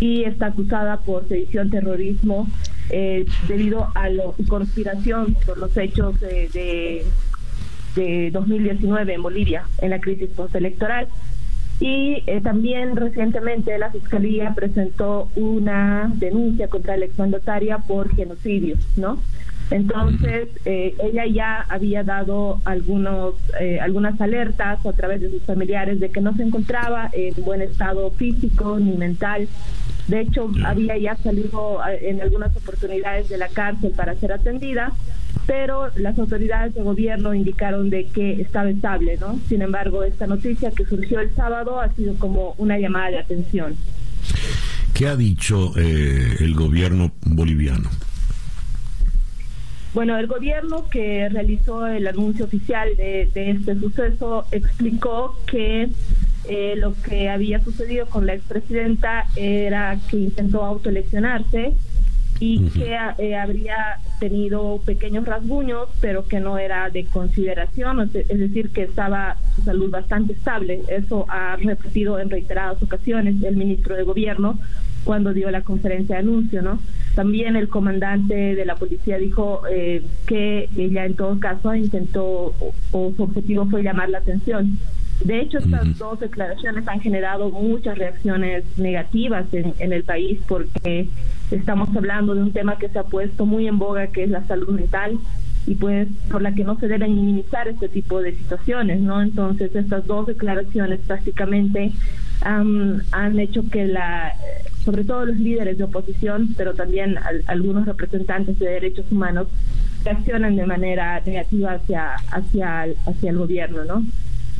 y 0.00 0.24
está 0.24 0.46
acusada 0.46 0.98
por 0.98 1.26
sedición, 1.28 1.70
terrorismo, 1.70 2.48
eh, 2.90 3.26
debido 3.48 3.90
a 3.94 4.08
la 4.08 4.24
conspiración 4.48 5.36
por 5.46 5.58
los 5.58 5.76
hechos 5.76 6.18
de, 6.20 7.04
de 7.94 8.30
2019 8.32 9.14
en 9.14 9.22
Bolivia, 9.22 9.64
en 9.80 9.90
la 9.90 10.00
crisis 10.00 10.30
postelectoral. 10.30 11.08
Y 11.80 12.22
eh, 12.26 12.40
también 12.40 12.94
recientemente 12.94 13.76
la 13.78 13.90
Fiscalía 13.90 14.54
presentó 14.54 15.28
una 15.34 16.10
denuncia 16.14 16.68
contra 16.68 16.96
la 16.96 17.04
exmandataria 17.04 17.78
por 17.78 18.14
genocidio, 18.14 18.76
¿no? 18.96 19.18
Entonces, 19.70 20.48
eh, 20.64 20.94
ella 21.02 21.26
ya 21.26 21.66
había 21.68 22.04
dado 22.04 22.60
algunos, 22.64 23.34
eh, 23.60 23.80
algunas 23.80 24.20
alertas 24.20 24.84
a 24.84 24.92
través 24.92 25.20
de 25.20 25.30
sus 25.30 25.42
familiares 25.42 26.00
de 26.00 26.10
que 26.10 26.20
no 26.20 26.34
se 26.36 26.42
encontraba 26.42 27.08
en 27.12 27.34
buen 27.44 27.62
estado 27.62 28.10
físico 28.12 28.78
ni 28.78 28.96
mental. 28.96 29.48
De 30.08 30.20
hecho, 30.20 30.50
había 30.66 30.98
ya 30.98 31.16
salido 31.16 31.80
en 32.02 32.20
algunas 32.20 32.54
oportunidades 32.54 33.30
de 33.30 33.38
la 33.38 33.48
cárcel 33.48 33.92
para 33.96 34.14
ser 34.16 34.32
atendida, 34.32 34.92
pero 35.46 35.88
las 35.96 36.18
autoridades 36.18 36.74
de 36.74 36.82
gobierno 36.82 37.34
indicaron 37.34 37.88
de 37.88 38.06
que 38.06 38.40
estaba 38.40 38.68
estable, 38.68 39.16
¿no? 39.18 39.38
Sin 39.48 39.62
embargo, 39.62 40.04
esta 40.04 40.26
noticia 40.26 40.70
que 40.72 40.84
surgió 40.84 41.20
el 41.20 41.34
sábado 41.34 41.80
ha 41.80 41.88
sido 41.94 42.14
como 42.16 42.54
una 42.58 42.78
llamada 42.78 43.10
de 43.10 43.18
atención. 43.18 43.76
¿Qué 44.92 45.06
ha 45.06 45.16
dicho 45.16 45.72
eh, 45.76 46.36
el 46.40 46.54
gobierno 46.54 47.12
boliviano? 47.26 47.90
Bueno, 49.94 50.18
el 50.18 50.26
gobierno 50.26 50.88
que 50.90 51.28
realizó 51.28 51.86
el 51.86 52.08
anuncio 52.08 52.46
oficial 52.46 52.96
de, 52.96 53.30
este 53.32 53.78
suceso 53.78 54.44
explicó 54.50 55.38
que 55.46 55.88
eh, 56.48 56.74
lo 56.76 56.94
que 57.02 57.28
había 57.28 57.62
sucedido 57.62 58.06
con 58.06 58.26
la 58.26 58.34
expresidenta 58.34 59.26
era 59.36 59.96
que 60.10 60.16
intentó 60.16 60.64
autoeleccionarse 60.64 61.74
y 62.40 62.68
que 62.70 62.96
eh, 63.18 63.36
habría 63.36 64.00
tenido 64.18 64.80
pequeños 64.84 65.24
rasguños, 65.24 65.88
pero 66.00 66.26
que 66.26 66.40
no 66.40 66.58
era 66.58 66.90
de 66.90 67.04
consideración, 67.04 68.10
es 68.12 68.38
decir, 68.38 68.70
que 68.70 68.82
estaba 68.82 69.36
su 69.54 69.62
salud 69.62 69.90
bastante 69.90 70.32
estable. 70.32 70.82
Eso 70.88 71.24
ha 71.28 71.54
repetido 71.54 72.18
en 72.18 72.30
reiteradas 72.30 72.82
ocasiones 72.82 73.40
el 73.44 73.56
ministro 73.56 73.94
de 73.94 74.02
Gobierno 74.02 74.58
cuando 75.04 75.32
dio 75.32 75.50
la 75.50 75.62
conferencia 75.62 76.16
de 76.16 76.22
anuncio, 76.22 76.62
¿no? 76.62 76.78
También 77.14 77.56
el 77.56 77.68
comandante 77.68 78.54
de 78.54 78.64
la 78.64 78.74
policía 78.74 79.18
dijo 79.18 79.62
eh, 79.70 80.02
que 80.26 80.68
ella 80.76 81.06
en 81.06 81.14
todo 81.14 81.38
caso 81.38 81.74
intentó 81.74 82.54
o, 82.90 83.12
su 83.16 83.22
objetivo 83.22 83.66
fue 83.66 83.82
llamar 83.82 84.10
la 84.10 84.18
atención. 84.18 84.78
De 85.24 85.40
hecho, 85.40 85.58
estas 85.58 85.96
dos 85.96 86.18
declaraciones 86.18 86.88
han 86.88 87.00
generado 87.00 87.50
muchas 87.50 87.96
reacciones 87.96 88.64
negativas 88.76 89.46
en, 89.52 89.72
en 89.78 89.92
el 89.92 90.02
país 90.02 90.40
porque 90.48 91.08
estamos 91.52 91.94
hablando 91.94 92.34
de 92.34 92.42
un 92.42 92.52
tema 92.52 92.78
que 92.78 92.88
se 92.88 92.98
ha 92.98 93.04
puesto 93.04 93.46
muy 93.46 93.68
en 93.68 93.78
boga, 93.78 94.08
que 94.08 94.24
es 94.24 94.30
la 94.30 94.44
salud 94.46 94.70
mental 94.70 95.18
y 95.66 95.76
pues 95.76 96.08
por 96.30 96.42
la 96.42 96.52
que 96.52 96.64
no 96.64 96.78
se 96.78 96.88
deben 96.88 97.14
minimizar 97.14 97.68
este 97.68 97.88
tipo 97.88 98.20
de 98.20 98.34
situaciones, 98.34 99.00
¿no? 99.00 99.22
Entonces 99.22 99.74
estas 99.74 100.06
dos 100.06 100.26
declaraciones 100.26 101.00
prácticamente 101.06 101.92
han 102.42 103.38
hecho 103.38 103.62
que 103.70 103.86
la, 103.86 104.34
sobre 104.84 105.04
todo 105.04 105.24
los 105.24 105.36
líderes 105.36 105.78
de 105.78 105.84
oposición, 105.84 106.54
pero 106.56 106.74
también 106.74 107.16
algunos 107.46 107.86
representantes 107.86 108.58
de 108.58 108.66
derechos 108.66 109.06
humanos, 109.10 109.48
reaccionan 110.04 110.56
de 110.56 110.66
manera 110.66 111.20
negativa 111.24 111.72
hacia 111.72 112.14
hacia 112.30 112.82
hacia 113.06 113.30
el 113.30 113.38
gobierno, 113.38 113.84
¿no? 113.84 114.04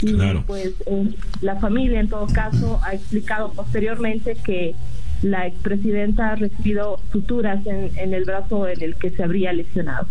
Y 0.00 0.16
pues 0.46 0.72
eh, 0.86 1.10
la 1.40 1.56
familia 1.56 2.00
en 2.00 2.08
todo 2.08 2.26
caso 2.26 2.80
ha 2.84 2.94
explicado 2.94 3.52
posteriormente 3.52 4.36
que 4.44 4.74
la 5.22 5.46
expresidenta 5.46 6.32
ha 6.32 6.36
recibido 6.36 7.00
suturas 7.12 7.64
en, 7.66 7.90
en 7.96 8.12
el 8.12 8.24
brazo 8.24 8.68
en 8.68 8.82
el 8.82 8.96
que 8.96 9.10
se 9.10 9.22
habría 9.22 9.52
lesionado. 9.52 10.06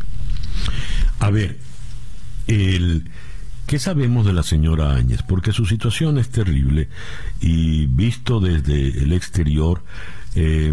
A 1.20 1.30
ver, 1.30 1.58
el, 2.48 3.04
¿qué 3.74 3.80
sabemos 3.80 4.24
de 4.24 4.34
la 4.34 4.44
señora 4.44 4.94
Áñez? 4.94 5.24
Porque 5.24 5.52
su 5.52 5.66
situación 5.66 6.20
es 6.20 6.30
terrible 6.30 6.90
y 7.42 7.88
visto 7.88 8.40
desde 8.40 9.02
el 9.02 9.14
exterior, 9.14 9.82
eh, 10.36 10.72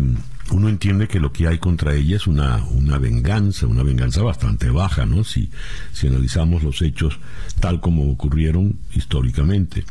uno 0.51 0.69
entiende 0.69 1.09
que 1.09 1.19
lo 1.19 1.33
que 1.33 1.49
hay 1.49 1.57
contra 1.57 1.95
ella 1.95 2.17
es 2.17 2.27
una, 2.27 2.63
una 2.73 2.99
venganza, 2.99 3.67
una 3.67 3.83
venganza 3.85 4.23
bastante 4.23 4.69
baja, 4.69 5.07
¿no? 5.07 5.25
Si, 5.25 5.49
si 5.95 6.09
analizamos 6.09 6.63
los 6.63 6.83
hechos 6.83 7.19
tal 7.59 7.81
como 7.81 8.13
ocurrieron 8.13 8.77
históricamente. 8.93 9.87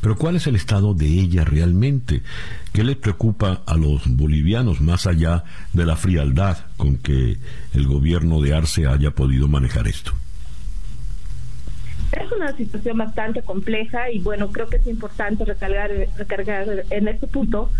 Pero 0.00 0.16
¿cuál 0.16 0.34
es 0.34 0.48
el 0.48 0.56
estado 0.56 0.94
de 0.94 1.06
ella 1.06 1.44
realmente? 1.44 2.22
¿Qué 2.72 2.82
le 2.82 2.96
preocupa 2.96 3.62
a 3.66 3.76
los 3.76 4.02
bolivianos 4.08 4.80
más 4.80 5.06
allá 5.06 5.44
de 5.74 5.86
la 5.86 5.94
frialdad 5.94 6.58
con 6.76 6.96
que 6.96 7.38
el 7.72 7.86
gobierno 7.86 8.40
de 8.40 8.52
Arce 8.56 8.88
haya 8.88 9.12
podido 9.12 9.46
manejar 9.46 9.86
esto? 9.86 10.12
Es 12.12 12.32
una 12.32 12.52
situación 12.56 12.98
bastante 12.98 13.42
compleja 13.42 14.10
y 14.10 14.18
bueno, 14.20 14.50
creo 14.50 14.68
que 14.68 14.76
es 14.76 14.86
importante 14.86 15.44
recargar, 15.44 15.90
recargar 16.16 16.84
en 16.90 17.08
este 17.08 17.26
punto 17.26 17.70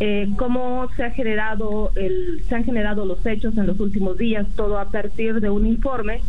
eh, 0.00 0.28
cómo 0.36 0.88
se 0.96 1.04
ha 1.04 1.10
generado 1.10 1.92
el, 1.94 2.42
se 2.48 2.54
han 2.54 2.64
generado 2.64 3.04
los 3.04 3.24
hechos 3.26 3.56
en 3.56 3.66
los 3.66 3.80
últimos 3.80 4.16
días, 4.18 4.46
todo 4.56 4.78
a 4.78 4.86
partir 4.86 5.40
de 5.40 5.50
un 5.50 5.66
informe 5.66 6.20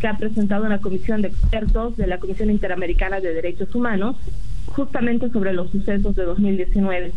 que 0.00 0.08
ha 0.08 0.16
presentado 0.18 0.66
una 0.66 0.80
comisión 0.80 1.22
de 1.22 1.28
expertos 1.28 1.96
de 1.96 2.06
la 2.06 2.18
Comisión 2.18 2.50
Interamericana 2.50 3.20
de 3.20 3.32
Derechos 3.32 3.74
Humanos 3.74 4.16
justamente 4.66 5.30
sobre 5.30 5.52
los 5.52 5.70
sucesos 5.70 6.16
de 6.16 6.24
2019. 6.24 7.12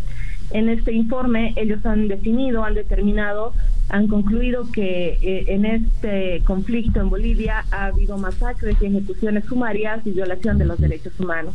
En 0.51 0.69
este 0.69 0.93
informe 0.93 1.53
ellos 1.57 1.85
han 1.85 2.07
definido, 2.07 2.63
han 2.63 2.75
determinado, 2.75 3.53
han 3.89 4.07
concluido 4.07 4.69
que 4.71 5.17
eh, 5.21 5.45
en 5.47 5.65
este 5.65 6.41
conflicto 6.45 6.99
en 6.99 7.09
Bolivia 7.09 7.65
ha 7.71 7.85
habido 7.85 8.17
masacres 8.17 8.75
y 8.81 8.85
ejecuciones 8.85 9.45
sumarias 9.45 10.05
y 10.05 10.11
violación 10.11 10.57
de 10.57 10.65
los 10.65 10.79
derechos 10.79 11.17
humanos. 11.19 11.53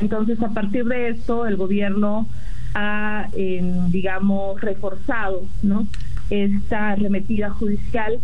Entonces, 0.00 0.40
a 0.42 0.50
partir 0.50 0.84
de 0.84 1.08
esto, 1.08 1.46
el 1.46 1.56
gobierno 1.56 2.28
ha, 2.74 3.28
digamos, 3.88 4.60
reforzado 4.60 5.44
esta 6.28 6.90
arremetida 6.90 7.50
judicial 7.50 8.20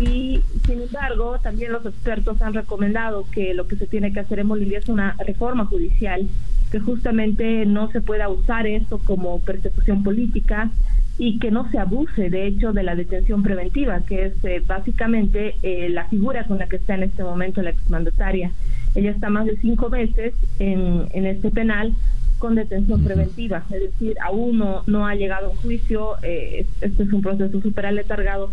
y, 0.00 0.42
sin 0.66 0.82
embargo, 0.82 1.38
también 1.42 1.72
los 1.72 1.86
expertos 1.86 2.42
han 2.42 2.54
recomendado 2.54 3.24
que 3.30 3.54
lo 3.54 3.66
que 3.66 3.76
se 3.76 3.86
tiene 3.86 4.12
que 4.12 4.20
hacer 4.20 4.40
en 4.40 4.48
Bolivia 4.48 4.78
es 4.78 4.88
una 4.88 5.16
reforma 5.24 5.66
judicial, 5.66 6.28
que 6.70 6.80
justamente 6.80 7.64
no 7.66 7.90
se 7.90 8.00
pueda 8.00 8.28
usar 8.28 8.66
esto 8.66 8.98
como 8.98 9.38
persecución 9.40 10.02
política 10.02 10.70
y 11.18 11.38
que 11.38 11.50
no 11.50 11.70
se 11.70 11.78
abuse, 11.78 12.28
de 12.28 12.46
hecho, 12.46 12.72
de 12.72 12.82
la 12.82 12.96
detención 12.96 13.42
preventiva, 13.42 14.00
que 14.00 14.26
es 14.26 14.44
eh, 14.44 14.62
básicamente 14.66 15.54
eh, 15.62 15.88
la 15.88 16.08
figura 16.08 16.44
con 16.44 16.58
la 16.58 16.66
que 16.66 16.76
está 16.76 16.94
en 16.94 17.04
este 17.04 17.22
momento 17.22 17.62
la 17.62 17.70
exmandataria. 17.70 18.50
Ella 18.94 19.12
está 19.12 19.30
más 19.30 19.46
de 19.46 19.56
cinco 19.58 19.90
meses 19.90 20.34
en, 20.58 21.06
en 21.12 21.26
este 21.26 21.50
penal 21.50 21.94
con 22.38 22.56
detención 22.56 23.02
preventiva, 23.04 23.64
es 23.70 23.80
decir, 23.80 24.16
aún 24.22 24.58
no, 24.58 24.82
no 24.86 25.06
ha 25.06 25.14
llegado 25.14 25.46
a 25.46 25.50
un 25.50 25.56
juicio, 25.56 26.16
eh, 26.22 26.66
este 26.80 27.04
es 27.04 27.12
un 27.12 27.22
proceso 27.22 27.60
súper 27.60 27.86
aletargado 27.86 28.50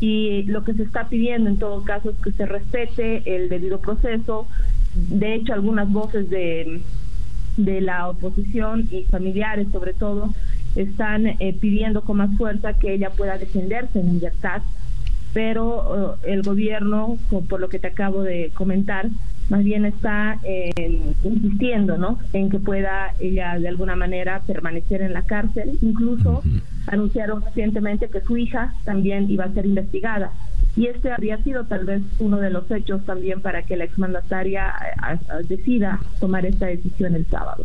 y 0.00 0.42
lo 0.42 0.64
que 0.64 0.74
se 0.74 0.82
está 0.82 1.08
pidiendo 1.08 1.48
en 1.48 1.58
todo 1.58 1.82
caso 1.84 2.10
es 2.10 2.16
que 2.16 2.32
se 2.32 2.44
respete 2.44 3.22
el 3.36 3.48
debido 3.48 3.80
proceso. 3.80 4.46
De 4.94 5.34
hecho, 5.34 5.54
algunas 5.54 5.90
voces 5.90 6.28
de, 6.28 6.80
de 7.56 7.80
la 7.80 8.08
oposición 8.08 8.88
y 8.90 9.04
familiares 9.04 9.68
sobre 9.72 9.94
todo 9.94 10.34
están 10.76 11.26
eh, 11.26 11.56
pidiendo 11.60 12.02
con 12.02 12.18
más 12.18 12.36
fuerza 12.36 12.74
que 12.74 12.94
ella 12.94 13.10
pueda 13.10 13.38
defenderse 13.38 14.00
en 14.00 14.14
libertad, 14.14 14.62
pero 15.32 16.16
eh, 16.24 16.32
el 16.32 16.42
gobierno, 16.42 17.18
por 17.48 17.60
lo 17.60 17.68
que 17.68 17.78
te 17.78 17.88
acabo 17.88 18.22
de 18.22 18.50
comentar, 18.54 19.08
más 19.48 19.64
bien 19.64 19.84
está 19.84 20.38
insistiendo 21.24 21.98
¿no? 21.98 22.20
en 22.32 22.50
que 22.50 22.60
pueda 22.60 23.14
ella 23.18 23.58
de 23.58 23.66
alguna 23.66 23.96
manera 23.96 24.42
permanecer 24.46 25.02
en 25.02 25.12
la 25.12 25.22
cárcel. 25.22 25.76
Incluso 25.82 26.42
anunciaron 26.86 27.42
recientemente 27.42 28.08
que 28.08 28.20
su 28.20 28.36
hija 28.36 28.74
también 28.84 29.28
iba 29.28 29.44
a 29.44 29.52
ser 29.52 29.66
investigada. 29.66 30.32
Y 30.76 30.86
este 30.86 31.10
habría 31.10 31.42
sido 31.42 31.64
tal 31.64 31.84
vez 31.84 32.02
uno 32.20 32.38
de 32.38 32.50
los 32.50 32.70
hechos 32.70 33.04
también 33.04 33.40
para 33.40 33.62
que 33.62 33.76
la 33.76 33.84
exmandataria 33.84 34.68
eh, 34.68 35.44
decida 35.48 36.00
tomar 36.20 36.46
esta 36.46 36.66
decisión 36.66 37.14
el 37.14 37.26
sábado. 37.26 37.64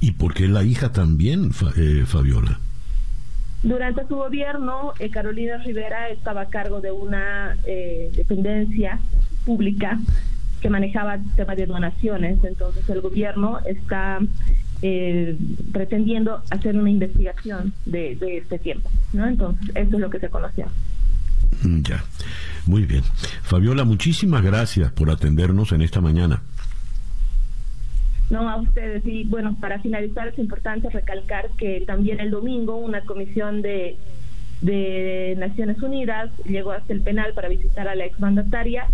¿Y 0.00 0.12
por 0.12 0.34
qué 0.34 0.46
la 0.46 0.62
hija 0.62 0.92
también, 0.92 1.50
eh, 1.76 2.04
Fabiola? 2.06 2.60
Durante 3.62 4.06
su 4.06 4.16
gobierno, 4.16 4.92
eh, 4.98 5.10
Carolina 5.10 5.56
Rivera 5.58 6.10
estaba 6.10 6.42
a 6.42 6.48
cargo 6.48 6.80
de 6.80 6.92
una 6.92 7.56
dependencia 8.14 9.00
pública 9.44 9.98
que 10.60 10.70
manejaba 10.70 11.18
temas 11.36 11.56
de 11.56 11.66
donaciones. 11.66 12.42
Entonces 12.42 12.88
el 12.88 13.00
gobierno 13.02 13.58
está 13.66 14.20
eh, 14.80 15.36
pretendiendo 15.72 16.42
hacer 16.50 16.76
una 16.76 16.90
investigación 16.90 17.72
de, 17.86 18.18
este 18.20 18.58
tiempo. 18.58 18.90
¿no? 19.12 19.26
Entonces 19.26 19.70
eso 19.74 19.96
es 19.96 20.00
lo 20.00 20.10
que 20.10 20.20
se 20.20 20.28
conoció. 20.28 20.66
Mm, 21.62 21.80
ya, 21.82 22.04
muy 22.66 22.84
bien. 22.84 23.02
Fabiola, 23.42 23.84
muchísimas 23.84 24.42
gracias 24.42 24.92
por 24.92 25.10
atendernos 25.10 25.72
en 25.72 25.82
esta 25.82 26.00
mañana. 26.00 26.42
No, 28.34 28.50
a 28.50 28.56
ustedes. 28.56 29.06
Y 29.06 29.22
bueno, 29.24 29.56
para 29.60 29.78
finalizar 29.78 30.26
es 30.26 30.38
importante 30.40 30.90
recalcar 30.90 31.50
que 31.56 31.84
también 31.86 32.18
el 32.18 32.32
domingo 32.32 32.76
una 32.76 33.02
comisión 33.02 33.62
de 33.62 33.96
de 34.60 35.36
Naciones 35.38 35.80
Unidas 35.82 36.30
llegó 36.46 36.72
hasta 36.72 36.92
el 36.94 37.02
penal 37.02 37.32
para 37.34 37.48
visitar 37.48 37.86
a 37.86 37.94
la 37.94 38.06
exmandataria 38.06 38.86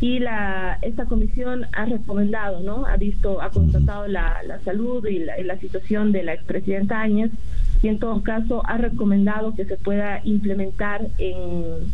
y 0.00 0.20
la 0.20 0.78
esta 0.82 1.06
comisión 1.06 1.66
ha 1.72 1.84
recomendado, 1.84 2.60
¿no? 2.60 2.86
Ha 2.86 2.96
visto, 2.96 3.42
ha 3.42 3.50
constatado 3.50 4.06
la, 4.06 4.42
la 4.46 4.60
salud 4.60 5.04
y 5.06 5.18
la, 5.18 5.58
situación 5.58 6.12
de 6.12 6.22
la 6.22 6.34
expresidenta 6.34 7.00
Áñez 7.00 7.32
y 7.82 7.88
en 7.88 7.98
todo 7.98 8.22
caso 8.22 8.62
ha 8.66 8.78
recomendado 8.78 9.54
que 9.54 9.64
se 9.64 9.76
pueda 9.76 10.20
implementar 10.24 11.06
en, 11.18 11.92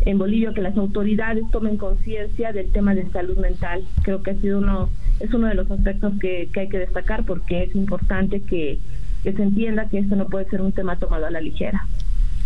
en 0.00 0.18
Bolivia 0.18 0.52
que 0.52 0.62
las 0.62 0.76
autoridades 0.76 1.44
tomen 1.50 1.76
conciencia 1.76 2.52
del 2.52 2.72
tema 2.72 2.94
de 2.94 3.08
salud 3.10 3.38
mental. 3.38 3.84
Creo 4.02 4.22
que 4.22 4.32
ha 4.32 4.40
sido 4.40 4.58
uno 4.58 4.88
es 5.22 5.32
uno 5.32 5.46
de 5.46 5.54
los 5.54 5.70
aspectos 5.70 6.12
que, 6.20 6.48
que 6.52 6.60
hay 6.60 6.68
que 6.68 6.78
destacar 6.78 7.24
porque 7.24 7.64
es 7.64 7.74
importante 7.76 8.42
que, 8.42 8.80
que 9.22 9.32
se 9.32 9.42
entienda 9.42 9.88
que 9.88 9.98
esto 9.98 10.16
no 10.16 10.26
puede 10.26 10.48
ser 10.50 10.60
un 10.60 10.72
tema 10.72 10.96
tomado 10.96 11.26
a 11.26 11.30
la 11.30 11.40
ligera. 11.40 11.86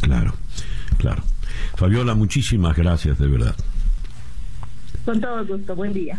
Claro, 0.00 0.34
claro. 0.98 1.22
Fabiola, 1.76 2.14
muchísimas 2.14 2.76
gracias, 2.76 3.18
de 3.18 3.26
verdad. 3.26 3.54
Con 5.04 5.20
todo 5.20 5.46
gusto, 5.46 5.74
buen 5.74 5.94
día. 5.94 6.18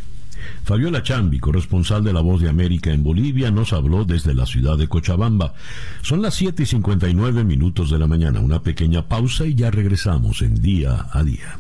Fabiola 0.64 1.04
Chambi, 1.04 1.40
corresponsal 1.40 2.04
de 2.04 2.14
La 2.14 2.22
Voz 2.22 2.42
de 2.42 2.50
América 2.50 2.92
en 2.92 3.04
Bolivia, 3.04 3.52
nos 3.52 3.74
habló 3.74 4.06
desde 4.06 4.34
la 4.34 4.46
ciudad 4.46 4.78
de 4.78 4.88
Cochabamba. 4.88 5.54
Son 6.02 6.22
las 6.22 6.36
7 6.36 6.64
y 6.64 6.66
59 6.66 7.44
minutos 7.44 7.92
de 7.92 8.00
la 8.00 8.08
mañana. 8.08 8.40
Una 8.40 8.62
pequeña 8.62 9.04
pausa 9.04 9.46
y 9.46 9.56
ya 9.56 9.72
regresamos 9.72 10.42
en 10.42 10.56
día 10.56 11.08
a 11.12 11.24
día. 11.24 11.58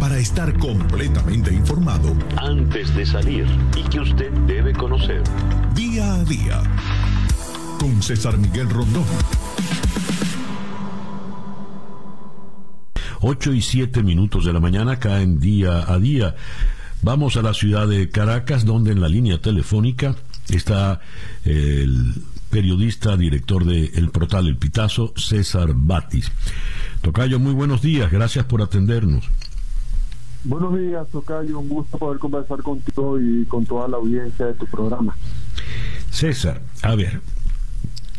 Para 0.00 0.18
estar 0.18 0.56
completamente 0.58 1.52
informado, 1.52 2.16
antes 2.36 2.94
de 2.94 3.04
salir 3.04 3.46
y 3.76 3.82
que 3.88 4.00
usted 4.00 4.30
debe 4.46 4.72
conocer. 4.72 5.22
Día 5.74 6.14
a 6.14 6.24
día. 6.24 6.62
Con 7.80 8.00
César 8.02 8.38
Miguel 8.38 8.70
Rondón. 8.70 9.04
8 13.20 13.52
y 13.52 13.62
7 13.62 14.02
minutos 14.02 14.44
de 14.44 14.52
la 14.52 14.60
mañana 14.60 14.98
caen 14.98 15.40
día 15.40 15.92
a 15.92 15.98
día. 15.98 16.36
Vamos 17.02 17.36
a 17.36 17.42
la 17.42 17.54
ciudad 17.54 17.88
de 17.88 18.08
Caracas, 18.10 18.64
donde 18.64 18.92
en 18.92 19.00
la 19.00 19.08
línea 19.08 19.40
telefónica 19.40 20.14
está 20.48 21.00
el 21.44 22.14
periodista, 22.50 23.16
director 23.16 23.64
de 23.64 23.86
El 23.94 24.10
Portal 24.10 24.46
El 24.46 24.56
Pitazo, 24.56 25.12
César 25.16 25.72
Batis. 25.74 26.30
Tocayo, 27.02 27.38
muy 27.38 27.52
buenos 27.52 27.82
días, 27.82 28.10
gracias 28.10 28.44
por 28.44 28.62
atendernos. 28.62 29.28
Buenos 30.44 30.78
días, 30.78 31.06
Tocayo, 31.08 31.58
un 31.58 31.68
gusto 31.68 31.98
poder 31.98 32.18
conversar 32.18 32.62
contigo 32.62 33.20
y 33.20 33.44
con 33.46 33.66
toda 33.66 33.88
la 33.88 33.96
audiencia 33.96 34.46
de 34.46 34.54
tu 34.54 34.66
programa. 34.66 35.16
César, 36.10 36.62
a 36.82 36.94
ver, 36.94 37.20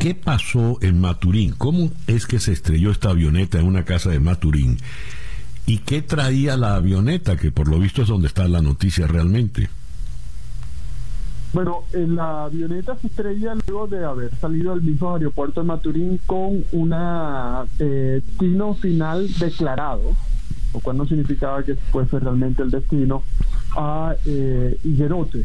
¿Qué 0.00 0.14
pasó 0.14 0.78
en 0.80 0.98
Maturín? 0.98 1.52
¿Cómo 1.58 1.90
es 2.06 2.26
que 2.26 2.40
se 2.40 2.52
estrelló 2.52 2.90
esta 2.90 3.10
avioneta 3.10 3.60
en 3.60 3.66
una 3.66 3.84
casa 3.84 4.08
de 4.08 4.18
Maturín? 4.18 4.78
¿Y 5.66 5.80
qué 5.80 6.00
traía 6.00 6.56
la 6.56 6.76
avioneta? 6.76 7.36
Que 7.36 7.52
por 7.52 7.68
lo 7.68 7.78
visto 7.78 8.00
es 8.00 8.08
donde 8.08 8.28
está 8.28 8.48
la 8.48 8.62
noticia 8.62 9.06
realmente. 9.06 9.68
Bueno, 11.52 11.82
en 11.92 12.16
la 12.16 12.44
avioneta 12.44 12.96
se 12.96 13.08
estrella 13.08 13.54
luego 13.66 13.88
de 13.88 14.02
haber 14.02 14.34
salido 14.36 14.74
del 14.74 14.84
mismo 14.84 15.14
aeropuerto 15.14 15.60
de 15.60 15.66
Maturín 15.66 16.18
con 16.24 16.64
una 16.72 17.66
eh, 17.78 18.22
destino 18.24 18.72
final 18.72 19.28
declarado, 19.38 20.16
lo 20.72 20.80
cual 20.80 20.96
no 20.96 21.06
significaba 21.06 21.62
que 21.62 21.74
fuese 21.74 22.18
realmente 22.18 22.62
el 22.62 22.70
destino, 22.70 23.22
a 23.76 24.14
eh, 24.26 24.78
Higuerote. 24.84 25.44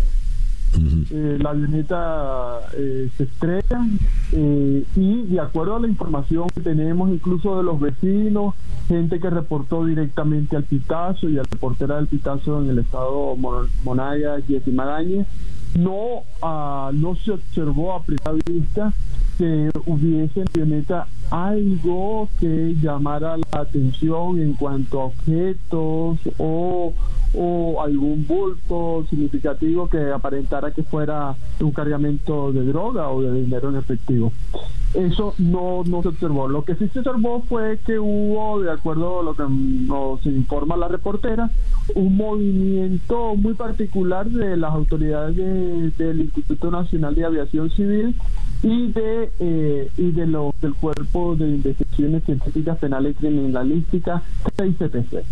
Eh, 1.12 1.38
la 1.42 1.52
avioneta 1.52 2.60
eh, 2.74 3.10
se 3.16 3.24
estrella 3.24 3.88
eh, 4.34 4.84
y 4.96 5.24
de 5.24 5.40
acuerdo 5.40 5.78
a 5.78 5.80
la 5.80 5.88
información 5.88 6.50
que 6.50 6.62
tenemos 6.62 7.10
incluso 7.10 7.58
de 7.58 7.64
los 7.64 7.80
vecinos, 7.80 8.56
gente 8.88 9.20
que 9.20 9.30
reportó 9.30 9.86
directamente 9.86 10.56
al 10.56 10.64
Pitazo 10.64 11.30
y 11.30 11.38
al 11.38 11.46
reportera 11.46 11.96
del 11.96 12.08
Pitazo 12.08 12.62
en 12.62 12.70
el 12.70 12.80
estado 12.80 13.36
Monaya, 13.84 14.36
y 14.40 14.72
Magañez, 14.72 15.28
no, 15.76 16.24
uh, 16.42 16.92
no 16.94 17.16
se 17.16 17.32
observó 17.32 17.94
a 17.94 18.04
primera 18.04 18.32
vista 18.46 18.94
que 19.38 19.70
hubiese 19.86 20.42
en 20.42 20.48
avioneta 20.54 21.08
algo 21.30 22.30
que 22.40 22.76
llamara 22.82 23.38
la 23.38 23.62
atención 23.62 24.40
en 24.40 24.54
cuanto 24.54 25.02
a 25.02 25.06
objetos 25.06 26.20
o 26.38 26.94
o 27.38 27.82
algún 27.82 28.26
bulto 28.26 29.06
significativo 29.10 29.88
que 29.88 30.12
aparentara 30.12 30.72
que 30.72 30.84
fuera 30.84 31.36
un 31.60 31.72
cargamento 31.72 32.52
de 32.52 32.64
droga 32.64 33.10
o 33.10 33.22
de 33.22 33.42
dinero 33.42 33.70
en 33.70 33.76
efectivo. 33.76 34.32
Eso 34.96 35.34
no, 35.38 35.84
no 35.86 36.02
se 36.02 36.08
observó. 36.10 36.48
Lo 36.48 36.64
que 36.64 36.76
sí 36.76 36.88
se 36.88 37.00
observó 37.00 37.42
fue 37.42 37.78
que 37.86 38.00
hubo, 38.00 38.62
de 38.62 38.72
acuerdo 38.72 39.20
a 39.20 39.24
lo 39.24 39.36
que 39.36 39.44
nos 39.50 40.26
informa 40.26 40.78
la 40.78 40.88
reportera, 40.88 41.50
un 41.96 42.16
movimiento 42.16 43.36
muy 43.36 43.54
particular 43.56 44.28
de 44.28 44.56
las 44.56 44.72
autoridades 44.72 45.36
del 45.98 46.22
Instituto 46.22 46.72
Nacional 46.72 47.14
de 47.14 47.26
Aviación 47.26 47.70
Civil 47.72 48.16
y 48.64 48.92
de 48.94 49.32
eh, 49.40 49.90
y 49.98 50.12
de 50.12 50.26
lo, 50.28 50.56
del 50.62 50.74
Cuerpo 50.74 51.36
de 51.36 51.50
Investigaciones 51.50 52.24
Científicas 52.24 52.78
Penales 52.78 53.16
y 53.16 53.20
Criminalísticas, 53.20 54.24
CICPC 54.58 55.24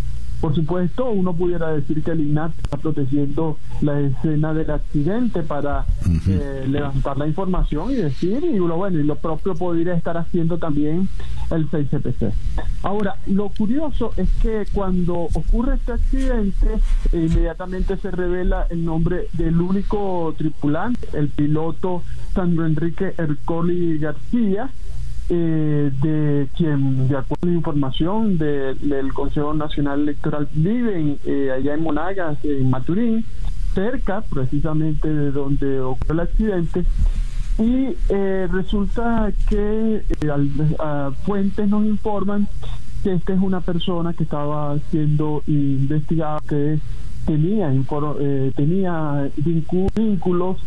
Por 0.44 0.54
supuesto, 0.54 1.06
uno 1.06 1.32
pudiera 1.32 1.72
decir 1.72 2.02
que 2.02 2.10
el 2.10 2.20
INAT 2.20 2.52
está 2.62 2.76
protegiendo 2.76 3.56
la 3.80 3.98
escena 3.98 4.52
del 4.52 4.70
accidente 4.72 5.42
para 5.42 5.86
eh, 6.28 6.66
levantar 6.68 7.16
la 7.16 7.26
información 7.26 7.90
y 7.90 7.94
decir, 7.94 8.44
y 8.44 8.58
lo 8.58 8.76
bueno, 8.76 9.00
y 9.00 9.04
lo 9.04 9.16
propio 9.16 9.54
podría 9.54 9.94
estar 9.94 10.18
haciendo 10.18 10.58
también 10.58 11.08
el 11.50 11.70
6CPC. 11.70 12.34
Ahora, 12.82 13.16
lo 13.26 13.48
curioso 13.48 14.12
es 14.18 14.28
que 14.42 14.66
cuando 14.74 15.14
ocurre 15.32 15.76
este 15.76 15.92
accidente, 15.92 16.78
inmediatamente 17.14 17.96
se 17.96 18.10
revela 18.10 18.66
el 18.68 18.84
nombre 18.84 19.28
del 19.32 19.58
único 19.58 20.34
tripulante, 20.36 21.08
el 21.14 21.28
piloto 21.30 22.02
Sandro 22.34 22.66
Enrique 22.66 23.14
Ercoli 23.16 23.96
García, 23.96 24.68
eh, 25.30 25.90
de 26.02 26.48
quien, 26.56 27.08
de 27.08 27.16
acuerdo 27.16 27.44
a 27.44 27.46
la 27.46 27.52
información 27.52 28.38
del 28.38 29.12
Consejo 29.14 29.54
Nacional 29.54 30.00
Electoral, 30.02 30.48
vive 30.52 31.16
eh, 31.24 31.50
allá 31.50 31.74
en 31.74 31.82
Monagas, 31.82 32.38
en 32.44 32.68
Maturín, 32.68 33.24
cerca 33.74 34.20
precisamente 34.22 35.08
de 35.08 35.30
donde 35.30 35.80
ocurrió 35.80 36.12
el 36.12 36.20
accidente. 36.20 36.84
Y 37.58 37.96
eh, 38.08 38.48
resulta 38.50 39.32
que 39.48 40.02
fuentes 41.24 41.68
nos 41.68 41.84
informan 41.84 42.48
que 43.02 43.14
esta 43.14 43.32
es 43.32 43.40
una 43.40 43.60
persona 43.60 44.12
que 44.12 44.24
estaba 44.24 44.76
siendo 44.90 45.42
investigada, 45.46 46.40
que 46.48 46.78
tenía, 47.26 47.72
tenía 48.56 49.30
vínculos 49.36 50.58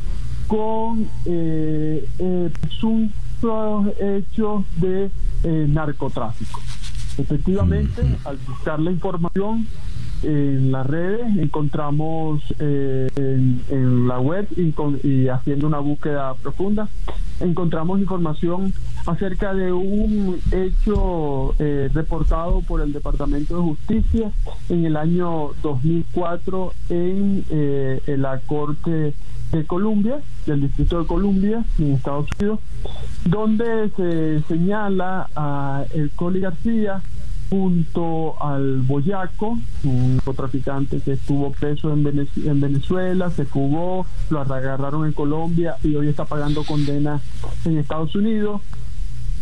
con 0.48 1.08
eh, 1.26 2.08
hechos 4.00 4.66
de 4.78 5.10
eh, 5.44 5.66
narcotráfico. 5.68 6.60
Efectivamente, 7.18 8.02
al 8.26 8.38
buscar 8.38 8.80
la 8.80 8.92
información 8.92 9.68
en 10.24 10.72
las 10.72 10.86
redes, 10.86 11.38
encontramos 11.38 12.42
eh, 12.60 13.08
en, 13.16 14.08
la 14.08 14.20
web 14.20 14.48
y, 15.04 15.28
haciendo 15.28 15.68
una 15.68 15.80
búsqueda 15.80 16.34
profunda, 16.36 16.90
encontramos 17.40 18.00
información 18.00 18.74
acerca 19.06 19.54
de 19.54 19.72
un 19.72 20.40
hecho 20.52 21.54
eh, 21.60 21.90
reportado 21.94 22.62
por 22.62 22.82
el 22.82 22.94
Departamento 22.94 23.58
de 23.58 23.62
Justicia 23.62 24.32
en 24.70 24.86
el 24.86 24.98
año 24.98 25.52
2004 25.62 26.74
en, 26.90 27.46
en 27.50 28.22
la 28.22 28.40
Corte 28.40 29.14
de 29.52 29.66
Columbia, 29.66 30.20
del 30.46 30.62
Distrito 30.62 31.00
de 31.00 31.08
Columbia, 31.08 31.64
en 31.80 31.94
Estados 31.94 32.28
Unidos, 32.40 32.60
donde 33.26 33.90
se 33.96 34.42
señala 34.48 35.30
a 35.36 35.86
el 35.94 36.12
Coli 36.12 36.42
García 36.42 37.02
junto 37.50 38.42
al 38.44 38.82
Boyaco, 38.82 39.58
un 39.84 40.20
traficante 40.36 41.00
que 41.00 41.14
estuvo 41.14 41.52
preso 41.52 41.94
en, 41.94 42.04
Venezuela, 42.60 43.30
se 43.32 43.46
fugó, 43.46 44.06
lo 44.30 44.42
agarraron 44.42 45.06
en 45.06 45.14
Colombia 45.14 45.78
y 45.84 45.96
hoy 45.96 46.10
está 46.10 46.26
pagando 46.26 46.64
condena 46.64 47.22
en 47.66 47.78
Estados 47.78 48.16
Unidos. 48.16 48.62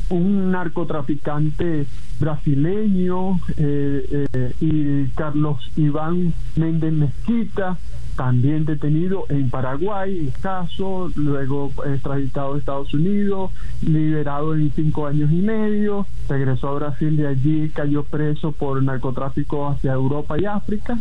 Un 0.09 0.51
narcotraficante 0.51 1.87
brasileño 2.19 3.39
eh, 3.57 4.27
eh, 4.33 4.53
y 4.61 5.07
Carlos 5.15 5.57
Iván 5.75 6.33
Méndez 6.55 6.93
Mezquita, 6.93 7.77
también 8.15 8.65
detenido 8.65 9.25
en 9.29 9.49
Paraguay, 9.49 10.31
caso, 10.41 11.11
luego 11.15 11.71
extraditado 11.85 12.53
a 12.53 12.57
Estados 12.57 12.93
Unidos, 12.93 13.51
liberado 13.81 14.55
en 14.55 14.71
cinco 14.71 15.07
años 15.07 15.31
y 15.31 15.41
medio, 15.41 16.07
regresó 16.29 16.69
a 16.69 16.75
Brasil, 16.75 17.17
de 17.17 17.27
allí 17.27 17.69
cayó 17.73 18.03
preso 18.03 18.53
por 18.53 18.81
narcotráfico 18.81 19.67
hacia 19.67 19.93
Europa 19.93 20.39
y 20.39 20.45
África, 20.45 20.97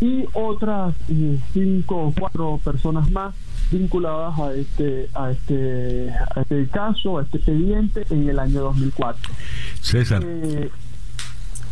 y 0.00 0.24
otras 0.32 0.94
eh, 1.08 1.38
cinco 1.52 2.06
o 2.06 2.14
cuatro 2.18 2.60
personas 2.64 3.10
más 3.10 3.34
vinculadas 3.70 4.38
a 4.38 4.52
este 4.54 5.08
a 5.14 5.30
este 5.30 6.10
a 6.10 6.40
este 6.40 6.66
caso, 6.68 7.18
a 7.18 7.22
este 7.22 7.38
expediente 7.38 8.04
en 8.10 8.28
el 8.28 8.38
año 8.38 8.62
2004. 8.62 9.32
César. 9.80 10.22
Eh, 10.24 10.70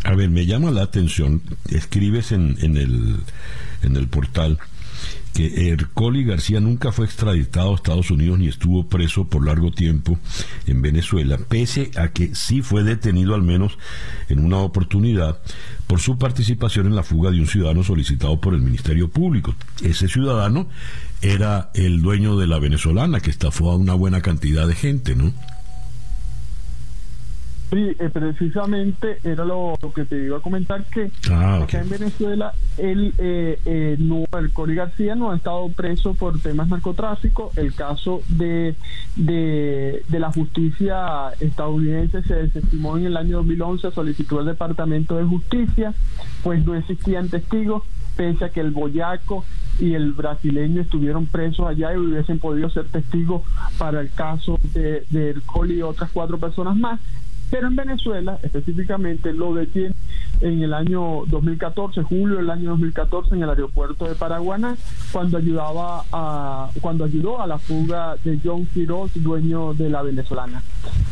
a 0.04 0.14
ver, 0.14 0.30
me 0.30 0.46
llama 0.46 0.70
la 0.70 0.82
atención, 0.82 1.42
escribes 1.68 2.32
en, 2.32 2.56
en, 2.62 2.76
el, 2.78 3.16
en 3.82 3.96
el 3.96 4.08
portal 4.08 4.58
que 5.34 5.70
Ercoli 5.70 6.24
García 6.24 6.60
nunca 6.60 6.92
fue 6.92 7.04
extraditado 7.04 7.72
a 7.72 7.74
Estados 7.74 8.10
Unidos 8.10 8.38
ni 8.38 8.48
estuvo 8.48 8.88
preso 8.88 9.28
por 9.28 9.46
largo 9.46 9.70
tiempo 9.70 10.18
en 10.66 10.82
Venezuela, 10.82 11.38
pese 11.38 11.90
a 11.96 12.08
que 12.08 12.34
sí 12.34 12.62
fue 12.62 12.82
detenido 12.82 13.34
al 13.34 13.42
menos 13.42 13.78
en 14.28 14.44
una 14.44 14.58
oportunidad 14.58 15.38
por 15.86 16.00
su 16.00 16.18
participación 16.18 16.86
en 16.86 16.96
la 16.96 17.02
fuga 17.02 17.30
de 17.30 17.40
un 17.40 17.46
ciudadano 17.46 17.82
solicitado 17.82 18.40
por 18.40 18.54
el 18.54 18.60
Ministerio 18.60 19.08
Público. 19.08 19.54
Ese 19.82 20.08
ciudadano 20.08 20.68
era 21.22 21.70
el 21.74 22.00
dueño 22.00 22.36
de 22.36 22.46
la 22.46 22.58
venezolana 22.58 23.20
que 23.20 23.30
estafó 23.30 23.70
a 23.70 23.76
una 23.76 23.94
buena 23.94 24.20
cantidad 24.20 24.66
de 24.66 24.74
gente, 24.74 25.14
¿no? 25.14 25.32
Sí, 27.70 27.96
eh, 28.00 28.10
precisamente 28.12 29.18
era 29.22 29.44
lo, 29.44 29.78
que 29.94 30.04
te 30.04 30.24
iba 30.24 30.38
a 30.38 30.40
comentar 30.40 30.84
que 30.86 31.10
ah, 31.30 31.60
acá 31.62 31.80
en 31.80 31.88
Venezuela 31.88 32.52
el, 32.78 33.14
eh, 33.18 33.60
eh, 33.64 33.96
no, 34.00 34.24
el 34.36 34.52
Coli 34.52 34.74
García 34.74 35.14
no 35.14 35.30
ha 35.30 35.36
estado 35.36 35.68
preso 35.68 36.14
por 36.14 36.40
temas 36.40 36.68
narcotráfico. 36.68 37.52
El 37.54 37.72
caso 37.74 38.22
de, 38.28 38.74
de, 39.14 40.02
de 40.08 40.18
la 40.18 40.32
justicia 40.32 41.28
estadounidense 41.38 42.22
se 42.24 42.34
desestimó 42.34 42.98
en 42.98 43.06
el 43.06 43.16
año 43.16 43.36
2011, 43.36 43.92
solicitó 43.92 44.40
el 44.40 44.46
Departamento 44.46 45.16
de 45.16 45.24
Justicia, 45.24 45.94
pues 46.42 46.64
no 46.66 46.74
existían 46.74 47.28
testigos 47.28 47.84
pese 48.16 48.44
a 48.44 48.48
que 48.50 48.60
el 48.60 48.72
boyaco 48.72 49.44
y 49.78 49.94
el 49.94 50.12
brasileño 50.12 50.82
estuvieron 50.82 51.26
presos 51.26 51.66
allá 51.66 51.94
y 51.94 51.96
hubiesen 51.96 52.38
podido 52.38 52.68
ser 52.68 52.86
testigos 52.86 53.42
para 53.78 54.00
el 54.00 54.10
caso 54.10 54.58
de, 54.74 55.04
de 55.10 55.34
Coli 55.46 55.76
y 55.76 55.82
otras 55.82 56.10
cuatro 56.12 56.36
personas 56.38 56.76
más. 56.76 57.00
Pero 57.50 57.66
en 57.66 57.76
Venezuela, 57.76 58.38
específicamente, 58.42 59.32
lo 59.32 59.54
detiene 59.54 59.94
en 60.40 60.62
el 60.62 60.72
año 60.72 61.24
2014, 61.26 62.02
julio 62.02 62.36
del 62.36 62.50
año 62.50 62.70
2014, 62.70 63.34
en 63.34 63.42
el 63.42 63.50
aeropuerto 63.50 64.06
de 64.06 64.14
Paraguaná, 64.14 64.76
cuando 65.12 65.38
ayudaba 65.38 66.04
a, 66.12 66.70
cuando 66.80 67.04
ayudó 67.04 67.40
a 67.42 67.46
la 67.46 67.58
fuga 67.58 68.16
de 68.24 68.38
John 68.42 68.66
Quiroz, 68.66 69.10
dueño 69.14 69.74
de 69.74 69.90
la 69.90 70.02
venezolana. 70.02 70.62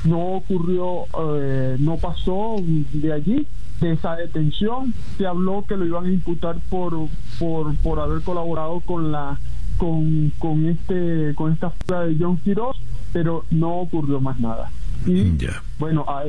No 0.04 0.36
ocurrió, 0.36 1.04
eh, 1.36 1.76
no 1.80 1.96
pasó 1.96 2.56
de 2.92 3.12
allí, 3.12 3.46
de 3.80 3.92
esa 3.92 4.16
detención. 4.16 4.94
Se 5.16 5.26
habló 5.26 5.64
que 5.68 5.76
lo 5.76 5.84
iban 5.84 6.06
a 6.06 6.12
imputar 6.12 6.56
por, 6.70 6.94
por, 7.38 7.76
por 7.76 8.00
haber 8.00 8.22
colaborado 8.22 8.80
con 8.80 9.12
la 9.12 9.38
con, 9.76 10.32
con 10.40 10.66
este 10.66 11.34
con 11.36 11.52
esta 11.52 11.70
fuga 11.70 12.00
de 12.00 12.16
John 12.18 12.38
Quiroz, 12.38 12.76
pero 13.12 13.44
no 13.50 13.76
ocurrió 13.76 14.20
más 14.20 14.38
nada. 14.40 14.70
Y 15.06 15.38
bueno, 15.78 16.04
a, 16.08 16.24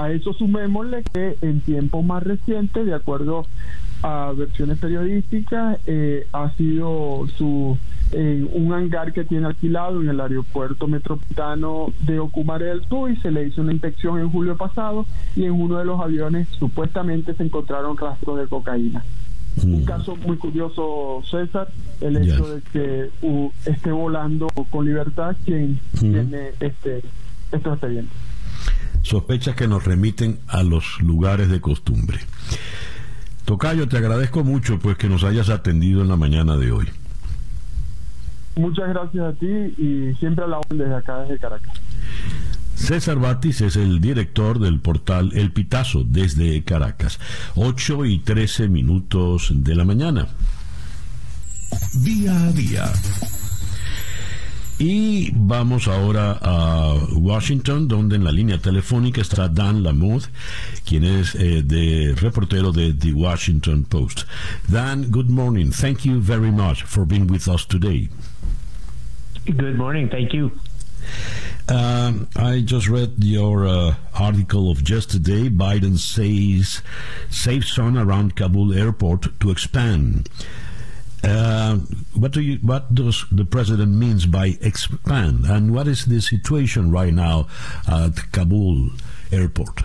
a, 0.00 0.10
eso 0.10 0.32
sumémosle 0.32 1.02
que 1.12 1.36
en 1.42 1.60
tiempo 1.60 2.02
más 2.02 2.22
reciente, 2.22 2.84
de 2.84 2.94
acuerdo 2.94 3.46
a 4.02 4.32
versiones 4.36 4.78
periodísticas, 4.78 5.78
eh, 5.86 6.26
ha 6.32 6.50
sido 6.56 7.26
su 7.36 7.76
eh, 8.12 8.46
un 8.52 8.72
hangar 8.72 9.12
que 9.12 9.24
tiene 9.24 9.46
alquilado 9.46 10.02
en 10.02 10.08
el 10.08 10.20
aeropuerto 10.20 10.86
metropolitano 10.86 11.92
de 12.00 12.18
Ocumare 12.18 12.66
del 12.66 12.82
Tuy. 12.82 13.16
Se 13.16 13.30
le 13.30 13.46
hizo 13.46 13.62
una 13.62 13.72
inspección 13.72 14.20
en 14.20 14.30
julio 14.30 14.56
pasado 14.56 15.06
y 15.34 15.44
en 15.44 15.52
uno 15.52 15.78
de 15.78 15.84
los 15.84 16.00
aviones 16.00 16.48
supuestamente 16.58 17.34
se 17.34 17.44
encontraron 17.44 17.96
rastros 17.96 18.38
de 18.38 18.46
cocaína. 18.48 19.04
Un 19.62 19.82
mm. 19.82 19.84
caso 19.84 20.16
muy 20.16 20.36
curioso, 20.36 21.22
César, 21.30 21.68
el 22.00 22.16
hecho 22.16 22.54
de 22.54 22.62
que 22.72 23.10
esté 23.66 23.92
volando 23.92 24.48
con 24.70 24.86
libertad 24.86 25.36
quien 25.44 25.78
tiene 25.98 26.50
este 26.60 27.02
esto 27.52 27.74
está 27.74 27.86
bien. 27.86 28.08
Sospechas 29.02 29.54
que 29.56 29.68
nos 29.68 29.84
remiten 29.84 30.38
a 30.48 30.62
los 30.62 31.00
lugares 31.00 31.48
de 31.48 31.60
costumbre. 31.60 32.20
Tocayo, 33.44 33.88
te 33.88 33.96
agradezco 33.96 34.44
mucho 34.44 34.78
pues 34.78 34.96
que 34.96 35.08
nos 35.08 35.24
hayas 35.24 35.50
atendido 35.50 36.02
en 36.02 36.08
la 36.08 36.16
mañana 36.16 36.56
de 36.56 36.70
hoy. 36.70 36.88
Muchas 38.56 38.88
gracias 38.88 39.24
a 39.24 39.32
ti 39.32 39.46
y 39.46 40.14
siempre 40.20 40.44
a 40.44 40.48
la 40.48 40.60
desde 40.68 40.94
acá, 40.94 41.20
desde 41.20 41.38
Caracas. 41.38 41.74
César 42.74 43.18
Batis 43.18 43.60
es 43.60 43.76
el 43.76 44.00
director 44.00 44.58
del 44.58 44.80
portal 44.80 45.30
El 45.34 45.52
Pitazo 45.52 46.04
desde 46.04 46.62
Caracas. 46.64 47.18
8 47.54 48.04
y 48.06 48.18
13 48.18 48.68
minutos 48.68 49.52
de 49.54 49.74
la 49.74 49.84
mañana. 49.84 50.28
Día 51.94 52.48
a 52.48 52.52
día 52.52 52.92
y 54.78 55.30
vamos 55.34 55.88
ahora 55.88 56.38
a 56.40 56.94
Washington, 57.12 57.88
donde 57.88 58.16
en 58.16 58.24
la 58.24 58.32
línea 58.32 58.58
telefónica 58.58 59.20
está 59.20 59.48
Dan 59.48 59.82
Lamuth, 59.82 60.24
quien 60.84 61.04
es 61.04 61.34
eh, 61.34 61.62
de 61.62 62.14
reportero 62.20 62.72
de 62.72 62.92
The 62.94 63.12
Washington 63.12 63.84
Post. 63.84 64.24
Dan, 64.68 65.10
good 65.10 65.28
morning. 65.28 65.70
Thank 65.70 66.04
you 66.04 66.20
very 66.20 66.50
much 66.50 66.84
for 66.84 67.06
being 67.06 67.26
with 67.30 67.48
us 67.48 67.66
today. 67.66 68.08
Good 69.44 69.76
morning. 69.76 70.08
Thank 70.08 70.32
you. 70.32 70.52
Um, 71.68 72.28
I 72.36 72.60
just 72.60 72.88
read 72.88 73.14
your 73.18 73.66
uh, 73.66 73.94
article 74.14 74.70
of 74.70 74.82
just 74.84 75.10
today. 75.10 75.48
Biden 75.48 75.96
says 75.98 76.82
safe 77.30 77.64
zone 77.64 77.96
around 77.96 78.36
Kabul 78.36 78.72
airport 78.72 79.38
to 79.40 79.50
expand. 79.50 80.28
Uh, 81.24 81.78
what 82.14 82.32
do 82.32 82.40
you 82.40 82.58
what 82.62 82.92
does 82.92 83.26
the 83.30 83.44
president 83.44 83.92
means 83.92 84.26
by 84.26 84.58
expand 84.60 85.46
and 85.46 85.72
what 85.72 85.86
is 85.86 86.06
the 86.06 86.20
situation 86.20 86.90
right 86.90 87.14
now 87.14 87.46
at 87.86 88.32
Kabul 88.32 88.90
airport? 89.30 89.84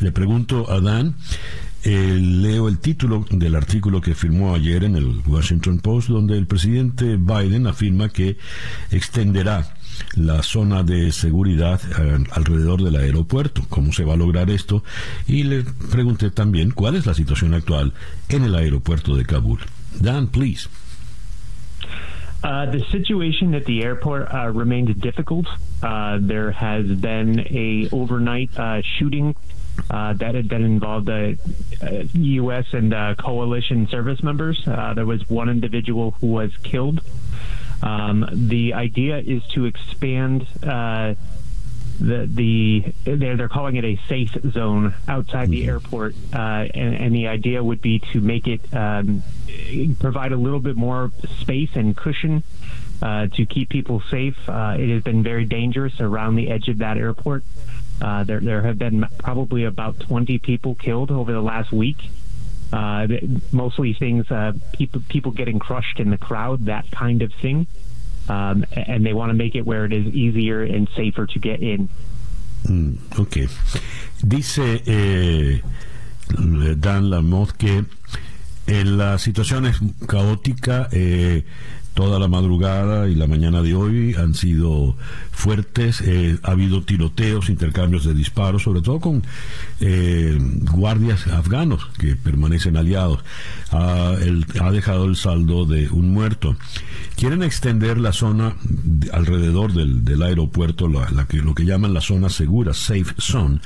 Le 0.00 0.12
pregunto 0.12 0.66
a 0.70 0.80
Dan 0.80 1.14
Eh, 1.88 2.18
leo 2.20 2.66
el 2.66 2.80
título 2.80 3.24
del 3.30 3.54
artículo 3.54 4.00
que 4.00 4.16
firmó 4.16 4.56
ayer 4.56 4.82
en 4.82 4.96
el 4.96 5.22
Washington 5.24 5.78
Post, 5.78 6.08
donde 6.08 6.36
el 6.36 6.48
presidente 6.48 7.16
Biden 7.16 7.68
afirma 7.68 8.08
que 8.08 8.38
extenderá 8.90 9.72
la 10.16 10.42
zona 10.42 10.82
de 10.82 11.12
seguridad 11.12 11.80
eh, 11.96 12.24
alrededor 12.32 12.82
del 12.82 12.96
aeropuerto. 12.96 13.64
¿Cómo 13.68 13.92
se 13.92 14.02
va 14.02 14.14
a 14.14 14.16
lograr 14.16 14.50
esto? 14.50 14.82
Y 15.28 15.44
le 15.44 15.62
pregunté 15.62 16.32
también 16.32 16.72
cuál 16.72 16.96
es 16.96 17.06
la 17.06 17.14
situación 17.14 17.54
actual 17.54 17.92
en 18.30 18.42
el 18.42 18.56
aeropuerto 18.56 19.14
de 19.14 19.24
Kabul. 19.24 19.60
Dan, 20.00 20.28
please. 20.28 20.68
Uh, 22.44 22.66
the 22.66 22.80
situation 22.92 23.54
at 23.54 23.64
the 23.64 23.82
airport 23.82 24.32
uh, 24.32 24.48
remains 24.50 24.94
difficult. 24.96 25.46
Uh, 25.82 26.18
there 26.20 26.52
has 26.52 26.86
been 26.86 27.40
a 27.40 27.88
overnight 27.90 28.56
uh, 28.56 28.80
shooting 28.82 29.34
uh, 29.90 30.12
that 30.12 30.32
that 30.48 30.60
involved 30.60 31.06
the 31.06 31.36
uh, 31.82 32.04
U.S. 32.12 32.66
and 32.72 32.92
coalition 33.18 33.88
service 33.88 34.22
members. 34.22 34.62
There 34.64 35.06
was 35.06 35.28
one 35.28 35.48
individual 35.48 36.12
who 36.20 36.28
was 36.28 36.56
killed. 36.62 37.00
Um, 37.82 38.26
the 38.32 38.74
idea 38.74 39.18
is 39.18 39.42
to 39.54 39.64
expand 39.64 40.46
the 42.00 42.28
the 42.30 42.92
they're, 43.04 43.36
they're 43.36 43.48
calling 43.48 43.76
it 43.76 43.84
a 43.84 43.98
safe 44.08 44.36
zone 44.50 44.94
outside 45.08 45.50
the 45.50 45.62
mm-hmm. 45.62 45.70
airport, 45.70 46.14
uh, 46.32 46.66
and, 46.74 46.94
and, 46.94 47.14
the 47.14 47.28
idea 47.28 47.62
would 47.62 47.80
be 47.80 47.98
to 48.12 48.20
make 48.20 48.46
it 48.46 48.60
um, 48.74 49.22
provide 49.98 50.32
a 50.32 50.36
little 50.36 50.60
bit 50.60 50.76
more 50.76 51.10
space 51.40 51.70
and 51.74 51.96
cushion. 51.96 52.42
to 53.00 53.46
keep 53.48 53.68
people 53.68 54.02
safe, 54.10 54.36
it 54.48 54.92
has 54.92 55.02
been 55.02 55.22
very 55.22 55.44
dangerous 55.44 56.00
around 56.00 56.36
the 56.36 56.50
edge 56.50 56.68
of 56.68 56.78
that 56.78 56.96
airport. 56.96 57.44
Uh, 58.00 58.24
there, 58.24 58.40
there 58.40 58.62
have 58.62 58.78
been 58.78 59.06
probably 59.18 59.64
about 59.64 59.98
20 60.00 60.38
people 60.38 60.74
killed 60.74 61.10
over 61.10 61.32
the 61.32 61.40
last 61.40 61.72
week. 61.72 62.10
Uh, 62.72 63.06
mostly 63.52 63.94
things, 63.94 64.30
uh, 64.30 64.52
people, 64.72 65.00
people 65.08 65.32
getting 65.32 65.58
crushed 65.58 66.00
in 66.00 66.10
the 66.10 66.18
crowd, 66.18 66.66
that 66.66 66.90
kind 66.90 67.22
of 67.22 67.32
thing. 67.32 67.66
Um, 68.28 68.64
and 68.72 69.06
they 69.06 69.12
want 69.12 69.30
to 69.30 69.34
make 69.34 69.54
it 69.54 69.64
where 69.64 69.84
it 69.84 69.92
is 69.92 70.06
easier 70.14 70.62
and 70.62 70.88
safer 70.96 71.26
to 71.26 71.38
get 71.38 71.62
in. 71.62 71.88
Mm, 72.64 72.98
ok. 73.18 73.48
Dice 74.26 74.82
eh, 74.86 75.60
Dan 76.76 77.10
Lamotte 77.10 77.56
que 77.56 77.84
eh, 78.66 78.84
la 78.84 79.18
situación 79.18 79.66
es 79.66 79.78
caótica. 80.06 80.88
Eh, 80.92 81.44
toda 81.96 82.18
la 82.18 82.28
madrugada 82.28 83.08
y 83.08 83.14
la 83.14 83.26
mañana 83.26 83.62
de 83.62 83.74
hoy 83.74 84.14
han 84.14 84.34
sido 84.34 84.94
fuertes. 85.32 86.02
Eh, 86.02 86.38
ha 86.42 86.50
habido 86.50 86.82
tiroteos, 86.82 87.48
intercambios 87.48 88.04
de 88.04 88.12
disparos, 88.12 88.64
sobre 88.64 88.82
todo 88.82 89.00
con 89.00 89.22
eh, 89.80 90.36
guardias 90.72 91.26
afganos 91.26 91.88
que 91.98 92.14
permanecen 92.14 92.76
aliados. 92.76 93.20
Ha, 93.70 94.10
ha, 94.60 94.70
dejado 94.70 95.06
el 95.06 95.16
saldo 95.16 95.64
de 95.64 95.88
un 95.88 96.10
muerto. 96.10 96.54
Quieren 97.16 97.42
extender 97.42 97.96
la 97.96 98.12
zona 98.12 98.56
alrededor 99.14 99.72
del, 99.72 100.22
aeropuerto, 100.22 100.88
la, 100.88 101.26
que, 101.26 101.38
lo 101.38 101.54
que 101.54 101.64
llaman 101.64 101.94
la 101.94 102.02
zona 102.02 102.28
segura, 102.28 102.74
safe 102.74 103.14
zone, 103.18 103.60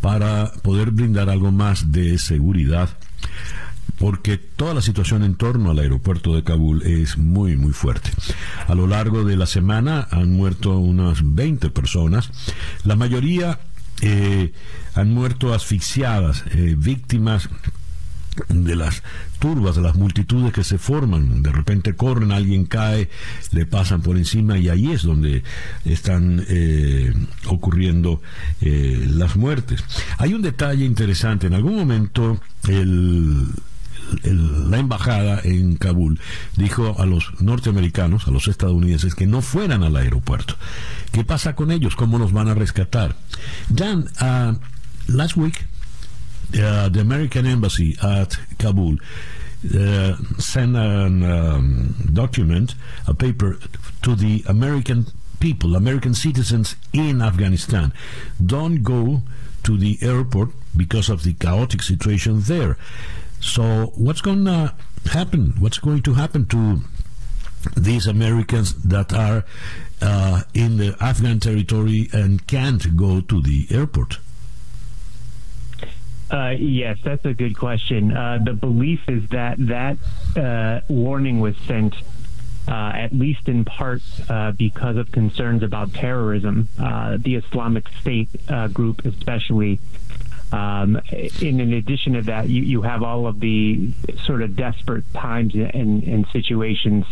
para 0.00 0.52
poder 0.62 0.90
brindar 0.90 1.28
algo 1.28 1.52
más 1.52 1.92
de 1.92 2.18
seguridad 2.18 2.88
porque 3.98 4.36
toda 4.38 4.74
la 4.74 4.82
situación 4.82 5.22
en 5.22 5.34
torno 5.34 5.70
al 5.70 5.78
aeropuerto 5.78 6.34
de 6.34 6.44
Kabul 6.44 6.82
es 6.82 7.18
muy, 7.18 7.56
muy 7.56 7.72
fuerte. 7.72 8.10
A 8.66 8.74
lo 8.74 8.86
largo 8.86 9.24
de 9.24 9.36
la 9.36 9.46
semana 9.46 10.06
han 10.10 10.30
muerto 10.32 10.78
unas 10.78 11.18
20 11.22 11.70
personas, 11.70 12.30
la 12.84 12.96
mayoría 12.96 13.60
eh, 14.00 14.52
han 14.94 15.12
muerto 15.12 15.54
asfixiadas, 15.54 16.44
eh, 16.52 16.74
víctimas 16.76 17.48
de 18.48 18.76
las 18.76 19.02
turbas, 19.40 19.74
de 19.74 19.82
las 19.82 19.96
multitudes 19.96 20.52
que 20.52 20.62
se 20.62 20.78
forman. 20.78 21.42
De 21.42 21.50
repente 21.50 21.94
corren, 21.94 22.30
alguien 22.30 22.66
cae, 22.66 23.08
le 23.50 23.66
pasan 23.66 24.00
por 24.00 24.16
encima 24.16 24.58
y 24.58 24.68
ahí 24.68 24.92
es 24.92 25.02
donde 25.02 25.42
están 25.84 26.44
eh, 26.48 27.12
ocurriendo 27.46 28.22
las 28.60 29.34
muertes. 29.34 29.82
Hay 30.18 30.34
un 30.34 30.42
detalle 30.42 30.84
interesante. 30.84 31.48
En 31.48 31.54
algún 31.54 31.76
momento 31.76 32.40
el 32.68 33.48
la 34.22 34.78
embajada 34.78 35.40
en 35.44 35.76
Kabul 35.76 36.20
dijo 36.56 36.96
a 36.98 37.06
los 37.06 37.40
norteamericanos, 37.40 38.26
a 38.26 38.30
los 38.30 38.48
estadounidenses, 38.48 39.14
que 39.14 39.26
no 39.26 39.42
fueran 39.42 39.82
al 39.82 39.96
aeropuerto. 39.96 40.56
¿Qué 41.12 41.24
pasa 41.24 41.54
con 41.54 41.70
ellos? 41.70 41.96
¿Cómo 41.96 42.18
nos 42.18 42.32
van 42.32 42.48
a 42.48 42.54
rescatar? 42.54 43.16
Dan, 43.68 44.08
last 45.08 45.36
week, 45.36 45.66
uh, 46.54 46.88
the 46.90 47.00
American 47.00 47.46
embassy 47.46 47.96
at 48.02 48.36
Kabul 48.58 48.98
uh, 49.74 50.16
sent 50.38 50.76
a 50.76 51.06
um, 51.06 51.94
document, 52.12 52.74
a 53.06 53.14
paper, 53.14 53.58
to 54.02 54.14
the 54.14 54.44
American 54.46 55.06
people, 55.40 55.76
American 55.76 56.14
citizens 56.14 56.76
in 56.92 57.22
Afghanistan. 57.22 57.92
Don't 58.44 58.82
go 58.82 59.22
to 59.64 59.76
the 59.76 59.98
airport 60.02 60.50
because 60.76 61.08
of 61.08 61.22
the 61.24 61.34
chaotic 61.34 61.82
situation 61.82 62.40
there. 62.42 62.76
So, 63.40 63.92
what's 63.96 64.20
going 64.20 64.44
to 64.46 64.74
happen? 65.06 65.54
What's 65.58 65.78
going 65.78 66.02
to 66.02 66.14
happen 66.14 66.46
to 66.46 66.80
these 67.76 68.06
Americans 68.06 68.74
that 68.82 69.12
are 69.12 69.44
uh, 70.00 70.42
in 70.54 70.76
the 70.76 70.96
Afghan 71.00 71.40
territory 71.40 72.08
and 72.12 72.46
can't 72.46 72.96
go 72.96 73.20
to 73.20 73.40
the 73.40 73.66
airport? 73.70 74.18
Uh, 76.30 76.54
yes, 76.58 76.98
that's 77.02 77.24
a 77.24 77.32
good 77.32 77.56
question. 77.56 78.14
Uh, 78.14 78.38
the 78.44 78.52
belief 78.52 79.08
is 79.08 79.26
that 79.30 79.56
that 79.66 79.96
uh, 80.36 80.80
warning 80.88 81.40
was 81.40 81.56
sent 81.66 81.94
uh, 82.68 82.92
at 82.94 83.14
least 83.14 83.48
in 83.48 83.64
part 83.64 84.02
uh, 84.28 84.52
because 84.52 84.96
of 84.98 85.10
concerns 85.10 85.62
about 85.62 85.94
terrorism. 85.94 86.68
Uh, 86.78 87.16
the 87.18 87.36
Islamic 87.36 87.88
State 88.00 88.28
group, 88.74 89.06
especially, 89.06 89.80
um, 90.52 91.00
in, 91.40 91.60
in 91.60 91.72
addition 91.74 92.14
to 92.14 92.22
that, 92.22 92.48
you, 92.48 92.62
you 92.62 92.82
have 92.82 93.02
all 93.02 93.26
of 93.26 93.40
the 93.40 93.92
sort 94.24 94.42
of 94.42 94.56
desperate 94.56 95.04
times 95.12 95.54
and, 95.54 96.02
and 96.02 96.26
situations. 96.32 97.04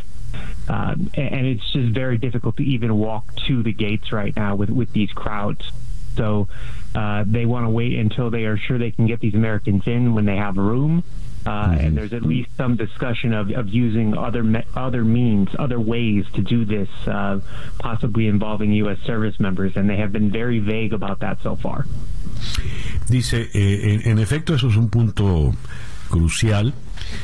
Um, 0.69 1.11
and 1.15 1.47
it's 1.47 1.73
just 1.73 1.93
very 1.93 2.19
difficult 2.19 2.57
to 2.57 2.65
even 2.65 2.97
walk 2.99 3.35
to 3.47 3.63
the 3.63 3.73
gates 3.73 4.13
right 4.13 4.35
now 4.35 4.57
with, 4.57 4.71
with 4.71 4.93
these 4.93 5.13
crowds. 5.13 5.71
So 6.17 6.49
uh, 6.95 7.25
they 7.27 7.45
want 7.45 7.67
to 7.67 7.71
wait 7.71 7.99
until 7.99 8.31
they 8.31 8.45
are 8.45 8.57
sure 8.57 8.79
they 8.79 8.91
can 8.91 9.07
get 9.07 9.21
these 9.21 9.35
Americans 9.35 9.87
in 9.87 10.15
when 10.15 10.25
they 10.25 10.37
have 10.37 10.57
room. 10.57 11.05
Uh, 11.47 11.69
and 11.71 11.81
mm-hmm. 11.81 11.95
there's 11.95 12.13
at 12.13 12.23
least 12.23 12.51
some 12.57 12.75
discussion 12.75 13.33
of, 13.33 13.53
of 13.53 13.69
using 13.69 14.19
other 14.19 14.43
me- 14.43 14.65
other 14.75 15.05
means, 15.05 15.49
other 15.57 15.79
ways 15.79 16.25
to 16.35 16.43
do 16.43 16.65
this, 16.65 16.89
uh, 17.07 17.39
possibly 17.79 18.27
involving 18.27 18.73
U.S. 18.73 18.99
service 19.01 19.39
members, 19.39 19.77
and 19.77 19.89
they 19.89 19.97
have 19.97 20.11
been 20.11 20.33
very 20.33 20.59
vague 20.59 20.93
about 20.93 21.21
that 21.21 21.41
so 21.43 21.55
far. 21.55 21.87
Dice, 23.09 23.51
eh, 23.55 24.01
en, 24.05 24.19
efecto, 24.19 24.55
eso 24.55 24.69
es 24.69 24.77
un 24.77 24.89
punto 24.89 25.55
crucial. 26.09 26.75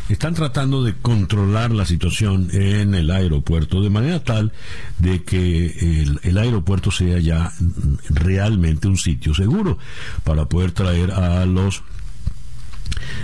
Están 0.09 0.35
tratando 0.35 0.83
de 0.83 0.95
controlar 0.95 1.73
la 1.73 1.87
situación 1.87 2.49
en 2.53 2.95
el 2.95 3.11
aeropuerto 3.11 3.83
de 3.83 3.91
manera 3.91 4.23
tal 4.23 4.53
de 4.99 5.25
que 5.25 6.05
el, 6.23 6.39
aeropuerto 6.39 6.91
sea 6.91 7.19
ya 7.19 7.53
realmente 8.09 8.87
un 8.87 8.97
sitio 8.97 9.35
seguro 9.35 9.79
para 10.23 10.45
poder 10.47 10.71
traer 10.71 11.11
a 11.11 11.45
los 11.47 11.83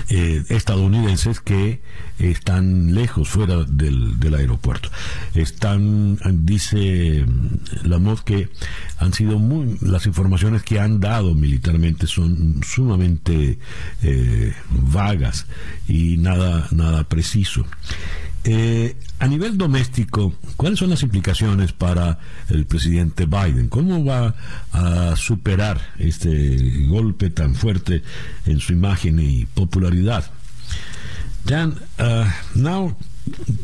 eh, 0.09 0.43
estadounidenses 0.49 1.41
que 1.41 1.81
están 2.19 2.95
lejos, 2.95 3.29
fuera 3.29 3.65
del, 3.65 4.35
aeropuerto. 4.35 4.91
Están, 5.35 6.19
dice 6.45 7.25
Lamotte, 7.85 8.25
que 8.25 8.49
han 8.99 9.13
sido 9.13 9.39
muy, 9.39 9.79
las 9.81 10.07
informaciones 10.07 10.63
que 10.63 10.81
han 10.81 11.01
dado 11.01 11.35
militarmente 11.35 12.07
son 12.07 12.61
sumamente 12.65 13.59
eh, 14.03 14.55
vagas 14.71 15.47
y 15.89 16.17
nada, 16.19 16.69
nada 16.73 17.05
preciso. 17.05 17.65
Eh, 18.45 18.97
a 19.19 19.27
nivel 19.27 19.59
doméstico, 19.59 20.33
¿cuáles 20.57 20.79
son 20.79 20.91
las 20.91 21.03
implicaciones 21.03 21.73
para 21.73 22.19
el 22.49 22.67
presidente 22.67 23.27
Biden? 23.27 23.69
¿Cómo 23.69 24.05
va 24.05 24.35
a 24.73 25.17
superar 25.17 25.81
este 25.99 26.87
golpe 26.87 27.31
tan 27.31 27.55
fuerte 27.55 28.03
en 28.47 28.61
su 28.61 28.73
imagen 28.73 29.19
y 29.19 29.45
popularidad? 29.47 30.31
Dan, 31.45 31.75
uh, 31.99 32.25
now 32.55 32.97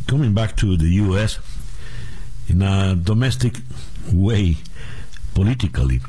coming 0.07 0.35
back 0.35 0.57
to 0.57 0.77
the 0.77 0.89
U.S. 1.03 1.39
in 2.49 2.63
a 2.63 2.95
domestic 2.95 3.61
way, 4.13 4.57
politically. 5.35 6.01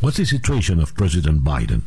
What's 0.00 0.16
the 0.16 0.26
situation 0.26 0.80
of 0.80 0.94
President 0.94 1.42
Biden? 1.44 1.82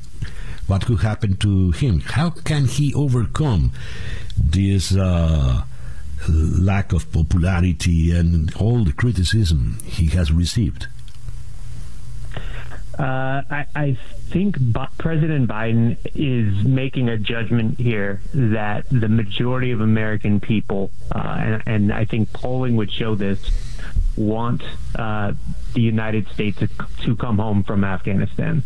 What 0.67 0.85
could 0.85 1.01
happen 1.01 1.37
to 1.37 1.71
him? 1.71 2.01
How 2.01 2.29
can 2.31 2.65
he 2.65 2.93
overcome 2.93 3.71
this 4.35 4.95
uh, 4.95 5.63
lack 6.27 6.93
of 6.93 7.11
popularity 7.11 8.11
and 8.11 8.53
all 8.55 8.83
the 8.83 8.93
criticism 8.93 9.79
he 9.85 10.07
has 10.07 10.31
received? 10.31 10.87
Uh, 12.97 13.43
I, 13.51 13.65
I, 13.75 13.97
think 14.29 14.57
President 14.97 15.47
Biden 15.47 15.97
is 16.15 16.65
making 16.65 17.09
a 17.09 17.17
judgment 17.17 17.79
here 17.79 18.21
that 18.33 18.85
the 18.89 19.07
majority 19.07 19.71
of 19.71 19.81
American 19.81 20.39
people, 20.39 20.89
uh, 21.13 21.37
and, 21.39 21.63
and, 21.67 21.93
I 21.93 22.05
think 22.05 22.33
polling 22.33 22.75
would 22.75 22.91
show 22.91 23.13
this, 23.13 23.39
want 24.17 24.63
uh, 24.95 25.33
the 25.75 25.81
United 25.81 26.27
States 26.29 26.57
to, 26.57 26.69
to, 27.03 27.15
come 27.15 27.37
home 27.37 27.63
from 27.63 27.83
Afghanistan. 27.83 28.63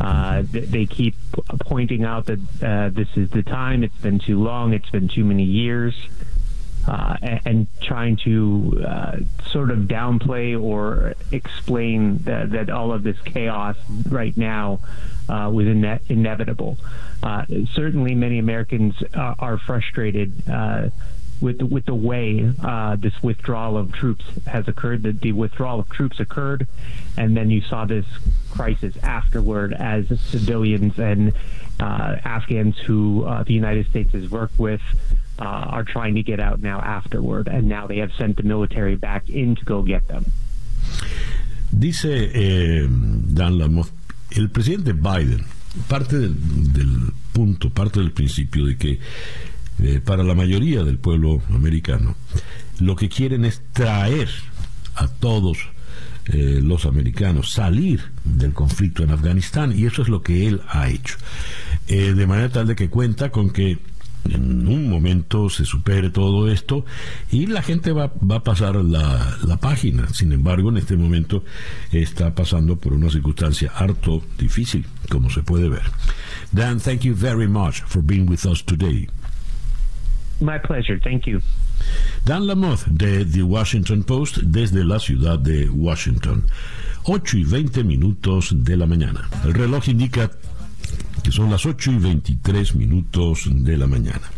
Uh, 0.00 0.44
they 0.50 0.86
keep 0.86 1.16
pointing 1.60 2.04
out 2.04 2.26
that 2.26 2.40
uh, 2.62 2.90
this 2.90 3.08
is 3.16 3.28
the 3.30 3.42
time. 3.42 3.82
It's 3.82 3.98
been 3.98 4.20
too 4.20 4.40
long. 4.40 4.72
It's 4.72 4.90
been 4.90 5.08
too 5.08 5.24
many 5.24 5.44
years 5.44 5.94
uh, 6.86 7.16
and, 7.22 7.66
trying 7.80 8.16
to 8.16 8.82
uh, 8.86 9.16
sort 9.50 9.70
of 9.70 9.80
downplay 9.80 10.60
or 10.60 11.14
explain 11.32 12.18
that, 12.18 12.50
that, 12.50 12.70
all 12.70 12.92
of 12.92 13.02
this 13.02 13.16
chaos 13.24 13.76
right 14.08 14.36
now 14.36 14.80
uh, 15.28 15.50
was 15.52 15.66
ine- 15.66 16.00
inevitable. 16.08 16.78
Uh, 17.22 17.44
certainly, 17.72 18.14
many 18.14 18.38
Americans 18.38 18.94
are 19.14 19.58
frustrated 19.58 20.32
uh, 20.48 20.88
with 21.40 21.60
with 21.62 21.84
the 21.86 21.94
way 21.94 22.52
uh, 22.62 22.96
this 22.96 23.22
withdrawal 23.22 23.76
of 23.76 23.92
troops 23.92 24.24
has 24.46 24.68
occurred. 24.68 25.02
That 25.02 25.20
the 25.20 25.32
withdrawal 25.32 25.80
of 25.80 25.88
troops 25.90 26.20
occurred, 26.20 26.66
and 27.16 27.36
then 27.36 27.50
you 27.50 27.60
saw 27.60 27.84
this 27.84 28.06
crisis 28.50 28.94
afterward 29.02 29.72
as 29.72 30.08
civilians 30.20 30.98
and 30.98 31.32
Afghans 31.80 32.78
who 32.78 33.26
the 33.46 33.54
United 33.54 33.88
States 33.88 34.12
has 34.12 34.30
worked 34.30 34.58
with 34.58 34.80
uh, 35.38 35.44
are 35.44 35.84
trying 35.84 36.14
to 36.14 36.22
get 36.22 36.40
out 36.40 36.60
now 36.60 36.80
afterward, 36.80 37.48
and 37.48 37.68
now 37.68 37.86
they 37.86 37.98
have 37.98 38.12
sent 38.18 38.36
the 38.36 38.42
military 38.42 38.96
back 38.96 39.28
in 39.28 39.56
to 39.56 39.64
go 39.64 39.82
get 39.82 40.06
them. 40.08 40.24
Dice 41.70 42.30
eh, 42.32 42.86
Dan 42.88 43.58
Lamoth, 43.58 43.90
el 44.30 44.48
presidente 44.50 44.92
Biden 44.92 45.44
parte 45.88 46.18
del, 46.18 46.36
del, 46.72 47.12
punto, 47.32 47.70
parte 47.70 48.00
del 48.00 48.12
principio 48.12 48.66
de 48.66 48.76
que 48.76 49.00
eh, 49.82 50.00
para 50.04 50.22
la 50.22 50.34
mayoría 50.34 50.84
del 50.84 50.98
pueblo 50.98 51.42
americano 51.50 52.14
lo 52.78 52.94
que 52.94 53.08
quieren 53.08 53.44
es 53.44 53.60
traer 53.72 54.28
a 54.94 55.08
todos 55.08 55.58
eh, 56.26 56.60
los 56.62 56.86
americanos 56.86 57.50
salir 57.52 58.00
del 58.24 58.52
conflicto 58.54 59.02
en 59.02 59.10
Afganistán 59.10 59.76
y 59.76 59.84
eso 59.84 60.02
es 60.02 60.08
lo 60.08 60.22
que 60.22 60.46
él 60.46 60.62
ha 60.68 60.88
hecho. 60.88 61.16
Eh, 61.88 62.14
de 62.14 62.26
manera 62.26 62.48
tal 62.48 62.66
de 62.66 62.76
que 62.76 62.88
cuenta 62.88 63.30
con 63.30 63.50
que 63.50 63.78
en 64.30 64.66
un 64.66 64.88
momento 64.88 65.48
se 65.50 65.64
supere 65.64 66.10
todo 66.10 66.50
esto 66.50 66.84
y 67.30 67.46
la 67.46 67.62
gente 67.62 67.92
va, 67.92 68.12
va 68.30 68.36
a 68.36 68.42
pasar 68.42 68.76
la, 68.76 69.36
la, 69.46 69.56
página. 69.58 70.08
Sin 70.08 70.32
embargo, 70.32 70.70
en 70.70 70.78
este 70.78 70.96
momento 70.96 71.44
está 71.92 72.34
pasando 72.34 72.76
por 72.76 72.92
una 72.92 73.10
circunstancia 73.10 73.70
harto 73.74 74.22
difícil, 74.38 74.86
como 75.10 75.30
se 75.30 75.42
puede 75.42 75.68
ver. 75.68 75.82
Dan, 76.52 76.80
thank 76.80 77.00
you 77.00 77.14
very 77.14 77.48
much 77.48 77.82
for 77.86 78.02
being 78.02 78.28
with 78.28 78.46
us 78.46 78.64
today. 78.64 79.08
My 80.40 80.58
pleasure, 80.58 80.98
thank 80.98 81.26
you. 81.26 81.40
Dan 82.24 82.46
Lamoth 82.46 82.86
de 82.86 83.24
The 83.24 83.42
Washington 83.42 84.02
Post 84.02 84.38
desde 84.38 84.84
la 84.84 84.98
ciudad 84.98 85.38
de 85.38 85.68
Washington. 85.68 86.44
8 87.04 87.36
y 87.36 87.44
20 87.44 87.84
minutos 87.84 88.64
de 88.64 88.76
la 88.76 88.86
mañana. 88.86 89.28
El 89.44 89.52
reloj 89.52 89.88
indica 89.88 90.30
que 91.24 91.32
son 91.32 91.50
las 91.50 91.64
8 91.64 91.92
y 91.92 91.96
23 91.96 92.74
minutos 92.76 93.48
de 93.50 93.78
la 93.78 93.86
mañana. 93.86 94.30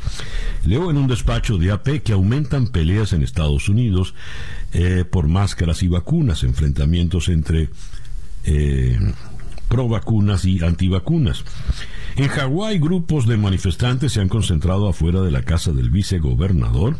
Leo 0.64 0.90
en 0.90 0.96
un 0.96 1.08
despacho 1.08 1.58
de 1.58 1.72
AP 1.72 2.02
que 2.02 2.12
aumentan 2.12 2.68
peleas 2.68 3.12
en 3.12 3.22
Estados 3.22 3.68
Unidos 3.68 4.14
eh, 4.72 5.04
por 5.04 5.26
máscaras 5.26 5.82
y 5.82 5.88
vacunas, 5.88 6.44
enfrentamientos 6.44 7.28
entre 7.28 7.70
eh, 8.44 8.98
pro 9.68 9.88
vacunas 9.88 10.44
y 10.44 10.64
antivacunas. 10.64 11.44
En 12.14 12.28
Hawái, 12.28 12.78
grupos 12.78 13.26
de 13.26 13.36
manifestantes 13.36 14.12
se 14.12 14.20
han 14.20 14.28
concentrado 14.28 14.88
afuera 14.88 15.20
de 15.22 15.32
la 15.32 15.42
casa 15.42 15.72
del 15.72 15.90
vicegobernador, 15.90 16.98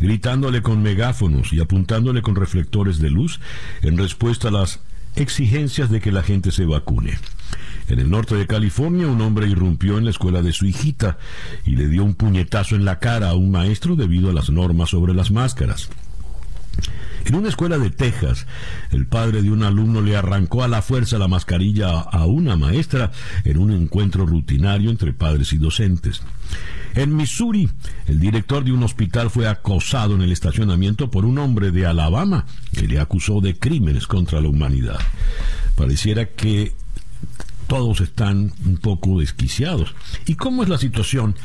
gritándole 0.00 0.62
con 0.62 0.82
megáfonos 0.82 1.52
y 1.52 1.60
apuntándole 1.60 2.22
con 2.22 2.36
reflectores 2.36 2.98
de 2.98 3.10
luz 3.10 3.38
en 3.82 3.98
respuesta 3.98 4.48
a 4.48 4.52
las 4.52 4.80
exigencias 5.14 5.90
de 5.90 6.00
que 6.00 6.10
la 6.10 6.22
gente 6.22 6.52
se 6.52 6.64
vacune. 6.64 7.18
En 7.90 7.98
el 7.98 8.08
norte 8.08 8.36
de 8.36 8.46
California, 8.46 9.08
un 9.08 9.20
hombre 9.20 9.48
irrumpió 9.48 9.98
en 9.98 10.04
la 10.04 10.10
escuela 10.10 10.42
de 10.42 10.52
su 10.52 10.64
hijita 10.64 11.18
y 11.66 11.74
le 11.74 11.88
dio 11.88 12.04
un 12.04 12.14
puñetazo 12.14 12.76
en 12.76 12.84
la 12.84 13.00
cara 13.00 13.30
a 13.30 13.34
un 13.34 13.50
maestro 13.50 13.96
debido 13.96 14.30
a 14.30 14.32
las 14.32 14.48
normas 14.48 14.90
sobre 14.90 15.12
las 15.12 15.32
máscaras. 15.32 15.90
En 17.24 17.34
una 17.34 17.48
escuela 17.48 17.78
de 17.78 17.90
Texas, 17.90 18.46
el 18.92 19.06
padre 19.06 19.42
de 19.42 19.50
un 19.50 19.64
alumno 19.64 20.02
le 20.02 20.16
arrancó 20.16 20.62
a 20.62 20.68
la 20.68 20.82
fuerza 20.82 21.18
la 21.18 21.26
mascarilla 21.26 21.98
a 21.98 22.26
una 22.26 22.56
maestra 22.56 23.10
en 23.44 23.58
un 23.58 23.72
encuentro 23.72 24.24
rutinario 24.24 24.88
entre 24.88 25.12
padres 25.12 25.52
y 25.52 25.58
docentes. 25.58 26.22
En 26.94 27.16
Missouri, 27.16 27.68
el 28.06 28.20
director 28.20 28.62
de 28.64 28.70
un 28.70 28.84
hospital 28.84 29.30
fue 29.30 29.48
acosado 29.48 30.14
en 30.14 30.22
el 30.22 30.30
estacionamiento 30.30 31.10
por 31.10 31.24
un 31.24 31.38
hombre 31.38 31.72
de 31.72 31.86
Alabama 31.86 32.46
que 32.72 32.86
le 32.86 33.00
acusó 33.00 33.40
de 33.40 33.58
crímenes 33.58 34.06
contra 34.06 34.40
la 34.40 34.48
humanidad. 34.48 34.98
Pareciera 35.74 36.26
que 36.26 36.72
todos 37.70 38.00
están 38.00 38.52
un 38.66 38.78
poco 38.78 39.20
desquiciados. 39.20 39.94
¿Y 40.26 40.34
cómo 40.34 40.64
es 40.64 40.68
la 40.68 40.76
situación 40.76 41.36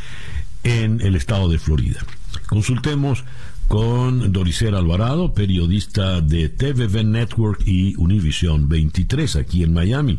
en 0.63 0.99
el 1.01 1.15
estado 1.15 1.47
de 1.49 1.59
Florida? 1.59 1.99
Consultemos 2.47 3.23
con 3.67 4.33
Doricer 4.33 4.73
Alvarado, 4.73 5.35
periodista 5.35 6.21
de 6.21 6.49
TVV 6.49 7.03
Network 7.03 7.61
y 7.67 7.95
Univision 7.97 8.67
23 8.67 9.35
aquí 9.35 9.61
en 9.61 9.73
Miami. 9.75 10.17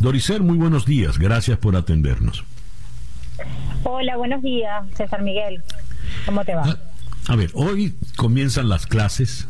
Doricer, 0.00 0.42
muy 0.42 0.58
buenos 0.58 0.86
días, 0.86 1.18
gracias 1.18 1.56
por 1.58 1.76
atendernos. 1.76 2.42
Hola, 3.84 4.16
buenos 4.16 4.42
días, 4.42 4.84
César 4.96 5.22
Miguel. 5.22 5.62
¿Cómo 6.26 6.44
te 6.44 6.56
va? 6.56 6.64
Ah, 6.66 6.78
a 7.28 7.36
ver, 7.36 7.52
hoy 7.54 7.94
comienzan 8.16 8.68
las 8.68 8.88
clases 8.88 9.46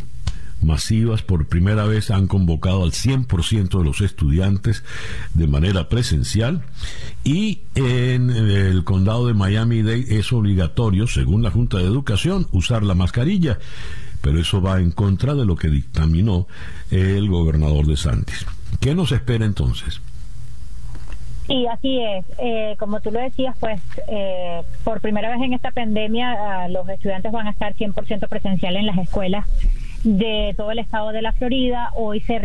masivas 0.64 1.22
por 1.22 1.46
primera 1.46 1.84
vez 1.84 2.10
han 2.10 2.26
convocado 2.26 2.84
al 2.84 2.92
100% 2.92 3.78
de 3.78 3.84
los 3.84 4.00
estudiantes 4.00 4.84
de 5.34 5.46
manera 5.46 5.88
presencial 5.88 6.62
y 7.22 7.60
en 7.74 8.30
el 8.30 8.84
condado 8.84 9.26
de 9.26 9.34
Miami-Dade 9.34 10.18
es 10.18 10.32
obligatorio, 10.32 11.06
según 11.06 11.42
la 11.42 11.50
Junta 11.50 11.78
de 11.78 11.84
Educación, 11.84 12.46
usar 12.52 12.82
la 12.82 12.94
mascarilla, 12.94 13.58
pero 14.20 14.40
eso 14.40 14.60
va 14.60 14.80
en 14.80 14.90
contra 14.90 15.34
de 15.34 15.44
lo 15.44 15.56
que 15.56 15.68
dictaminó 15.68 16.46
el 16.90 17.28
gobernador 17.28 17.86
de 17.86 17.96
Santis. 17.96 18.46
¿Qué 18.80 18.94
nos 18.94 19.12
espera 19.12 19.44
entonces? 19.44 20.00
Sí, 21.46 21.66
así 21.66 22.00
es. 22.00 22.24
Eh, 22.38 22.74
como 22.78 23.00
tú 23.00 23.10
lo 23.10 23.20
decías, 23.20 23.54
pues 23.60 23.80
eh, 24.08 24.62
por 24.82 25.00
primera 25.00 25.28
vez 25.28 25.42
en 25.42 25.52
esta 25.52 25.70
pandemia 25.72 26.32
ah, 26.32 26.68
los 26.68 26.88
estudiantes 26.88 27.32
van 27.32 27.46
a 27.46 27.50
estar 27.50 27.74
100% 27.74 28.28
presencial 28.28 28.76
en 28.76 28.86
las 28.86 28.98
escuelas 28.98 29.46
de 30.04 30.54
todo 30.56 30.70
el 30.70 30.78
estado 30.78 31.10
de 31.12 31.22
la 31.22 31.32
Florida. 31.32 31.90
Hoy 31.96 32.20
se, 32.20 32.38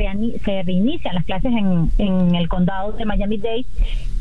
se 0.43 0.63
reinician 0.63 1.15
las 1.15 1.25
clases 1.25 1.51
en, 1.51 1.91
en 1.97 2.35
el 2.35 2.47
condado 2.47 2.93
de 2.93 3.05
Miami-Dade 3.05 3.65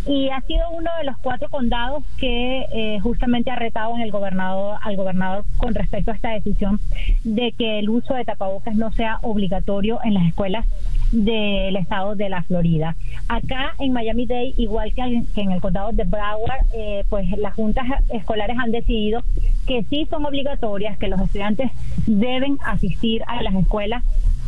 y 0.06 0.30
ha 0.30 0.40
sido 0.42 0.70
uno 0.70 0.90
de 0.98 1.04
los 1.04 1.18
cuatro 1.18 1.48
condados 1.48 2.02
que 2.16 2.64
eh, 2.72 2.98
justamente 3.00 3.50
ha 3.50 3.56
retado 3.56 3.94
en 3.94 4.00
el 4.00 4.10
gobernador, 4.10 4.78
al 4.82 4.96
gobernador 4.96 5.44
con 5.58 5.74
respecto 5.74 6.10
a 6.10 6.14
esta 6.14 6.30
decisión 6.30 6.80
de 7.24 7.52
que 7.52 7.78
el 7.78 7.90
uso 7.90 8.14
de 8.14 8.24
tapabocas 8.24 8.74
no 8.74 8.90
sea 8.92 9.18
obligatorio 9.22 10.00
en 10.02 10.14
las 10.14 10.26
escuelas 10.26 10.66
del 11.12 11.76
estado 11.76 12.14
de 12.14 12.28
la 12.28 12.42
Florida. 12.42 12.96
Acá 13.28 13.74
en 13.78 13.92
Miami-Dade, 13.92 14.54
igual 14.56 14.92
que 14.92 15.02
en 15.40 15.52
el 15.52 15.60
condado 15.60 15.92
de 15.92 16.04
Broward, 16.04 16.66
eh, 16.74 17.04
pues 17.08 17.30
las 17.38 17.54
juntas 17.54 17.86
escolares 18.10 18.56
han 18.58 18.72
decidido 18.72 19.22
que 19.66 19.84
sí 19.84 20.06
son 20.10 20.24
obligatorias, 20.24 20.98
que 20.98 21.08
los 21.08 21.20
estudiantes 21.20 21.70
deben 22.06 22.58
asistir 22.64 23.22
a 23.26 23.42
las 23.42 23.54
escuelas 23.54 24.02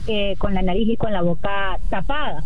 eh, 0.07 0.35
con 0.39 0.55
la 0.55 0.63
nariz 0.63 0.89
y 0.89 0.97
con 0.97 1.13
la 1.13 1.23
boca 1.23 1.79
tapada. 1.89 2.43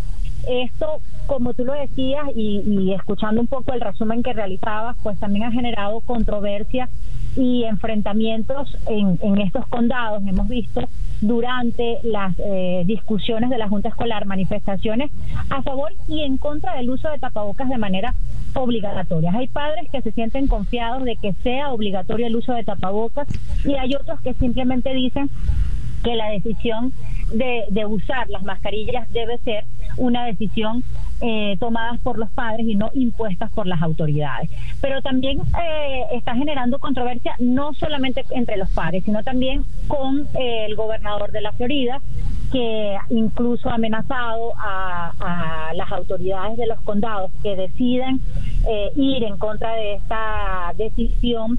Esto, 0.48 1.00
como 1.26 1.54
tú 1.54 1.64
lo 1.64 1.72
decías, 1.72 2.24
y, 2.36 2.92
escuchando 2.92 3.40
un 3.40 3.46
poco 3.46 3.72
el 3.72 3.80
resumen 3.80 4.22
que 4.22 4.32
realizabas, 4.32 4.96
pues 5.02 5.18
también 5.18 5.44
ha 5.44 5.52
generado 5.52 6.00
controversia 6.00 6.88
y 7.36 7.64
enfrentamientos 7.64 8.76
en, 8.88 9.18
en 9.22 9.38
estos 9.40 9.66
condados. 9.66 10.22
Hemos 10.26 10.48
visto 10.48 10.88
durante 11.20 11.98
las 12.02 12.34
eh, 12.38 12.82
discusiones 12.86 13.50
de 13.50 13.58
la 13.58 13.68
Junta 13.68 13.88
Escolar 13.88 14.26
manifestaciones 14.26 15.10
a 15.50 15.62
favor 15.62 15.92
y 16.08 16.22
en 16.22 16.36
contra 16.36 16.76
del 16.76 16.90
uso 16.90 17.08
de 17.08 17.18
tapabocas 17.18 17.68
de 17.68 17.78
manera 17.78 18.14
obligatoria. 18.54 19.32
Hay 19.32 19.48
padres 19.48 19.90
que 19.90 20.02
se 20.02 20.12
sienten 20.12 20.46
confiados 20.46 21.04
de 21.04 21.16
que 21.16 21.32
sea 21.42 21.72
obligatorio 21.72 22.26
el 22.26 22.36
uso 22.36 22.52
de 22.52 22.64
tapabocas 22.64 23.26
y 23.64 23.74
hay 23.74 23.94
otros 23.94 24.20
que 24.20 24.34
simplemente 24.34 24.92
dicen 24.92 25.30
que 26.02 26.14
la 26.14 26.28
decisión 26.28 26.92
de, 27.32 27.64
de, 27.70 27.86
usar 27.86 28.28
las 28.28 28.42
mascarillas 28.42 29.10
debe 29.12 29.38
ser 29.38 29.64
una 29.96 30.26
decisión 30.26 30.84
eh, 31.20 31.56
tomada 31.58 31.98
por 32.02 32.18
los 32.18 32.30
padres 32.30 32.66
y 32.66 32.74
no 32.74 32.90
impuestas 32.94 33.50
por 33.52 33.66
las 33.66 33.80
autoridades. 33.82 34.50
Pero 34.80 35.00
también 35.02 35.40
eh, 35.40 36.02
está 36.12 36.34
generando 36.34 36.78
controversia 36.78 37.34
no 37.38 37.72
solamente 37.74 38.24
entre 38.30 38.56
los 38.56 38.70
padres, 38.70 39.04
sino 39.04 39.22
también 39.22 39.64
con 39.86 40.26
eh, 40.38 40.66
el 40.66 40.76
gobernador 40.76 41.32
de 41.32 41.40
la 41.40 41.52
Florida, 41.52 42.00
que 42.54 42.96
incluso 43.10 43.68
ha 43.68 43.74
amenazado 43.74 44.52
a, 44.56 45.72
las 45.74 45.90
autoridades 45.90 46.56
de 46.56 46.66
los 46.66 46.80
condados 46.82 47.32
que 47.42 47.56
deciden 47.56 48.20
eh, 48.68 48.92
ir 48.94 49.24
en 49.24 49.36
contra 49.38 49.72
de 49.72 49.94
esta 49.94 50.72
decisión 50.76 51.58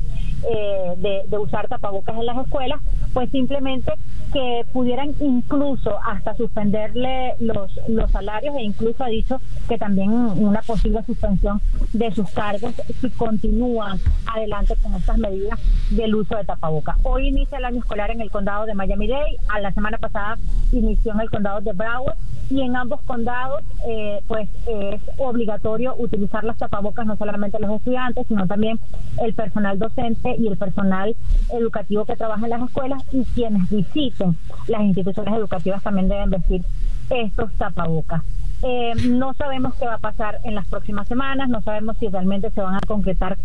eh, 0.49 1.23
de, 1.27 1.37
usar 1.37 1.67
tapabocas 1.67 2.15
en 2.15 2.25
las 2.25 2.37
escuelas, 2.37 2.79
pues 3.15 3.31
simplemente 3.31 3.93
que 4.33 4.65
pudieran 4.73 5.15
incluso 5.21 5.97
hasta 6.05 6.35
suspenderle 6.35 7.35
los, 7.39 7.71
los 7.87 8.11
salarios 8.11 8.53
e 8.57 8.63
incluso 8.63 9.05
ha 9.05 9.07
dicho 9.07 9.39
que 9.69 9.77
también 9.77 10.11
una 10.11 10.61
posible 10.61 11.01
suspensión 11.05 11.61
de 11.93 12.11
sus 12.11 12.29
cargos 12.31 12.73
si 12.99 13.09
continúan 13.11 13.97
adelante 14.25 14.75
con 14.83 14.93
estas 14.95 15.17
medidas 15.17 15.57
del 15.91 16.13
uso 16.13 16.35
de 16.35 16.43
tapabocas. 16.43 16.97
Hoy 17.03 17.29
inicia 17.29 17.57
el 17.57 17.63
año 17.63 17.79
escolar 17.79 18.11
en 18.11 18.19
el 18.19 18.29
condado 18.29 18.65
de 18.65 18.75
Miami-Dade, 18.75 19.37
a 19.47 19.61
la 19.61 19.71
semana 19.71 19.97
pasada 19.97 20.37
inició 20.73 21.13
en 21.13 21.21
el 21.21 21.29
condado 21.29 21.61
de 21.61 21.71
Broward 21.71 22.17
y 22.49 22.61
en 22.61 22.75
ambos 22.75 23.01
condados 23.03 23.63
eh, 23.87 24.21
pues 24.27 24.49
es 24.67 25.01
obligatorio 25.17 25.95
utilizar 25.97 26.43
las 26.43 26.57
tapabocas 26.57 27.05
no 27.05 27.15
solamente 27.15 27.59
los 27.59 27.71
estudiantes 27.71 28.27
sino 28.27 28.45
también 28.45 28.79
el 29.23 29.33
personal 29.33 29.79
docente 29.79 30.35
y 30.37 30.47
el 30.47 30.57
personal 30.57 31.15
educativo 31.53 32.05
que 32.05 32.15
trabaja 32.15 32.45
en 32.45 32.51
las 32.51 32.63
escuelas 32.63 33.03
y 33.11 33.23
quienes 33.23 33.69
visiten 33.69 34.37
las 34.67 34.81
instituciones 34.81 35.33
educativas 35.33 35.83
también 35.83 36.09
deben 36.09 36.29
vestir 36.29 36.63
estos 37.09 37.51
tapabocas. 37.53 38.23
Eh, 38.63 38.93
no 39.09 39.33
sabemos 39.33 39.75
qué 39.75 39.85
va 39.85 39.95
a 39.95 39.99
pasar 39.99 40.39
en 40.43 40.55
las 40.55 40.67
próximas 40.67 41.07
semanas, 41.07 41.49
no 41.49 41.61
sabemos 41.61 41.97
si 41.97 42.07
realmente 42.07 42.49
se 42.51 42.61
van 42.61 42.75
a 42.75 42.79
concretar 42.87 43.37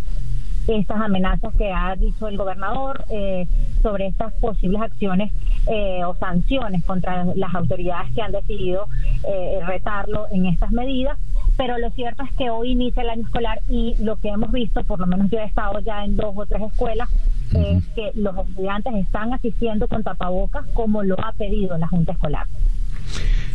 estas 0.68 1.00
amenazas 1.00 1.54
que 1.56 1.72
ha 1.72 1.94
dicho 1.96 2.28
el 2.28 2.36
gobernador 2.36 3.04
eh, 3.10 3.46
sobre 3.82 4.06
estas 4.06 4.32
posibles 4.34 4.80
acciones 4.82 5.32
eh, 5.66 6.04
o 6.04 6.14
sanciones 6.16 6.84
contra 6.84 7.24
las 7.34 7.54
autoridades 7.54 8.12
que 8.14 8.22
han 8.22 8.32
decidido 8.32 8.86
eh, 9.24 9.60
retarlo 9.66 10.26
en 10.30 10.46
estas 10.46 10.70
medidas. 10.70 11.18
Pero 11.56 11.78
lo 11.78 11.90
cierto 11.90 12.22
es 12.22 12.32
que 12.36 12.50
hoy 12.50 12.72
inicia 12.72 13.02
el 13.02 13.10
año 13.10 13.22
escolar 13.22 13.60
y 13.68 13.94
lo 14.02 14.16
que 14.16 14.28
hemos 14.28 14.50
visto, 14.52 14.82
por 14.84 15.00
lo 15.00 15.06
menos 15.06 15.30
yo 15.30 15.38
he 15.38 15.44
estado 15.44 15.80
ya 15.80 16.04
en 16.04 16.16
dos 16.16 16.32
o 16.34 16.46
tres 16.46 16.62
escuelas, 16.62 17.08
es 17.52 17.84
que 17.94 18.12
los 18.14 18.36
estudiantes 18.36 18.94
están 18.94 19.32
asistiendo 19.32 19.88
con 19.88 20.02
tapabocas 20.02 20.66
como 20.74 21.02
lo 21.02 21.16
ha 21.24 21.32
pedido 21.32 21.76
la 21.78 21.88
Junta 21.88 22.12
Escolar. 22.12 22.46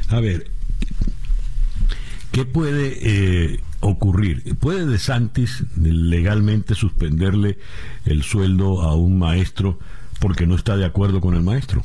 A 0.09 0.19
ver, 0.19 0.47
¿qué 2.31 2.45
puede 2.45 3.59
ocurrir? 3.79 4.57
¿Puede 4.57 4.85
De 4.85 4.97
Santis 4.97 5.63
legalmente 5.77 6.75
suspenderle 6.75 7.57
el 8.05 8.23
sueldo 8.23 8.81
a 8.81 8.95
un 8.95 9.17
maestro 9.19 9.79
porque 10.19 10.45
no 10.45 10.55
está 10.55 10.77
de 10.77 10.85
acuerdo 10.85 11.21
con 11.21 11.35
el 11.35 11.43
maestro? 11.43 11.81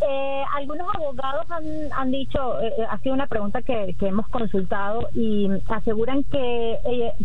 Eh, 0.00 0.42
algunos 0.54 0.86
abogados 0.94 1.50
han, 1.50 1.64
han 1.92 2.10
dicho, 2.10 2.60
eh, 2.60 2.72
eh, 2.78 2.82
ha 2.88 2.98
sido 2.98 3.14
una 3.14 3.26
pregunta 3.26 3.62
que, 3.62 3.96
que 3.98 4.08
hemos 4.08 4.28
consultado 4.28 5.08
y 5.14 5.48
aseguran 5.68 6.22
que, 6.24 6.78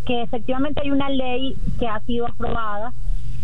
que 0.06 0.22
efectivamente 0.24 0.82
hay 0.82 0.90
una 0.90 1.10
ley 1.10 1.56
que 1.80 1.88
ha 1.88 2.00
sido 2.02 2.28
aprobada 2.28 2.94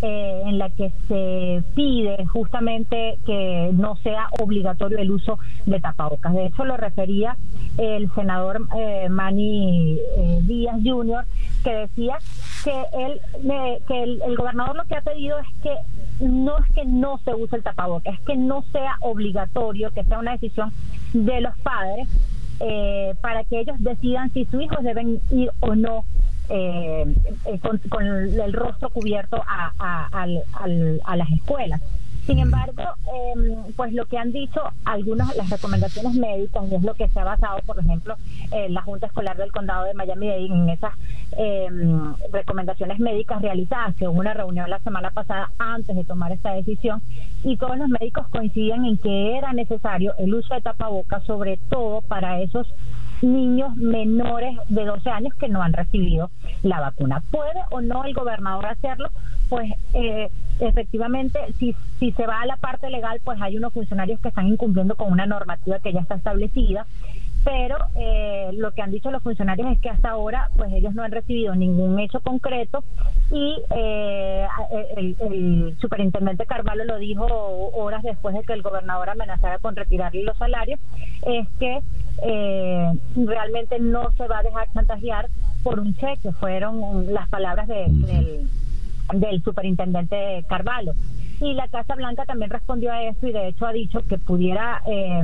eh, 0.00 0.42
en 0.46 0.58
la 0.58 0.70
que 0.70 0.92
se 1.08 1.62
pide 1.74 2.24
justamente 2.26 3.18
que 3.26 3.70
no 3.72 3.96
sea 3.96 4.28
obligatorio 4.38 4.96
el 4.98 5.10
uso 5.10 5.40
de 5.66 5.80
tapabocas. 5.80 6.34
De 6.34 6.46
hecho, 6.46 6.64
lo 6.64 6.76
refería 6.76 7.36
el 7.78 8.08
senador 8.14 8.60
eh, 8.76 9.08
Manny 9.08 9.98
eh, 10.16 10.38
Díaz 10.42 10.76
Jr., 10.84 11.24
que 11.64 11.74
decía 11.74 12.18
que, 12.62 12.80
él, 12.92 13.20
que 13.88 14.02
el, 14.04 14.36
gobernador 14.36 14.76
lo 14.76 14.84
que 14.84 14.94
ha 14.94 15.00
pedido 15.00 15.36
es 15.40 15.46
que 15.64 15.74
no 16.24 16.58
es 16.58 16.66
que 16.74 16.84
no 16.84 17.18
se 17.24 17.34
use 17.34 17.56
el 17.56 17.64
tapabocas, 17.64 18.14
es 18.14 18.20
que 18.20 18.36
no 18.36 18.62
sea 18.70 18.94
obligatorio, 19.00 19.90
que 19.90 20.04
sea 20.04 20.20
una 20.20 20.32
decisión 20.32 20.70
de 21.12 21.40
los 21.40 21.58
padres 21.58 22.08
para 23.20 23.44
que 23.44 23.60
ellos 23.60 23.76
decidan 23.78 24.30
si 24.30 24.44
sus 24.44 24.62
hijos 24.62 24.82
deben 24.82 25.20
ir 25.30 25.50
o 25.60 25.74
no 25.74 26.04
eh, 26.48 27.14
eh, 27.44 27.58
con, 27.90 28.06
el 28.06 28.52
rostro 28.52 28.90
cubierto 28.90 29.42
a, 29.46 29.72
a, 30.10 31.16
las 31.16 31.30
escuelas. 31.30 31.80
Sin 32.28 32.40
embargo, 32.40 32.82
em, 33.34 33.72
pues 33.74 33.94
lo 33.94 34.04
que 34.04 34.18
han 34.18 34.32
dicho 34.32 34.60
algunas 34.84 35.34
las 35.34 35.48
recomendaciones 35.48 36.12
médicas 36.12 36.62
y 36.70 36.74
es 36.74 36.82
lo 36.82 36.92
que 36.92 37.08
se 37.08 37.20
ha 37.20 37.24
basado, 37.24 37.58
por 37.64 37.78
ejemplo, 37.78 38.16
en 38.50 38.74
la 38.74 38.82
Junta 38.82 39.06
Escolar 39.06 39.34
del 39.38 39.50
Condado 39.50 39.86
de 39.86 39.94
Miami-Dade 39.94 40.44
en 40.44 40.68
esas 40.68 40.92
em, 41.38 42.12
recomendaciones 42.30 42.98
médicas 42.98 43.40
realizadas, 43.40 43.96
que 43.96 44.06
hubo 44.06 44.20
una 44.20 44.34
reunión 44.34 44.68
la 44.68 44.78
semana 44.80 45.10
pasada 45.10 45.50
antes 45.58 45.96
de 45.96 46.04
tomar 46.04 46.30
esta 46.32 46.52
decisión 46.52 47.00
y 47.44 47.56
todos 47.56 47.78
los 47.78 47.88
médicos 47.88 48.28
coinciden 48.28 48.84
en 48.84 48.98
que 48.98 49.38
era 49.38 49.54
necesario 49.54 50.12
el 50.18 50.34
uso 50.34 50.52
de 50.52 50.60
tapabocas, 50.60 51.24
sobre 51.24 51.56
todo 51.70 52.02
para 52.02 52.42
esos 52.42 52.66
niños 53.22 53.76
menores 53.76 54.56
de 54.68 54.84
12 54.84 55.10
años 55.10 55.34
que 55.34 55.48
no 55.48 55.62
han 55.62 55.72
recibido 55.72 56.30
la 56.62 56.80
vacuna. 56.80 57.22
¿Puede 57.30 57.60
o 57.70 57.80
no 57.80 58.04
el 58.04 58.14
gobernador 58.14 58.66
hacerlo? 58.66 59.10
Pues 59.48 59.72
eh, 59.94 60.30
efectivamente, 60.60 61.38
si, 61.58 61.74
si 61.98 62.12
se 62.12 62.26
va 62.26 62.42
a 62.42 62.46
la 62.46 62.56
parte 62.56 62.90
legal, 62.90 63.20
pues 63.24 63.40
hay 63.40 63.56
unos 63.56 63.72
funcionarios 63.72 64.20
que 64.20 64.28
están 64.28 64.48
incumpliendo 64.48 64.96
con 64.96 65.12
una 65.12 65.26
normativa 65.26 65.78
que 65.78 65.92
ya 65.92 66.00
está 66.00 66.16
establecida 66.16 66.86
pero 67.44 67.76
eh, 67.94 68.50
lo 68.54 68.72
que 68.72 68.82
han 68.82 68.90
dicho 68.90 69.10
los 69.10 69.22
funcionarios 69.22 69.70
es 69.72 69.80
que 69.80 69.88
hasta 69.88 70.10
ahora 70.10 70.50
pues 70.56 70.72
ellos 70.72 70.94
no 70.94 71.02
han 71.02 71.12
recibido 71.12 71.54
ningún 71.54 71.98
hecho 71.98 72.20
concreto 72.20 72.84
y 73.30 73.56
eh, 73.74 74.46
el, 74.96 75.16
el, 75.20 75.76
superintendente 75.80 76.46
Carvalho 76.46 76.84
lo 76.84 76.98
dijo 76.98 77.26
horas 77.74 78.02
después 78.02 78.34
de 78.34 78.42
que 78.42 78.52
el 78.52 78.62
gobernador 78.62 79.10
amenazara 79.10 79.58
con 79.58 79.76
retirarle 79.76 80.24
los 80.24 80.36
salarios 80.36 80.80
es 81.26 81.48
que 81.58 81.80
eh, 82.22 82.92
realmente 83.16 83.78
no 83.78 84.10
se 84.12 84.26
va 84.26 84.38
a 84.38 84.42
dejar 84.42 84.68
chantajear 84.72 85.28
por 85.62 85.80
un 85.80 85.94
cheque 85.94 86.32
fueron 86.32 87.12
las 87.12 87.28
palabras 87.28 87.68
del, 87.68 88.48
del 89.14 89.42
superintendente 89.42 90.44
Carvalho 90.48 90.94
y 91.40 91.54
la 91.54 91.68
Casa 91.68 91.94
Blanca 91.94 92.24
también 92.24 92.50
respondió 92.50 92.92
a 92.92 93.02
eso 93.04 93.26
y 93.26 93.32
de 93.32 93.48
hecho 93.48 93.66
ha 93.66 93.72
dicho 93.72 94.00
que 94.08 94.18
pudiera 94.18 94.82
eh, 94.86 95.22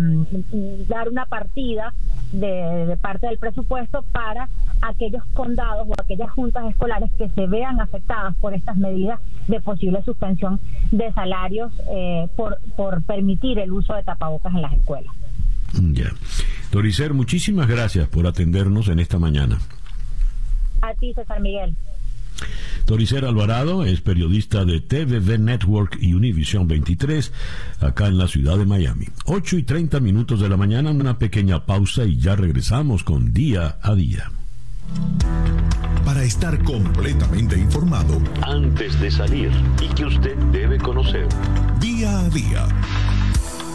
dar 0.88 1.08
una 1.08 1.26
partida 1.26 1.92
de, 2.32 2.96
parte 3.00 3.26
del 3.26 3.38
presupuesto 3.38 4.02
para 4.12 4.48
aquellos 4.82 5.24
condados 5.34 5.88
o 5.88 5.92
aquellas 6.00 6.30
juntas 6.30 6.64
escolares 6.70 7.10
que 7.18 7.28
se 7.30 7.46
vean 7.46 7.80
afectadas 7.80 8.36
por 8.36 8.54
estas 8.54 8.76
medidas 8.76 9.20
de 9.48 9.60
posible 9.60 10.02
suspensión 10.04 10.60
de 10.90 11.12
salarios 11.12 11.72
eh, 11.90 12.28
por, 12.36 12.58
por 12.76 13.02
permitir 13.02 13.58
el 13.58 13.72
uso 13.72 13.94
de 13.94 14.04
tapabocas 14.04 14.54
en 14.54 14.62
las 14.62 14.72
escuelas. 14.72 15.12
Ya. 15.72 16.12
Doricer, 16.74 17.14
muchísimas 17.14 17.68
gracias 17.68 18.08
por 18.08 18.26
atendernos 18.26 18.88
en 18.88 18.98
esta 18.98 19.16
mañana. 19.16 19.60
A 20.82 20.92
ti, 20.94 21.14
César 21.14 21.40
Miguel. 21.40 21.76
Toricer 22.84 23.24
Alvarado 23.24 23.84
es 23.84 24.00
periodista 24.00 24.64
de 24.64 24.80
TVV 24.80 25.38
Network 25.38 25.96
y 26.00 26.14
Univision 26.14 26.66
23, 26.66 27.32
acá 27.78 28.08
en 28.08 28.18
la 28.18 28.26
ciudad 28.26 28.58
de 28.58 28.66
Miami. 28.66 29.06
8 29.26 29.58
y 29.58 29.62
30 29.62 30.00
minutos 30.00 30.40
de 30.40 30.48
la 30.48 30.56
mañana, 30.56 30.90
una 30.90 31.16
pequeña 31.16 31.64
pausa 31.64 32.06
y 32.06 32.18
ya 32.18 32.34
regresamos 32.34 33.04
con 33.04 33.32
Día 33.32 33.78
a 33.80 33.94
Día. 33.94 34.32
Para 36.04 36.24
estar 36.24 36.60
completamente 36.64 37.56
informado, 37.56 38.20
antes 38.42 38.98
de 38.98 39.12
salir 39.12 39.52
y 39.80 39.94
que 39.94 40.06
usted 40.06 40.36
debe 40.50 40.78
conocer. 40.78 41.28
Día 41.78 42.18
a 42.18 42.28
Día, 42.30 42.66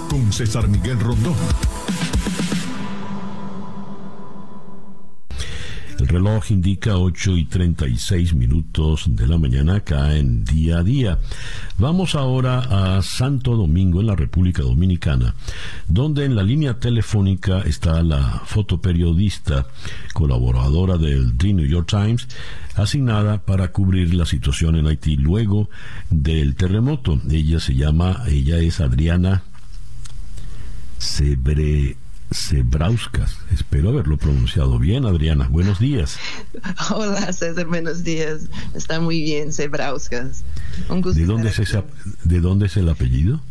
con 0.09 0.33
César 0.33 0.67
Miguel 0.67 0.99
Rondón. 0.99 1.78
El 5.99 6.07
reloj 6.07 6.51
indica 6.51 6.97
8 6.97 7.35
y 7.35 7.45
36 7.45 8.33
minutos 8.33 9.03
de 9.07 9.27
la 9.27 9.37
mañana 9.37 9.75
acá 9.75 10.15
en 10.15 10.45
día 10.45 10.77
a 10.77 10.83
día. 10.83 11.19
Vamos 11.77 12.15
ahora 12.15 12.59
a 12.97 13.01
Santo 13.01 13.55
Domingo, 13.57 13.99
en 13.99 14.07
la 14.07 14.15
República 14.15 14.61
Dominicana, 14.61 15.35
donde 15.89 16.23
en 16.23 16.35
la 16.35 16.43
línea 16.43 16.79
telefónica 16.79 17.61
está 17.61 18.01
la 18.01 18.41
fotoperiodista, 18.45 19.67
colaboradora 20.13 20.97
del 20.97 21.35
The 21.37 21.53
New 21.53 21.65
York 21.65 21.89
Times, 21.89 22.29
asignada 22.75 23.39
para 23.39 23.73
cubrir 23.73 24.13
la 24.13 24.25
situación 24.25 24.77
en 24.77 24.87
Haití 24.87 25.17
luego 25.17 25.69
del 26.09 26.55
terremoto. 26.55 27.19
Ella 27.29 27.59
se 27.59 27.75
llama, 27.75 28.23
ella 28.27 28.57
es 28.59 28.79
Adriana 28.79 29.43
Sebre 30.97 31.97
Sebrauskas. 32.31 33.37
Espero 33.51 33.89
haberlo 33.89 34.17
pronunciado 34.17 34.77
bien, 34.79 35.05
Adriana. 35.05 35.47
Buenos 35.49 35.79
días. 35.79 36.17
Hola, 36.91 37.31
César. 37.33 37.65
Buenos 37.65 38.03
días. 38.03 38.41
Está 38.75 38.99
muy 38.99 39.21
bien, 39.21 39.51
Sebrauskas. 39.51 40.43
Un 40.89 41.01
gusto. 41.01 41.19
¿De 41.19 41.25
dónde, 41.25 41.49
es 41.49 41.77
¿De 42.23 42.39
dónde 42.41 42.67
es 42.67 42.77
el 42.77 42.89
apellido? 42.89 43.41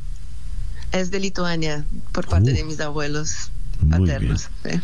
Es 0.92 1.10
de 1.10 1.20
Lituania, 1.20 1.84
por 2.12 2.26
parte 2.26 2.52
de 2.52 2.64
mis 2.64 2.80
abuelos. 2.80 3.50
Paternos. 3.90 4.48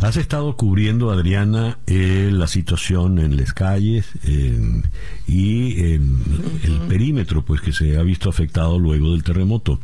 Has 0.00 0.16
estado 0.16 0.54
cubriendo, 0.56 1.10
Adriana, 1.10 1.78
eh, 1.88 2.28
la 2.32 2.46
situación 2.46 3.18
en 3.18 3.36
las 3.36 3.52
calles 3.52 4.06
en- 4.22 4.84
y 5.26 5.80
en 5.92 6.22
el 6.62 6.78
perímetro, 6.88 7.44
pues 7.44 7.60
que 7.60 7.72
se 7.72 7.96
ha 7.98 8.02
visto 8.02 8.30
afectado 8.30 8.78
luego 8.78 9.12
del 9.12 9.24
terremoto. 9.24 9.80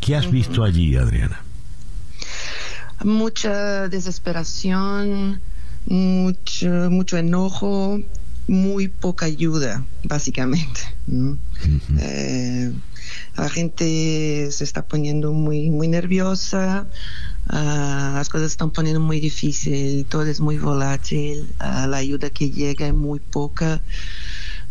¿Qué 0.00 0.14
has 0.14 0.30
visto 0.30 0.62
allí, 0.62 0.96
Adriana? 0.96 1.40
Mucha 3.04 3.88
desesperación, 3.88 5.40
mucho, 5.86 6.68
mucho 6.90 7.16
enojo, 7.16 8.00
muy 8.48 8.88
poca 8.88 9.26
ayuda, 9.26 9.84
básicamente. 10.04 10.80
¿no? 11.06 11.38
Eh, 11.98 12.72
la 13.36 13.48
gente 13.48 14.48
se 14.50 14.64
está 14.64 14.82
poniendo 14.82 15.32
muy, 15.32 15.70
muy 15.70 15.88
nerviosa, 15.88 16.86
ah, 17.48 18.12
las 18.14 18.28
cosas 18.28 18.50
están 18.50 18.70
poniendo 18.70 19.00
muy 19.00 19.20
difícil, 19.20 20.06
todo 20.06 20.24
es 20.24 20.40
muy 20.40 20.58
volátil, 20.58 21.48
ah, 21.58 21.86
la 21.86 21.98
ayuda 21.98 22.30
que 22.30 22.50
llega 22.50 22.86
es 22.86 22.94
muy 22.94 23.20
poca 23.20 23.80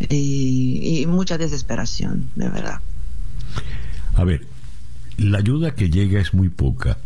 y, 0.09 1.01
y 1.01 1.05
mucha 1.05 1.37
desesperación, 1.37 2.29
de 2.35 2.49
verdad. 2.49 2.79
A 4.13 4.23
ver, 4.23 4.45
la 5.17 5.37
ayuda 5.37 5.75
que 5.75 5.89
llega 5.89 6.19
es 6.19 6.33
muy 6.33 6.49
poca. 6.49 6.97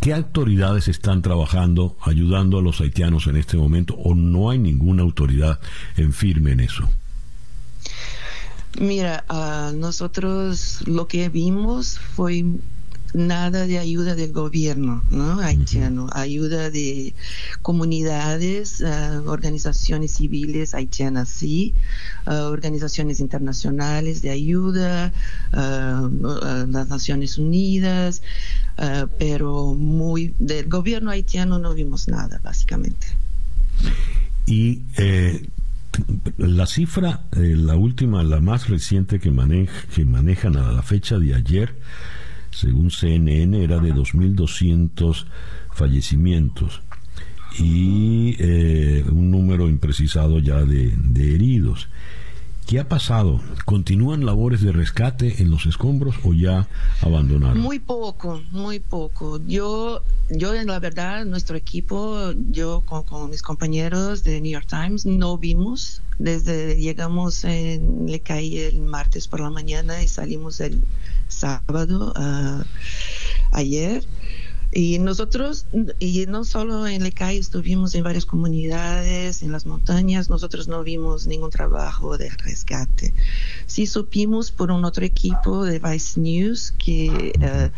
¿Qué 0.00 0.14
autoridades 0.14 0.88
están 0.88 1.22
trabajando 1.22 1.96
ayudando 2.02 2.58
a 2.58 2.62
los 2.62 2.80
haitianos 2.80 3.26
en 3.26 3.36
este 3.36 3.56
momento 3.56 3.94
o 3.94 4.14
no 4.14 4.50
hay 4.50 4.58
ninguna 4.58 5.02
autoridad 5.02 5.60
en 5.96 6.12
firme 6.12 6.52
en 6.52 6.60
eso? 6.60 6.88
Mira, 8.80 9.24
ah, 9.28 9.72
nosotros 9.74 10.82
lo 10.86 11.08
que 11.08 11.28
vimos 11.28 11.98
fue 11.98 12.44
nada 13.14 13.66
de 13.66 13.78
ayuda 13.78 14.14
del 14.14 14.32
gobierno 14.32 15.02
¿no? 15.10 15.40
haitiano, 15.40 16.08
ayuda 16.12 16.70
de 16.70 17.14
comunidades, 17.62 18.82
ah, 18.82 19.22
organizaciones 19.26 20.12
civiles 20.12 20.74
haitianas, 20.74 21.28
sí, 21.28 21.74
ah, 22.26 22.44
organizaciones 22.44 23.20
internacionales 23.20 24.22
de 24.22 24.30
ayuda, 24.30 25.12
las 25.52 26.88
Naciones 26.88 27.38
Unidas, 27.38 28.22
ah, 28.78 29.06
pero 29.18 29.74
muy 29.74 30.34
del 30.38 30.68
gobierno 30.68 31.10
haitiano 31.10 31.58
no 31.58 31.74
vimos 31.74 32.08
nada, 32.08 32.40
básicamente. 32.42 33.06
Y 34.46 34.82
eh, 34.96 35.48
la 36.38 36.66
cifra, 36.66 37.24
eh, 37.36 37.54
la 37.56 37.76
última, 37.76 38.22
la 38.22 38.40
más 38.40 38.68
reciente 38.68 39.18
que, 39.20 39.30
manej- 39.30 39.68
que 39.94 40.04
manejan 40.04 40.56
a 40.56 40.72
la 40.72 40.82
fecha 40.82 41.18
de 41.18 41.34
ayer, 41.34 41.74
según 42.50 42.90
CNN, 42.90 43.62
era 43.62 43.78
de 43.78 43.92
2.200 43.94 45.26
fallecimientos 45.72 46.80
y 47.58 48.36
eh, 48.38 49.04
un 49.10 49.30
número 49.30 49.68
imprecisado 49.68 50.38
ya 50.38 50.64
de, 50.64 50.92
de 50.96 51.34
heridos. 51.34 51.88
¿Qué 52.68 52.78
ha 52.78 52.86
pasado? 52.86 53.40
¿Continúan 53.64 54.26
labores 54.26 54.60
de 54.60 54.72
rescate 54.72 55.40
en 55.40 55.50
los 55.50 55.64
escombros 55.64 56.16
o 56.22 56.34
ya 56.34 56.68
abandonaron? 57.00 57.60
Muy 57.60 57.78
poco, 57.78 58.42
muy 58.50 58.78
poco. 58.78 59.40
Yo, 59.46 60.02
yo 60.28 60.52
la 60.52 60.78
verdad, 60.78 61.24
nuestro 61.24 61.56
equipo, 61.56 62.30
yo 62.50 62.84
con, 62.84 63.30
mis 63.30 63.40
compañeros 63.40 64.22
de 64.22 64.42
New 64.42 64.52
York 64.52 64.66
Times, 64.68 65.06
no 65.06 65.38
vimos. 65.38 66.02
Desde 66.18 66.76
llegamos 66.76 67.42
en 67.44 68.04
Le 68.06 68.20
Calle 68.20 68.68
el 68.68 68.82
martes 68.82 69.28
por 69.28 69.40
la 69.40 69.48
mañana 69.48 70.02
y 70.02 70.08
salimos 70.08 70.60
el 70.60 70.84
sábado 71.28 72.12
ah, 72.16 72.64
ayer. 73.52 74.04
Y 74.70 74.98
nosotros, 74.98 75.66
y 75.98 76.26
no 76.26 76.44
solo 76.44 76.86
en 76.86 77.02
Le 77.02 77.12
Calle, 77.12 77.38
estuvimos 77.38 77.94
en 77.94 78.04
varias 78.04 78.26
comunidades, 78.26 79.42
en 79.42 79.50
las 79.50 79.64
montañas, 79.64 80.28
nosotros 80.28 80.68
no 80.68 80.82
vimos 80.82 81.26
ningún 81.26 81.50
trabajo 81.50 82.18
de 82.18 82.28
rescate. 82.28 83.14
Sí 83.66 83.86
supimos 83.86 84.50
por 84.50 84.70
un 84.70 84.84
otro 84.84 85.06
equipo 85.06 85.64
de 85.64 85.78
Vice 85.78 86.20
News 86.20 86.74
que 86.78 87.32
eh, 87.40 87.70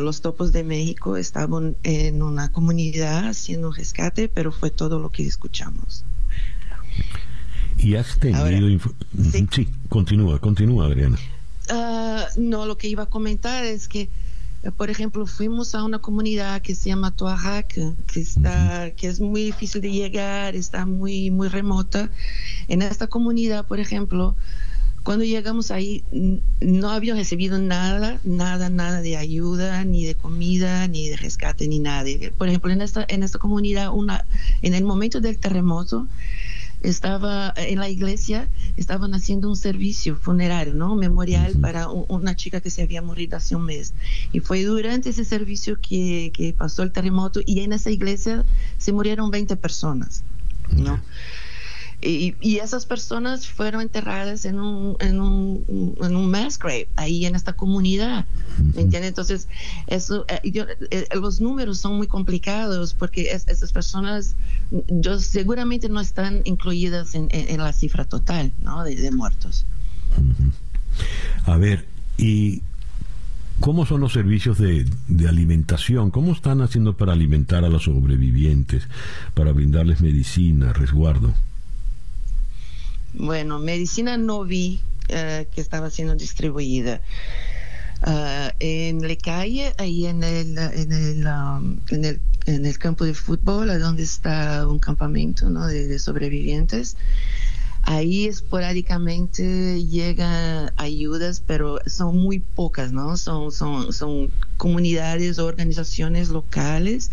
los 0.00 0.22
topos 0.22 0.52
de 0.52 0.64
México 0.64 1.16
estaban 1.16 1.76
en 1.82 2.22
una 2.22 2.50
comunidad 2.50 3.28
haciendo 3.28 3.68
un 3.68 3.74
rescate, 3.74 4.28
pero 4.28 4.52
fue 4.52 4.70
todo 4.70 4.98
lo 4.98 5.10
que 5.10 5.26
escuchamos. 5.26 6.04
¿Y 7.76 7.94
has 7.94 8.18
tenido... 8.18 8.40
Ahora, 8.40 8.58
sí. 9.32 9.46
sí, 9.52 9.68
continúa, 9.88 10.38
continúa, 10.38 10.86
Adriana. 10.86 11.18
Ah, 11.70 12.26
no, 12.36 12.66
lo 12.66 12.76
que 12.76 12.88
iba 12.88 13.04
a 13.04 13.06
comentar 13.06 13.64
es 13.64 13.86
que, 13.88 14.08
por 14.76 14.90
ejemplo, 14.90 15.26
fuimos 15.26 15.74
a 15.74 15.84
una 15.84 16.00
comunidad 16.00 16.60
que 16.60 16.74
se 16.74 16.90
llama 16.90 17.16
Toajac, 17.16 17.68
que 18.06 18.20
está, 18.20 18.90
que 18.90 19.06
es 19.06 19.20
muy 19.20 19.44
difícil 19.44 19.80
de 19.80 19.90
llegar, 19.90 20.54
está 20.54 20.84
muy, 20.84 21.30
muy 21.30 21.48
remota. 21.48 22.10
En 22.68 22.82
esta 22.82 23.06
comunidad, 23.06 23.66
por 23.66 23.80
ejemplo, 23.80 24.36
cuando 25.02 25.24
llegamos 25.24 25.70
ahí, 25.70 26.04
no 26.60 26.90
había 26.90 27.14
recibido 27.14 27.58
nada, 27.58 28.20
nada, 28.22 28.68
nada 28.68 29.00
de 29.00 29.16
ayuda, 29.16 29.82
ni 29.84 30.04
de 30.04 30.14
comida, 30.14 30.86
ni 30.88 31.08
de 31.08 31.16
rescate, 31.16 31.66
ni 31.66 31.78
nada. 31.78 32.04
Por 32.36 32.48
ejemplo, 32.48 32.70
en 32.70 32.82
esta, 32.82 33.06
en 33.08 33.22
esta 33.22 33.38
comunidad, 33.38 33.94
una, 33.94 34.26
en 34.60 34.74
el 34.74 34.84
momento 34.84 35.22
del 35.22 35.38
terremoto, 35.38 36.06
estaba 36.82 37.52
en 37.56 37.78
la 37.78 37.88
iglesia, 37.88 38.48
estaban 38.76 39.14
haciendo 39.14 39.48
un 39.48 39.56
servicio 39.56 40.16
funerario, 40.16 40.74
¿no? 40.74 40.94
Memorial 40.94 41.56
para 41.60 41.88
una 41.88 42.36
chica 42.36 42.60
que 42.60 42.70
se 42.70 42.82
había 42.82 43.02
morido 43.02 43.36
hace 43.36 43.56
un 43.56 43.64
mes. 43.64 43.94
Y 44.32 44.40
fue 44.40 44.64
durante 44.64 45.10
ese 45.10 45.24
servicio 45.24 45.78
que, 45.80 46.32
que 46.34 46.52
pasó 46.52 46.82
el 46.82 46.92
terremoto 46.92 47.40
y 47.44 47.60
en 47.60 47.72
esa 47.72 47.90
iglesia 47.90 48.44
se 48.78 48.92
murieron 48.92 49.30
20 49.30 49.56
personas, 49.56 50.22
¿no? 50.76 51.00
Y, 52.02 52.34
y 52.40 52.56
esas 52.58 52.86
personas 52.86 53.46
fueron 53.46 53.82
enterradas 53.82 54.46
en 54.46 54.58
un, 54.58 54.96
en 55.00 55.20
un, 55.20 55.94
en 56.00 56.16
un 56.16 56.30
mass 56.30 56.58
grave, 56.58 56.88
ahí 56.96 57.26
en 57.26 57.34
esta 57.34 57.52
comunidad. 57.52 58.24
¿Me 58.74 58.82
entiendes? 58.82 59.08
Entonces, 59.10 59.48
eso, 59.86 60.24
eh, 60.28 60.50
yo- 60.50 60.64
eh, 60.90 61.06
los 61.14 61.40
números 61.42 61.78
son 61.78 61.96
muy 61.98 62.06
complicados 62.06 62.94
porque 62.94 63.32
es- 63.32 63.46
esas 63.48 63.72
personas 63.72 64.34
yo, 64.88 65.18
seguramente 65.18 65.88
no 65.90 66.00
están 66.00 66.40
incluidas 66.44 67.14
en, 67.14 67.28
en- 67.32 67.50
en 67.50 67.58
la 67.58 67.72
cifra 67.74 68.04
total 68.06 68.52
¿no? 68.62 68.82
de, 68.84 68.94
de 68.96 69.10
muertos. 69.10 69.66
A 71.44 71.56
ver, 71.56 71.84
¿y 72.18 72.62
cómo 73.60 73.84
son 73.86 74.00
los 74.00 74.12
servicios 74.12 74.58
de, 74.58 74.86
de 75.08 75.28
alimentación? 75.28 76.10
¿Cómo 76.10 76.32
están 76.32 76.62
haciendo 76.62 76.96
para 76.96 77.12
alimentar 77.12 77.64
a 77.64 77.68
los 77.68 77.84
sobrevivientes, 77.84 78.84
para 79.34 79.52
brindarles 79.52 80.00
medicina, 80.00 80.72
resguardo? 80.72 81.34
Bueno, 83.12 83.58
medicina 83.58 84.16
no 84.16 84.44
vi 84.44 84.80
eh, 85.08 85.46
que 85.52 85.60
estaba 85.60 85.90
siendo 85.90 86.14
distribuida. 86.14 87.00
Ah, 88.02 88.54
en 88.60 89.02
Le 89.02 89.18
Calle, 89.18 89.74
ahí 89.76 90.06
en 90.06 90.22
el, 90.22 90.56
en, 90.56 90.92
el, 90.92 91.26
um, 91.26 91.80
en, 91.90 92.64
el, 92.64 92.78
campo 92.78 93.04
de 93.04 93.12
fútbol, 93.12 93.78
donde 93.78 94.04
está 94.04 94.66
un 94.66 94.78
campamento 94.78 95.50
¿no? 95.50 95.66
de, 95.66 95.86
de 95.86 95.98
sobrevivientes, 95.98 96.96
ahí 97.82 98.26
esporádicamente 98.26 99.84
llegan 99.84 100.72
ayudas, 100.76 101.42
pero 101.46 101.78
son 101.86 102.16
muy 102.18 102.38
pocas, 102.38 102.92
¿no? 102.92 103.16
Son, 103.16 103.52
son, 103.52 103.92
son 103.92 104.30
comunidades 104.56 105.38
organizaciones 105.38 106.28
locales 106.30 107.10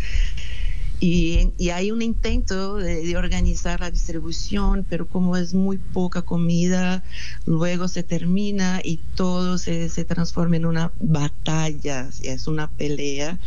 y, 0.99 1.51
y 1.57 1.69
hay 1.69 1.91
un 1.91 2.01
intento 2.01 2.77
de, 2.77 3.05
de 3.05 3.17
organizar 3.17 3.79
la 3.81 3.91
distribución, 3.91 4.85
pero 4.89 5.07
como 5.07 5.37
es 5.37 5.53
muy 5.53 5.77
poca 5.77 6.23
comida, 6.23 7.03
luego 7.45 7.87
se 7.87 8.01
termina 8.03 8.81
y 8.83 8.99
todo 9.15 9.57
se, 9.57 9.89
se 9.89 10.05
transforma 10.05 10.55
en 10.57 10.65
una 10.65 10.91
batalla, 10.99 12.09
es 12.23 12.47
una 12.47 12.67
pelea. 12.67 13.37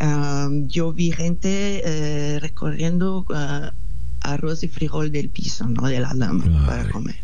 Um, 0.00 0.66
yo 0.68 0.92
vi 0.94 1.12
gente 1.12 1.82
eh, 1.84 2.40
recorriendo 2.40 3.26
uh, 3.28 3.70
arroz 4.22 4.62
y 4.62 4.68
frijol 4.68 5.12
del 5.12 5.28
piso, 5.28 5.68
¿no? 5.68 5.86
De 5.86 6.00
la 6.00 6.14
lama 6.14 6.44
para 6.66 6.88
comer. 6.90 7.16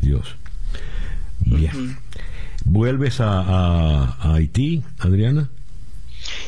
Dios. 0.00 0.34
Bien. 1.44 1.96
¿Vuelves 2.64 3.20
a, 3.20 3.40
a- 3.40 4.04
a 4.20 4.34
Haití, 4.34 4.82
Adriana? 4.98 5.48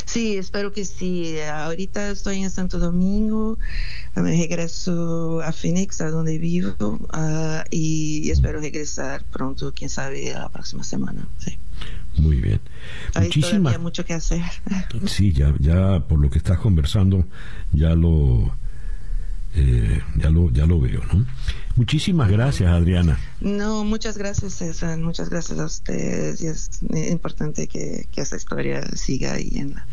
Sí, 0.04 0.36
espero 0.36 0.72
que 0.72 0.84
sí. 0.84 1.38
Ahorita 1.40 2.10
estoy 2.10 2.42
en 2.42 2.50
Santo 2.50 2.78
Domingo, 2.78 3.58
me 4.14 4.30
regreso 4.30 5.40
a 5.42 5.52
Phoenix, 5.52 6.00
a 6.00 6.10
donde 6.10 6.38
vivo, 6.38 6.98
ah, 7.12 7.64
y 7.70 8.30
espero 8.30 8.60
regresar 8.60 9.24
pronto, 9.24 9.72
quién 9.74 9.90
sabe, 9.90 10.32
la 10.32 10.48
próxima 10.48 10.84
semana. 10.84 11.26
Sí. 11.38 11.58
Muy 12.16 12.36
bien. 12.36 12.60
Hay 13.14 13.30
mucho 13.78 14.04
que 14.04 14.14
hacer. 14.14 14.42
Sí, 15.06 15.32
ya, 15.32 15.52
ya 15.58 16.00
por 16.00 16.20
lo 16.20 16.30
que 16.30 16.38
estás 16.38 16.58
conversando, 16.58 17.24
ya 17.72 17.94
lo 17.94 18.54
Eh, 19.56 20.02
ya, 20.16 20.30
lo, 20.30 20.50
ya 20.50 20.66
lo 20.66 20.80
veo, 20.80 21.00
¿no? 21.12 21.24
Muchísimas 21.76 22.28
gracias, 22.30 22.70
Adriana. 22.70 23.18
No, 23.40 23.84
muchas 23.84 24.18
gracias, 24.18 24.54
César. 24.54 24.98
Muchas 24.98 25.28
gracias 25.28 25.58
a 25.58 25.64
ustedes. 25.64 26.40
Y 26.40 26.46
es 26.46 26.82
importante 27.10 27.68
que, 27.68 28.08
que 28.10 28.20
esa 28.20 28.36
historia 28.36 28.82
siga 28.96 29.34
ahí 29.34 29.52
en 29.54 29.74
la, 29.74 29.86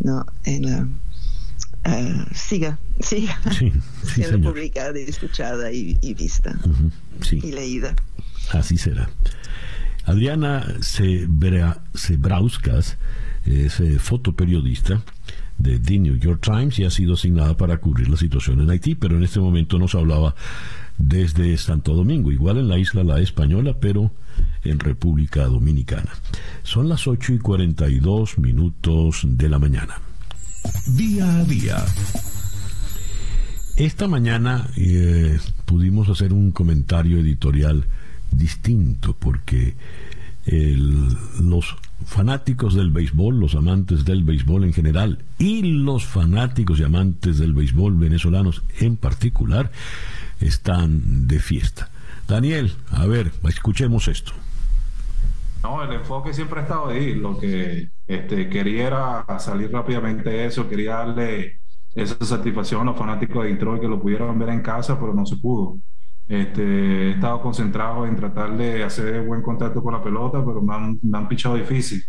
no, 0.00 0.26
en 0.44 0.62
la, 0.62 0.88
ah, 1.84 2.26
siga, 2.34 2.78
siga 3.00 3.38
siendo 4.02 4.50
publicada 4.50 4.98
y 4.98 5.02
escuchada 5.02 5.70
y, 5.72 5.94
vista 6.14 6.58
y 7.30 7.52
leída. 7.52 7.94
Así 8.52 8.78
será. 8.78 9.10
Adriana 10.04 10.66
Sebrauskas 11.94 12.98
es 13.44 13.80
eh, 13.80 13.98
fotoperiodista 13.98 15.02
de 15.62 15.78
The 15.78 15.98
New 15.98 16.16
York 16.16 16.40
Times 16.42 16.78
y 16.78 16.84
ha 16.84 16.90
sido 16.90 17.14
asignada 17.14 17.56
para 17.56 17.78
cubrir 17.78 18.08
la 18.08 18.16
situación 18.16 18.60
en 18.60 18.70
Haití, 18.70 18.94
pero 18.94 19.16
en 19.16 19.22
este 19.22 19.40
momento 19.40 19.78
nos 19.78 19.94
hablaba 19.94 20.34
desde 20.98 21.56
Santo 21.56 21.94
Domingo, 21.94 22.32
igual 22.32 22.58
en 22.58 22.68
la 22.68 22.78
isla 22.78 23.04
La 23.04 23.20
Española, 23.20 23.76
pero 23.80 24.10
en 24.64 24.78
República 24.78 25.44
Dominicana. 25.44 26.10
Son 26.62 26.88
las 26.88 27.06
8 27.06 27.34
y 27.34 27.38
42 27.38 28.38
minutos 28.38 29.22
de 29.24 29.48
la 29.48 29.58
mañana. 29.58 30.00
Día 30.86 31.38
a 31.38 31.44
día. 31.44 31.84
Esta 33.76 34.06
mañana 34.06 34.68
eh, 34.76 35.38
pudimos 35.64 36.08
hacer 36.08 36.32
un 36.32 36.50
comentario 36.50 37.18
editorial 37.18 37.86
distinto 38.30 39.16
porque 39.18 39.74
los 40.46 41.76
fanáticos 42.04 42.74
del 42.74 42.90
béisbol, 42.90 43.38
los 43.38 43.54
amantes 43.54 44.04
del 44.04 44.24
béisbol 44.24 44.64
en 44.64 44.72
general 44.72 45.18
y 45.38 45.62
los 45.62 46.04
fanáticos 46.04 46.80
y 46.80 46.84
amantes 46.84 47.38
del 47.38 47.52
béisbol 47.52 47.96
venezolanos 47.96 48.62
en 48.80 48.96
particular 48.96 49.70
están 50.40 51.28
de 51.28 51.38
fiesta. 51.38 51.90
Daniel, 52.26 52.72
a 52.90 53.06
ver, 53.06 53.32
escuchemos 53.48 54.08
esto. 54.08 54.32
No, 55.62 55.82
el 55.84 55.92
enfoque 55.92 56.32
siempre 56.32 56.60
ha 56.60 56.62
estado 56.64 56.88
ahí. 56.88 57.14
Lo 57.14 57.38
que 57.38 57.90
este, 58.06 58.48
quería 58.48 58.86
era 58.88 59.38
salir 59.38 59.70
rápidamente 59.70 60.44
eso, 60.44 60.68
quería 60.68 60.96
darle 60.96 61.60
esa 61.94 62.24
satisfacción 62.24 62.82
a 62.82 62.84
los 62.90 62.98
fanáticos 62.98 63.44
de 63.44 63.52
Detroit 63.52 63.80
que 63.80 63.88
lo 63.88 64.00
pudieran 64.00 64.38
ver 64.38 64.48
en 64.48 64.62
casa, 64.62 64.98
pero 64.98 65.14
no 65.14 65.24
se 65.24 65.36
pudo. 65.36 65.78
Este, 66.32 66.62
he 66.62 67.10
estado 67.10 67.42
concentrado 67.42 68.06
en 68.06 68.16
tratar 68.16 68.56
de 68.56 68.82
hacer 68.82 69.20
buen 69.22 69.42
contacto 69.42 69.82
con 69.82 69.92
la 69.92 70.02
pelota, 70.02 70.42
pero 70.42 70.62
me 70.62 70.74
han, 70.74 70.98
me 71.02 71.18
han 71.18 71.28
pichado 71.28 71.56
difícil. 71.56 72.02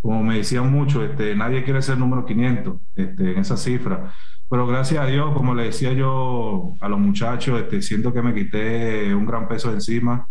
Como 0.00 0.22
me 0.22 0.36
decían 0.38 0.72
mucho, 0.72 1.04
este, 1.04 1.34
nadie 1.36 1.62
quiere 1.62 1.82
ser 1.82 1.98
número 1.98 2.24
500 2.24 2.74
este, 2.94 3.32
en 3.32 3.38
esa 3.38 3.56
cifra. 3.58 4.14
Pero 4.48 4.66
gracias 4.66 5.02
a 5.02 5.06
Dios, 5.06 5.30
como 5.34 5.54
le 5.54 5.64
decía 5.64 5.92
yo 5.92 6.72
a 6.80 6.88
los 6.88 6.98
muchachos, 6.98 7.60
este, 7.60 7.82
siento 7.82 8.14
que 8.14 8.22
me 8.22 8.32
quité 8.34 9.14
un 9.14 9.26
gran 9.26 9.46
peso 9.46 9.68
de 9.68 9.74
encima. 9.74 10.26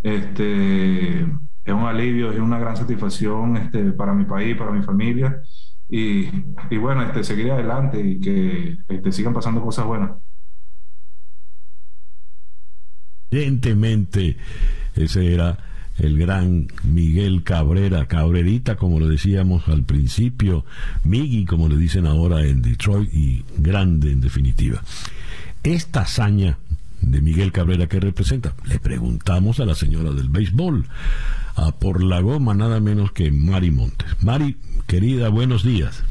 Este, 0.00 1.22
es 1.22 1.74
un 1.74 1.84
alivio, 1.86 2.30
es 2.30 2.38
una 2.38 2.60
gran 2.60 2.76
satisfacción 2.76 3.56
este, 3.56 3.92
para 3.92 4.14
mi 4.14 4.24
país, 4.24 4.56
para 4.56 4.70
mi 4.70 4.82
familia. 4.84 5.40
Y, 5.88 6.28
y 6.70 6.76
bueno, 6.78 7.02
este, 7.02 7.24
seguir 7.24 7.50
adelante 7.50 8.00
y 8.00 8.20
que 8.20 8.76
este, 8.88 9.10
sigan 9.10 9.34
pasando 9.34 9.62
cosas 9.62 9.84
buenas. 9.86 10.12
Evidentemente, 13.30 14.36
ese 14.94 15.32
era 15.34 15.58
el 15.98 16.18
gran 16.18 16.68
Miguel 16.82 17.42
Cabrera, 17.44 18.06
Cabrerita, 18.06 18.76
como 18.76 18.98
lo 18.98 19.08
decíamos 19.08 19.68
al 19.68 19.84
principio, 19.84 20.64
Miggy, 21.04 21.44
como 21.44 21.68
le 21.68 21.76
dicen 21.76 22.06
ahora 22.06 22.44
en 22.44 22.62
Detroit, 22.62 23.12
y 23.12 23.44
grande 23.56 24.12
en 24.12 24.20
definitiva. 24.20 24.82
Esta 25.62 26.02
hazaña 26.02 26.58
de 27.00 27.20
Miguel 27.20 27.52
Cabrera, 27.52 27.86
¿qué 27.86 28.00
representa? 28.00 28.54
Le 28.64 28.78
preguntamos 28.78 29.60
a 29.60 29.66
la 29.66 29.74
señora 29.74 30.10
del 30.10 30.28
béisbol, 30.28 30.86
a 31.56 31.72
por 31.72 32.02
la 32.02 32.20
goma, 32.20 32.54
nada 32.54 32.80
menos 32.80 33.12
que 33.12 33.30
Mari 33.30 33.70
Montes. 33.70 34.08
Mari, 34.22 34.56
querida, 34.86 35.28
buenos 35.28 35.62
días. 35.64 36.02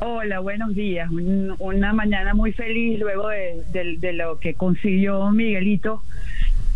Hola, 0.00 0.38
buenos 0.38 0.74
días. 0.74 1.10
una 1.58 1.92
mañana 1.92 2.32
muy 2.32 2.52
feliz 2.52 3.00
luego 3.00 3.28
de 3.28 4.12
lo 4.12 4.38
que 4.38 4.54
consiguió 4.54 5.30
Miguelito 5.32 6.02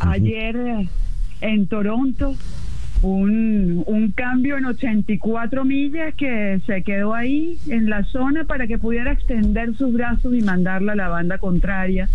ayer 0.02 0.86
en 1.40 1.66
Toronto 1.66 2.34
un, 3.02 3.82
un, 3.86 4.12
cambio 4.12 4.56
en 4.58 4.64
84 4.64 5.64
millas 5.64 6.14
que 6.14 6.60
se 6.66 6.82
quedó 6.82 7.14
ahí 7.14 7.58
en 7.68 7.90
la 7.90 8.04
zona 8.04 8.44
para 8.44 8.66
que 8.68 8.78
pudiera 8.78 9.12
extender 9.12 9.74
sus 9.74 9.92
brazos 9.92 10.34
y 10.34 10.40
mandarla 10.40 10.92
a 10.92 10.96
la 10.96 11.08
banda 11.08 11.38
contraria, 11.38 12.08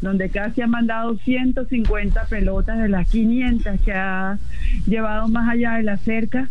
donde 0.00 0.30
casi 0.30 0.60
ha 0.60 0.66
mandado 0.66 1.16
150 1.18 2.24
pelotas 2.24 2.78
de 2.80 2.88
las 2.88 3.08
500 3.08 3.80
que 3.82 3.92
ha 3.92 4.38
llevado 4.86 5.28
más 5.28 5.48
allá 5.48 5.74
de 5.74 5.84
la 5.84 5.96
cerca. 5.96 6.48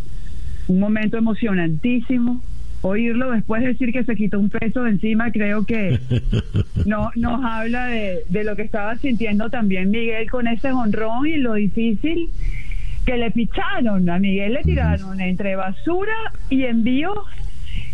Un 0.68 0.80
momento 0.80 1.18
emocionantísimo 1.18 2.42
oírlo 2.82 3.32
después 3.32 3.64
decir 3.64 3.92
que 3.94 4.04
se 4.04 4.16
quitó 4.16 4.40
un 4.40 4.50
peso 4.50 4.84
de 4.84 4.92
encima, 4.92 5.32
creo 5.32 5.66
que 5.66 6.00
no, 6.86 7.12
nos 7.16 7.44
habla 7.44 7.86
de, 7.88 8.20
de 8.30 8.44
lo 8.44 8.56
que 8.56 8.64
estaba 8.64 8.96
sintiendo 8.96 9.50
también 9.50 9.92
Miguel 9.92 10.30
con 10.30 10.48
ese 10.48 10.72
honrón 10.72 11.28
y 11.28 11.38
lo 11.38 11.54
difícil 11.54 12.30
que 13.06 13.18
le 13.18 13.32
picharon. 13.32 14.10
A 14.10 14.20
Miguel 14.20 14.54
le 14.54 14.64
tiraron 14.64 15.20
entre 15.22 15.56
basura 15.56 16.14
y 16.50 16.64
envíos 16.64 17.18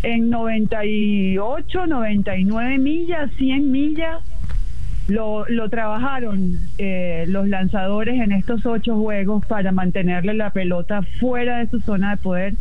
en 0.03 0.29
98, 0.29 1.87
99 1.87 2.77
millas, 2.77 3.31
100 3.37 3.71
millas. 3.71 4.19
Lo, 5.07 5.47
lo 5.47 5.69
trabajaron 5.69 6.59
eh, 6.77 7.23
los 7.29 7.47
lanzadores 7.47 8.19
en 8.19 8.33
estos 8.33 8.65
ocho 8.65 8.97
juegos 8.97 9.45
para 9.45 9.71
mantenerle 9.71 10.33
la 10.33 10.49
pelota 10.49 11.01
fuera 11.01 11.59
de 11.59 11.69
su 11.69 11.79
zona 11.79 12.11
de 12.11 12.17
poder 12.17 12.53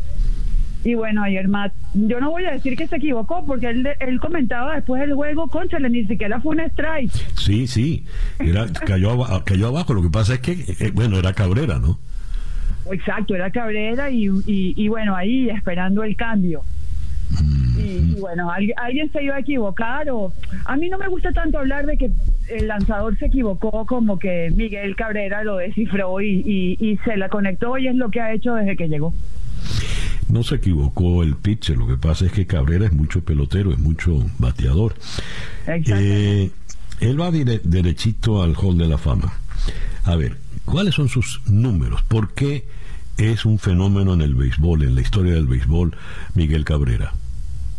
y 0.86 0.94
bueno, 0.94 1.24
ayer 1.24 1.48
Matt, 1.48 1.72
yo 1.94 2.20
no 2.20 2.30
voy 2.30 2.44
a 2.44 2.52
decir 2.52 2.76
que 2.76 2.86
se 2.86 2.94
equivocó, 2.94 3.44
porque 3.44 3.66
él, 3.70 3.88
él 3.98 4.20
comentaba 4.20 4.76
después 4.76 5.00
del 5.00 5.14
juego, 5.14 5.48
conchale, 5.48 5.90
ni 5.90 6.04
siquiera 6.06 6.40
fue 6.40 6.54
un 6.54 6.60
strike. 6.60 7.10
Sí, 7.36 7.66
sí, 7.66 8.04
era, 8.38 8.68
cayó, 8.68 9.18
cayó 9.44 9.66
abajo. 9.66 9.94
Lo 9.94 10.02
que 10.02 10.10
pasa 10.10 10.34
es 10.34 10.40
que, 10.40 10.52
eh, 10.52 10.92
bueno, 10.94 11.18
era 11.18 11.32
Cabrera, 11.32 11.80
¿no? 11.80 11.98
Exacto, 12.92 13.34
era 13.34 13.50
Cabrera 13.50 14.12
y, 14.12 14.30
y, 14.46 14.86
bueno, 14.86 15.16
ahí 15.16 15.50
esperando 15.50 16.04
el 16.04 16.14
cambio. 16.14 16.62
Mm. 17.30 17.78
Y, 17.80 18.20
bueno, 18.20 18.48
alguien, 18.48 19.10
se 19.10 19.24
iba 19.24 19.34
a 19.34 19.40
equivocar 19.40 20.08
o 20.10 20.32
a 20.66 20.76
mí 20.76 20.88
no 20.88 20.98
me 20.98 21.08
gusta 21.08 21.32
tanto 21.32 21.58
hablar 21.58 21.84
de 21.86 21.98
que 21.98 22.12
el 22.48 22.68
lanzador 22.68 23.18
se 23.18 23.26
equivocó 23.26 23.86
como 23.86 24.20
que 24.20 24.52
Miguel 24.54 24.94
Cabrera 24.94 25.42
lo 25.42 25.56
descifró 25.56 26.20
y, 26.20 26.76
y 26.78 26.96
se 27.04 27.16
la 27.16 27.28
conectó 27.28 27.76
y 27.76 27.88
es 27.88 27.96
lo 27.96 28.08
que 28.08 28.20
ha 28.20 28.32
hecho 28.32 28.54
desde 28.54 28.76
que 28.76 28.88
llegó. 28.88 29.12
No 30.28 30.42
se 30.42 30.56
equivocó 30.56 31.22
el 31.22 31.36
pitcher, 31.36 31.76
lo 31.76 31.86
que 31.86 31.96
pasa 31.96 32.26
es 32.26 32.32
que 32.32 32.46
Cabrera 32.46 32.86
es 32.86 32.92
mucho 32.92 33.22
pelotero, 33.22 33.72
es 33.72 33.78
mucho 33.78 34.24
bateador. 34.38 34.94
Eh, 35.66 36.50
él 37.00 37.20
va 37.20 37.30
derechito 37.30 38.42
al 38.42 38.54
Hall 38.56 38.76
de 38.76 38.88
la 38.88 38.98
Fama. 38.98 39.32
A 40.04 40.16
ver, 40.16 40.36
¿cuáles 40.64 40.94
son 40.94 41.08
sus 41.08 41.42
números? 41.46 42.02
¿Por 42.02 42.34
qué 42.34 42.64
es 43.16 43.44
un 43.44 43.58
fenómeno 43.58 44.14
en 44.14 44.20
el 44.20 44.34
béisbol, 44.34 44.82
en 44.82 44.94
la 44.94 45.00
historia 45.00 45.34
del 45.34 45.46
béisbol, 45.46 45.96
Miguel 46.34 46.64
Cabrera? 46.64 47.12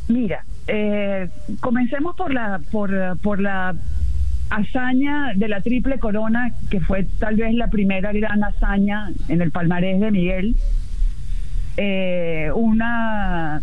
Mira, 0.08 0.46
eh, 0.68 1.30
comencemos 1.60 2.16
por 2.16 2.34
la, 2.34 2.62
por, 2.72 2.92
por 3.22 3.42
la 3.42 3.76
hazaña 4.50 5.34
de 5.36 5.48
la 5.50 5.62
triple 5.62 6.00
corona, 6.00 6.54
que 6.70 6.80
fue 6.80 7.04
tal 7.20 7.36
vez 7.36 7.54
la 7.54 7.70
primera 7.70 8.14
gran 8.14 8.44
hazaña 8.44 9.12
en 9.28 9.42
el 9.42 9.52
palmarés 9.52 10.00
de 10.00 10.12
Miguel 10.12 10.56
eh, 11.78 12.50
una 12.56 13.62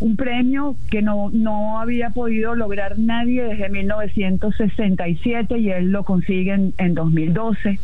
un 0.00 0.14
premio 0.14 0.76
que 0.92 1.02
no, 1.02 1.28
no 1.32 1.80
había 1.80 2.10
podido 2.10 2.54
lograr 2.54 3.00
nadie 3.00 3.42
desde 3.42 3.68
1967 3.68 5.58
y 5.58 5.70
él 5.70 5.90
lo 5.90 6.04
consigue 6.04 6.52
en, 6.52 6.94
2012. 6.94 7.80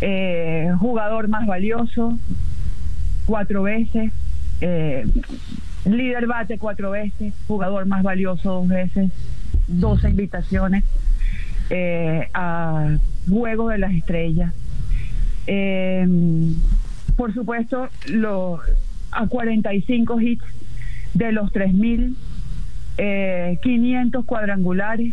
Eh, 0.00 0.72
jugador 0.78 1.28
más 1.28 1.46
valioso, 1.46 2.18
cuatro 3.26 3.64
veces. 3.64 4.12
Eh, 4.62 5.04
líder 5.84 6.26
bate 6.26 6.56
cuatro 6.56 6.90
veces, 6.90 7.34
jugador 7.46 7.84
más 7.84 8.02
valioso 8.02 8.54
dos 8.54 8.68
veces, 8.68 9.10
12 9.68 10.08
invitaciones 10.08 10.84
a 12.32 12.96
Juego 13.28 13.68
de 13.68 13.78
las 13.78 13.92
Estrellas. 13.92 14.54
Por 17.20 17.34
supuesto, 17.34 17.86
lo, 18.06 18.60
a 19.10 19.26
45 19.26 20.20
hits 20.22 20.42
de 21.12 21.32
los 21.32 21.52
3.500 21.52 22.16
eh, 22.96 24.24
cuadrangulares. 24.24 25.12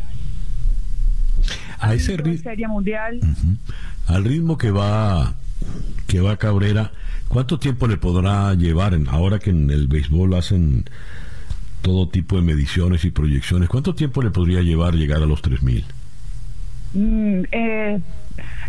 A 1.82 1.94
ese 1.94 2.16
ritmo. 2.16 2.42
Serie 2.42 2.70
mundial. 2.70 3.20
Al 4.08 4.24
ritmo 4.24 4.58
que 4.58 4.72
va 4.72 5.34
que 6.08 6.22
va 6.22 6.38
Cabrera, 6.38 6.94
¿cuánto 7.28 7.60
tiempo 7.60 7.88
le 7.88 7.98
podrá 7.98 8.54
llevar 8.54 8.98
ahora 9.10 9.40
que 9.40 9.50
en 9.50 9.70
el 9.70 9.88
béisbol 9.88 10.34
hacen 10.36 10.86
todo 11.82 12.08
tipo 12.08 12.38
de 12.38 12.42
mediciones 12.42 13.04
y 13.04 13.12
proyecciones? 13.12 13.68
¿Cuánto 13.68 13.96
tiempo 13.96 14.22
le 14.22 14.30
podría 14.30 14.62
llevar 14.62 14.94
llegar 14.94 15.22
a 15.22 15.26
los 15.26 15.42
3000? 15.42 15.84
mm, 16.94 17.42
eh, 17.52 18.00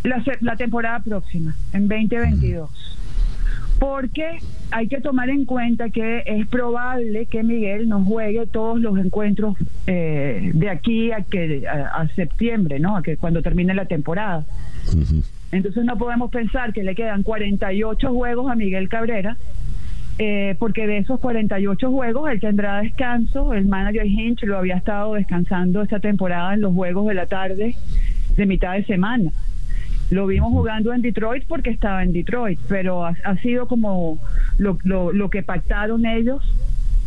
la, 0.02 0.24
la 0.40 0.56
temporada 0.56 0.98
próxima, 0.98 1.54
en 1.72 1.86
2022. 1.86 2.97
Porque 3.78 4.38
hay 4.70 4.88
que 4.88 5.00
tomar 5.00 5.30
en 5.30 5.44
cuenta 5.44 5.90
que 5.90 6.22
es 6.26 6.46
probable 6.48 7.26
que 7.26 7.42
Miguel 7.42 7.88
no 7.88 8.04
juegue 8.04 8.46
todos 8.46 8.80
los 8.80 8.98
encuentros 8.98 9.56
eh, 9.86 10.50
de 10.52 10.68
aquí 10.68 11.12
a 11.12 11.22
que 11.22 11.66
a, 11.68 12.00
a 12.00 12.08
septiembre, 12.08 12.80
¿no? 12.80 12.96
A 12.96 13.02
que 13.02 13.16
cuando 13.16 13.42
termine 13.42 13.74
la 13.74 13.84
temporada. 13.84 14.44
Entonces 15.52 15.84
no 15.84 15.96
podemos 15.96 16.30
pensar 16.30 16.72
que 16.72 16.82
le 16.82 16.94
quedan 16.94 17.22
48 17.22 18.12
juegos 18.12 18.50
a 18.50 18.54
Miguel 18.54 18.88
Cabrera, 18.88 19.36
eh, 20.18 20.56
porque 20.58 20.86
de 20.86 20.98
esos 20.98 21.20
48 21.20 21.90
juegos 21.90 22.30
él 22.30 22.40
tendrá 22.40 22.80
descanso. 22.80 23.54
El 23.54 23.66
manager 23.66 24.06
Hinch 24.06 24.42
lo 24.42 24.58
había 24.58 24.76
estado 24.76 25.14
descansando 25.14 25.82
esta 25.82 26.00
temporada 26.00 26.54
en 26.54 26.60
los 26.60 26.74
juegos 26.74 27.06
de 27.06 27.14
la 27.14 27.26
tarde 27.26 27.76
de 28.36 28.46
mitad 28.46 28.74
de 28.74 28.84
semana. 28.84 29.30
Lo 30.10 30.26
vimos 30.26 30.50
jugando 30.50 30.92
en 30.94 31.02
Detroit 31.02 31.44
porque 31.46 31.70
estaba 31.70 32.02
en 32.02 32.12
Detroit, 32.12 32.58
pero 32.68 33.04
ha, 33.04 33.36
sido 33.42 33.68
como 33.68 34.18
lo, 34.56 34.78
lo, 34.84 35.12
lo 35.12 35.28
que 35.28 35.42
pactaron 35.42 36.06
ellos, 36.06 36.42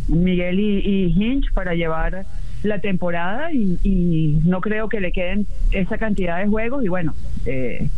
Miguel 0.08 0.60
y, 0.60 1.06
Hinch, 1.16 1.52
para 1.52 1.74
llevar 1.74 2.24
la 2.62 2.78
temporada 2.78 3.52
y, 3.52 4.38
no 4.44 4.60
creo 4.60 4.88
que 4.88 5.00
le 5.00 5.10
queden 5.10 5.46
esa 5.72 5.98
cantidad 5.98 6.38
de 6.38 6.46
juegos 6.46 6.84
y 6.84 6.88
bueno, 6.88 7.14
eh, 7.44 7.88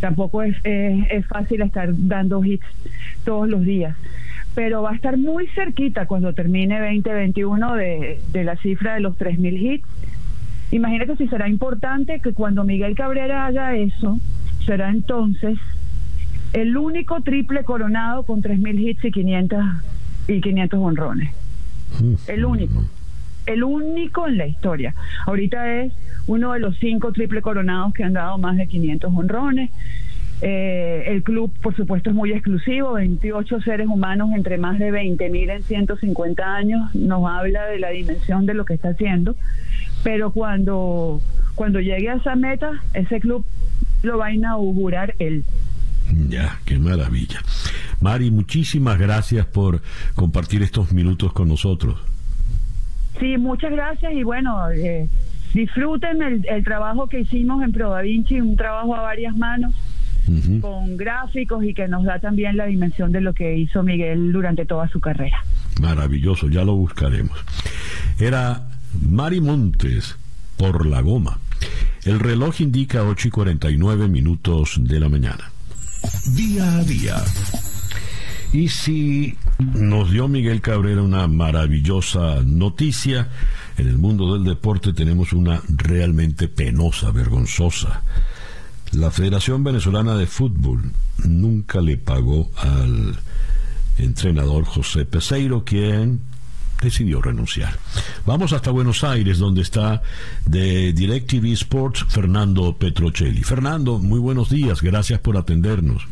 tampoco 0.00 0.42
es, 0.42 0.54
es, 0.64 1.06
es 1.10 1.26
fácil 1.26 1.62
estar 1.62 1.88
dando 1.92 2.44
hits 2.44 2.66
todos 3.24 3.48
los 3.48 3.64
días. 3.64 3.96
Pero 4.54 4.82
va 4.82 4.92
a 4.92 4.94
estar 4.94 5.18
muy 5.18 5.46
cerquita 5.48 6.06
cuando 6.06 6.32
termine 6.32 6.78
2021 6.78 7.74
de, 7.74 8.20
de 8.32 8.44
la 8.44 8.56
cifra 8.56 8.94
de 8.94 9.00
los 9.00 9.18
3.000 9.18 9.60
hits. 9.60 9.86
Imagínate 10.70 11.16
si 11.16 11.28
será 11.28 11.48
importante 11.48 12.20
que 12.20 12.32
cuando 12.32 12.64
Miguel 12.64 12.94
Cabrera 12.94 13.46
haga 13.46 13.76
eso, 13.76 14.18
será 14.64 14.90
entonces 14.90 15.58
el 16.52 16.76
único 16.76 17.20
triple 17.22 17.64
coronado 17.64 18.24
con 18.24 18.42
3.000 18.42 18.80
hits 18.80 19.04
y 19.04 19.12
500, 19.12 19.64
y 20.28 20.40
500 20.40 20.80
honrones. 20.80 21.30
El 22.26 22.44
único. 22.44 22.84
El 23.46 23.62
único 23.62 24.26
en 24.26 24.38
la 24.38 24.46
historia. 24.46 24.94
Ahorita 25.26 25.72
es 25.72 25.92
uno 26.26 26.52
de 26.52 26.60
los 26.60 26.76
cinco 26.78 27.12
triple 27.12 27.42
coronados 27.42 27.94
que 27.94 28.02
han 28.02 28.12
dado 28.12 28.38
más 28.38 28.56
de 28.56 28.66
500 28.66 29.12
honrones. 29.14 29.70
Eh, 30.42 31.04
el 31.06 31.22
club, 31.22 31.50
por 31.62 31.74
supuesto, 31.74 32.10
es 32.10 32.16
muy 32.16 32.32
exclusivo, 32.32 32.92
28 32.94 33.60
seres 33.62 33.86
humanos 33.86 34.30
entre 34.34 34.58
más 34.58 34.78
de 34.78 34.90
20 34.90 35.30
mil 35.30 35.48
en 35.48 35.62
150 35.62 36.44
años, 36.44 36.94
nos 36.94 37.26
habla 37.28 37.64
de 37.66 37.78
la 37.78 37.90
dimensión 37.90 38.44
de 38.44 38.52
lo 38.52 38.66
que 38.66 38.74
está 38.74 38.90
haciendo, 38.90 39.34
pero 40.02 40.32
cuando, 40.32 41.22
cuando 41.54 41.80
llegue 41.80 42.10
a 42.10 42.16
esa 42.16 42.36
meta, 42.36 42.70
ese 42.92 43.18
club 43.18 43.46
lo 44.02 44.18
va 44.18 44.26
a 44.26 44.32
inaugurar 44.32 45.14
él. 45.18 45.44
Ya, 46.28 46.60
qué 46.66 46.78
maravilla. 46.78 47.40
Mari, 48.00 48.30
muchísimas 48.30 48.98
gracias 48.98 49.46
por 49.46 49.80
compartir 50.14 50.62
estos 50.62 50.92
minutos 50.92 51.32
con 51.32 51.48
nosotros. 51.48 51.98
Sí, 53.18 53.38
muchas 53.38 53.72
gracias 53.72 54.12
y 54.12 54.22
bueno, 54.22 54.70
eh, 54.70 55.08
disfruten 55.54 56.20
el, 56.20 56.46
el 56.46 56.62
trabajo 56.62 57.08
que 57.08 57.20
hicimos 57.20 57.62
en 57.62 57.72
Pro 57.72 57.90
Da 57.90 58.02
Vinci, 58.02 58.38
un 58.38 58.56
trabajo 58.56 58.94
a 58.94 59.00
varias 59.00 59.34
manos 59.34 59.72
con 60.60 60.96
gráficos 60.96 61.64
y 61.64 61.74
que 61.74 61.88
nos 61.88 62.04
da 62.04 62.18
también 62.18 62.56
la 62.56 62.66
dimensión 62.66 63.12
de 63.12 63.20
lo 63.20 63.32
que 63.32 63.56
hizo 63.56 63.82
Miguel 63.82 64.32
durante 64.32 64.66
toda 64.66 64.88
su 64.88 65.00
carrera. 65.00 65.44
Maravilloso, 65.80 66.48
ya 66.48 66.64
lo 66.64 66.74
buscaremos. 66.74 67.38
Era 68.18 68.68
Mari 69.08 69.40
Montes 69.40 70.16
por 70.56 70.86
la 70.86 71.00
goma. 71.00 71.38
El 72.04 72.20
reloj 72.20 72.60
indica 72.60 73.02
8 73.04 73.28
y 73.28 73.30
49 73.30 74.08
minutos 74.08 74.78
de 74.80 75.00
la 75.00 75.08
mañana. 75.08 75.50
Día 76.34 76.78
a 76.78 76.84
día. 76.84 77.16
Y 78.52 78.68
si 78.68 79.36
nos 79.58 80.10
dio 80.10 80.28
Miguel 80.28 80.60
Cabrera 80.60 81.02
una 81.02 81.26
maravillosa 81.26 82.42
noticia, 82.44 83.28
en 83.76 83.88
el 83.88 83.98
mundo 83.98 84.34
del 84.34 84.44
deporte 84.44 84.92
tenemos 84.92 85.32
una 85.32 85.60
realmente 85.68 86.48
penosa, 86.48 87.10
vergonzosa. 87.10 88.02
La 88.92 89.10
Federación 89.10 89.64
Venezolana 89.64 90.14
de 90.16 90.26
Fútbol 90.26 90.92
nunca 91.24 91.80
le 91.80 91.96
pagó 91.96 92.50
al 92.56 93.16
entrenador 93.98 94.64
José 94.64 95.04
Peseiro, 95.04 95.64
quien 95.64 96.20
decidió 96.80 97.22
renunciar. 97.22 97.74
Vamos 98.26 98.52
hasta 98.52 98.70
Buenos 98.70 99.04
Aires, 99.04 99.38
donde 99.38 99.62
está 99.62 100.02
de 100.44 100.92
DirecTV 100.92 101.52
Sports 101.52 102.04
Fernando 102.08 102.76
Petrocelli. 102.76 103.42
Fernando, 103.42 103.98
muy 103.98 104.20
buenos 104.20 104.50
días, 104.50 104.82
gracias 104.82 105.20
por 105.20 105.36
atendernos. 105.36 106.06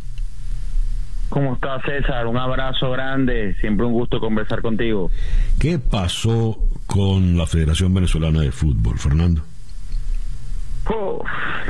¿Cómo 1.29 1.55
estás, 1.55 1.83
César? 1.85 2.27
Un 2.27 2.37
abrazo 2.37 2.91
grande, 2.91 3.57
siempre 3.61 3.87
un 3.87 3.93
gusto 3.93 4.21
conversar 4.21 4.63
contigo. 4.63 5.11
¿Qué 5.59 5.79
pasó 5.79 6.59
con 6.87 7.37
la 7.37 7.47
Federación 7.47 7.93
Venezolana 7.93 8.41
de 8.41 8.53
Fútbol, 8.53 8.99
Fernando? 8.99 9.43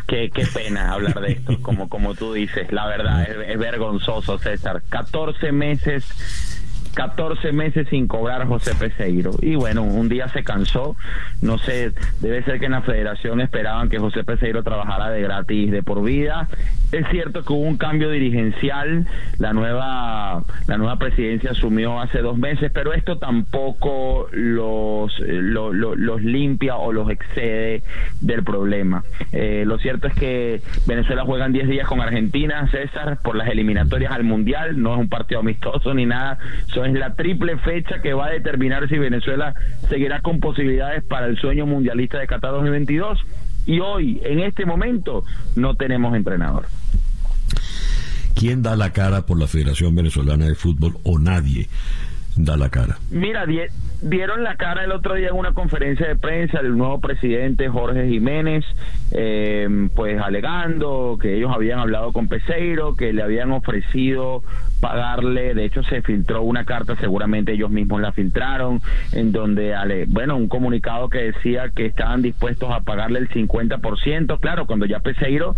Qué, 0.06 0.30
qué 0.30 0.44
pena 0.46 0.92
hablar 0.92 1.20
de 1.20 1.32
esto, 1.32 1.60
como, 1.62 1.88
como 1.88 2.14
tú 2.14 2.32
dices, 2.32 2.70
la 2.72 2.86
verdad, 2.86 3.22
es, 3.22 3.50
es 3.50 3.58
vergonzoso, 3.58 4.38
César. 4.38 4.82
14 4.88 5.52
meses 5.52 6.04
14 6.94 7.52
meses 7.52 7.88
sin 7.90 8.06
cobrar 8.06 8.46
José 8.46 8.74
Peseiro. 8.74 9.32
Y 9.42 9.56
bueno, 9.56 9.82
un 9.82 10.08
día 10.08 10.28
se 10.28 10.42
cansó. 10.42 10.96
No 11.42 11.58
sé, 11.58 11.92
debe 12.20 12.42
ser 12.44 12.60
que 12.60 12.66
en 12.66 12.72
la 12.72 12.82
federación 12.82 13.40
esperaban 13.40 13.88
que 13.88 13.98
José 13.98 14.24
Peseiro 14.24 14.62
trabajara 14.62 15.10
de 15.10 15.22
gratis 15.22 15.70
de 15.70 15.82
por 15.82 16.02
vida. 16.02 16.48
Es 16.94 17.08
cierto 17.10 17.42
que 17.42 17.52
hubo 17.52 17.62
un 17.62 17.76
cambio 17.76 18.08
dirigencial. 18.10 19.06
La 19.38 19.52
nueva, 19.52 20.44
la 20.68 20.78
nueva 20.78 20.96
presidencia 20.96 21.50
asumió 21.50 22.00
hace 22.00 22.20
dos 22.20 22.38
meses, 22.38 22.70
pero 22.72 22.92
esto 22.92 23.18
tampoco 23.18 24.28
los, 24.30 25.18
lo- 25.18 25.72
lo- 25.72 25.96
los 25.96 26.22
limpia 26.22 26.76
o 26.76 26.92
los 26.92 27.10
excede 27.10 27.82
del 28.20 28.44
problema. 28.44 29.02
Eh, 29.32 29.64
lo 29.66 29.78
cierto 29.78 30.06
es 30.06 30.14
que 30.14 30.60
Venezuela 30.86 31.24
juega 31.24 31.46
en 31.46 31.52
10 31.52 31.68
días 31.68 31.88
con 31.88 32.00
Argentina, 32.00 32.68
César, 32.70 33.18
por 33.24 33.34
las 33.34 33.48
eliminatorias 33.48 34.12
al 34.12 34.22
Mundial. 34.22 34.80
No 34.80 34.94
es 34.94 35.00
un 35.00 35.08
partido 35.08 35.40
amistoso 35.40 35.94
ni 35.94 36.06
nada. 36.06 36.38
Eso 36.68 36.84
es 36.84 36.92
la 36.92 37.14
triple 37.14 37.56
fecha 37.58 38.00
que 38.02 38.14
va 38.14 38.26
a 38.26 38.30
determinar 38.30 38.88
si 38.88 38.98
Venezuela 38.98 39.52
seguirá 39.88 40.20
con 40.20 40.38
posibilidades 40.38 41.02
para 41.02 41.26
el 41.26 41.36
sueño 41.38 41.66
mundialista 41.66 42.18
de 42.20 42.28
Qatar 42.28 42.52
2022. 42.52 43.18
Y 43.66 43.80
hoy, 43.80 44.20
en 44.24 44.40
este 44.40 44.64
momento, 44.66 45.24
no 45.56 45.74
tenemos 45.74 46.14
entrenador. 46.14 46.66
¿Quién 48.34 48.62
da 48.62 48.76
la 48.76 48.92
cara 48.92 49.22
por 49.26 49.38
la 49.38 49.46
Federación 49.46 49.94
Venezolana 49.94 50.46
de 50.46 50.54
Fútbol 50.54 50.94
o 51.04 51.18
nadie 51.18 51.68
da 52.36 52.56
la 52.56 52.68
cara? 52.68 52.98
Mira, 53.10 53.46
die- 53.46 53.68
dieron 54.02 54.42
la 54.42 54.56
cara 54.56 54.84
el 54.84 54.90
otro 54.92 55.14
día 55.14 55.28
en 55.28 55.36
una 55.36 55.52
conferencia 55.54 56.06
de 56.08 56.16
prensa 56.16 56.60
del 56.60 56.76
nuevo 56.76 57.00
presidente 57.00 57.68
Jorge 57.68 58.08
Jiménez, 58.08 58.64
eh, 59.12 59.88
pues 59.94 60.20
alegando 60.20 61.16
que 61.20 61.36
ellos 61.36 61.52
habían 61.54 61.78
hablado 61.78 62.12
con 62.12 62.26
Peseiro, 62.28 62.96
que 62.96 63.12
le 63.12 63.22
habían 63.22 63.52
ofrecido 63.52 64.42
pagarle, 64.84 65.54
de 65.54 65.64
hecho 65.64 65.82
se 65.82 66.02
filtró 66.02 66.42
una 66.42 66.66
carta, 66.66 66.94
seguramente 66.96 67.52
ellos 67.52 67.70
mismos 67.70 68.02
la 68.02 68.12
filtraron, 68.12 68.82
en 69.12 69.32
donde, 69.32 69.74
bueno, 70.08 70.36
un 70.36 70.46
comunicado 70.46 71.08
que 71.08 71.32
decía 71.32 71.70
que 71.74 71.86
estaban 71.86 72.20
dispuestos 72.20 72.70
a 72.70 72.80
pagarle 72.80 73.20
el 73.20 73.30
50%, 73.30 74.38
claro, 74.40 74.66
cuando 74.66 74.84
ya 74.84 75.00
Peseiro 75.00 75.56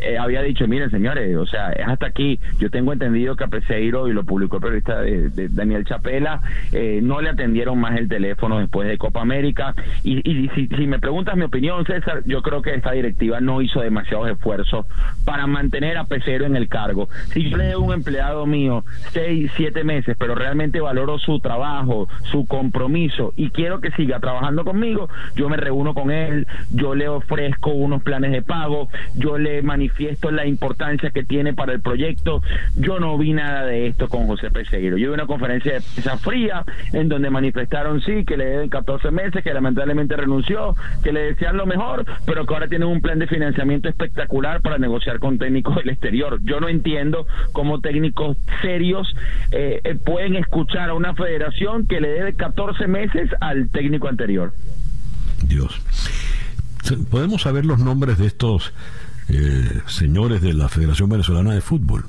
eh, 0.00 0.18
había 0.18 0.42
dicho, 0.42 0.66
miren 0.66 0.90
señores, 0.90 1.36
o 1.36 1.46
sea, 1.46 1.70
es 1.70 1.86
hasta 1.86 2.06
aquí, 2.06 2.40
yo 2.58 2.68
tengo 2.68 2.92
entendido 2.92 3.36
que 3.36 3.44
a 3.44 3.46
Peseiro, 3.46 4.08
y 4.08 4.12
lo 4.12 4.24
publicó 4.24 4.56
el 4.56 4.62
periodista 4.62 5.00
de, 5.00 5.48
Daniel 5.48 5.84
Chapela, 5.84 6.40
eh, 6.72 6.98
no 7.00 7.20
le 7.20 7.30
atendieron 7.30 7.78
más 7.78 7.96
el 7.96 8.08
teléfono 8.08 8.58
después 8.58 8.88
de 8.88 8.98
Copa 8.98 9.20
América, 9.20 9.76
y, 10.02 10.28
y 10.28 10.48
si, 10.56 10.66
si 10.66 10.88
me 10.88 10.98
preguntas 10.98 11.36
mi 11.36 11.44
opinión, 11.44 11.84
César, 11.84 12.24
yo 12.26 12.42
creo 12.42 12.62
que 12.62 12.74
esta 12.74 12.90
directiva 12.90 13.40
no 13.40 13.62
hizo 13.62 13.80
demasiados 13.80 14.28
esfuerzos 14.28 14.86
para 15.24 15.46
mantener 15.46 15.96
a 15.98 16.04
Peseiro 16.04 16.46
en 16.46 16.56
el 16.56 16.68
cargo. 16.68 17.08
Si 17.32 17.48
yo 17.48 17.56
le 17.58 17.70
doy 17.70 17.80
un 17.80 17.92
empleado 17.92 18.44
mío 18.44 18.55
seis, 19.12 19.50
siete 19.56 19.84
meses, 19.84 20.16
pero 20.18 20.34
realmente 20.34 20.80
valoro 20.80 21.18
su 21.18 21.40
trabajo, 21.40 22.08
su 22.30 22.46
compromiso 22.46 23.32
y 23.36 23.50
quiero 23.50 23.80
que 23.80 23.90
siga 23.92 24.20
trabajando 24.20 24.64
conmigo, 24.64 25.08
yo 25.34 25.48
me 25.48 25.56
reúno 25.56 25.94
con 25.94 26.10
él, 26.10 26.46
yo 26.70 26.94
le 26.94 27.08
ofrezco 27.08 27.70
unos 27.70 28.02
planes 28.02 28.32
de 28.32 28.42
pago, 28.42 28.88
yo 29.14 29.38
le 29.38 29.62
manifiesto 29.62 30.30
la 30.30 30.46
importancia 30.46 31.10
que 31.10 31.24
tiene 31.24 31.54
para 31.54 31.72
el 31.72 31.80
proyecto. 31.80 32.42
Yo 32.76 32.98
no 33.00 33.16
vi 33.18 33.32
nada 33.32 33.64
de 33.66 33.86
esto 33.86 34.08
con 34.08 34.26
José 34.26 34.50
Peseiro. 34.50 34.96
Yo 34.96 35.08
vi 35.08 35.14
una 35.14 35.26
conferencia 35.26 35.74
de 35.74 35.80
prensa 35.80 36.16
fría 36.18 36.64
en 36.92 37.08
donde 37.08 37.30
manifestaron 37.30 38.00
sí 38.02 38.24
que 38.24 38.36
le 38.36 38.46
deben 38.46 38.68
14 38.68 39.10
meses, 39.10 39.42
que 39.42 39.52
lamentablemente 39.52 40.16
renunció, 40.16 40.74
que 41.02 41.12
le 41.12 41.20
desean 41.20 41.56
lo 41.56 41.66
mejor, 41.66 42.04
pero 42.24 42.46
que 42.46 42.54
ahora 42.54 42.68
tienen 42.68 42.88
un 42.88 43.00
plan 43.00 43.18
de 43.18 43.26
financiamiento 43.26 43.88
espectacular 43.88 44.60
para 44.60 44.78
negociar 44.78 45.18
con 45.18 45.38
técnicos 45.38 45.76
del 45.76 45.90
exterior. 45.90 46.38
Yo 46.42 46.60
no 46.60 46.68
entiendo 46.68 47.26
cómo 47.52 47.80
técnicos 47.80 48.36
serios 48.60 49.14
eh, 49.50 49.80
eh, 49.84 49.94
pueden 49.94 50.36
escuchar 50.36 50.90
a 50.90 50.94
una 50.94 51.14
federación 51.14 51.86
que 51.86 52.00
le 52.00 52.08
debe 52.08 52.34
14 52.34 52.86
meses 52.86 53.30
al 53.40 53.68
técnico 53.68 54.08
anterior. 54.08 54.52
Dios. 55.42 55.80
¿Podemos 57.10 57.42
saber 57.42 57.66
los 57.66 57.78
nombres 57.78 58.18
de 58.18 58.26
estos 58.26 58.72
eh, 59.28 59.82
señores 59.86 60.40
de 60.40 60.54
la 60.54 60.68
Federación 60.68 61.08
Venezolana 61.08 61.52
de 61.52 61.60
Fútbol? 61.60 62.04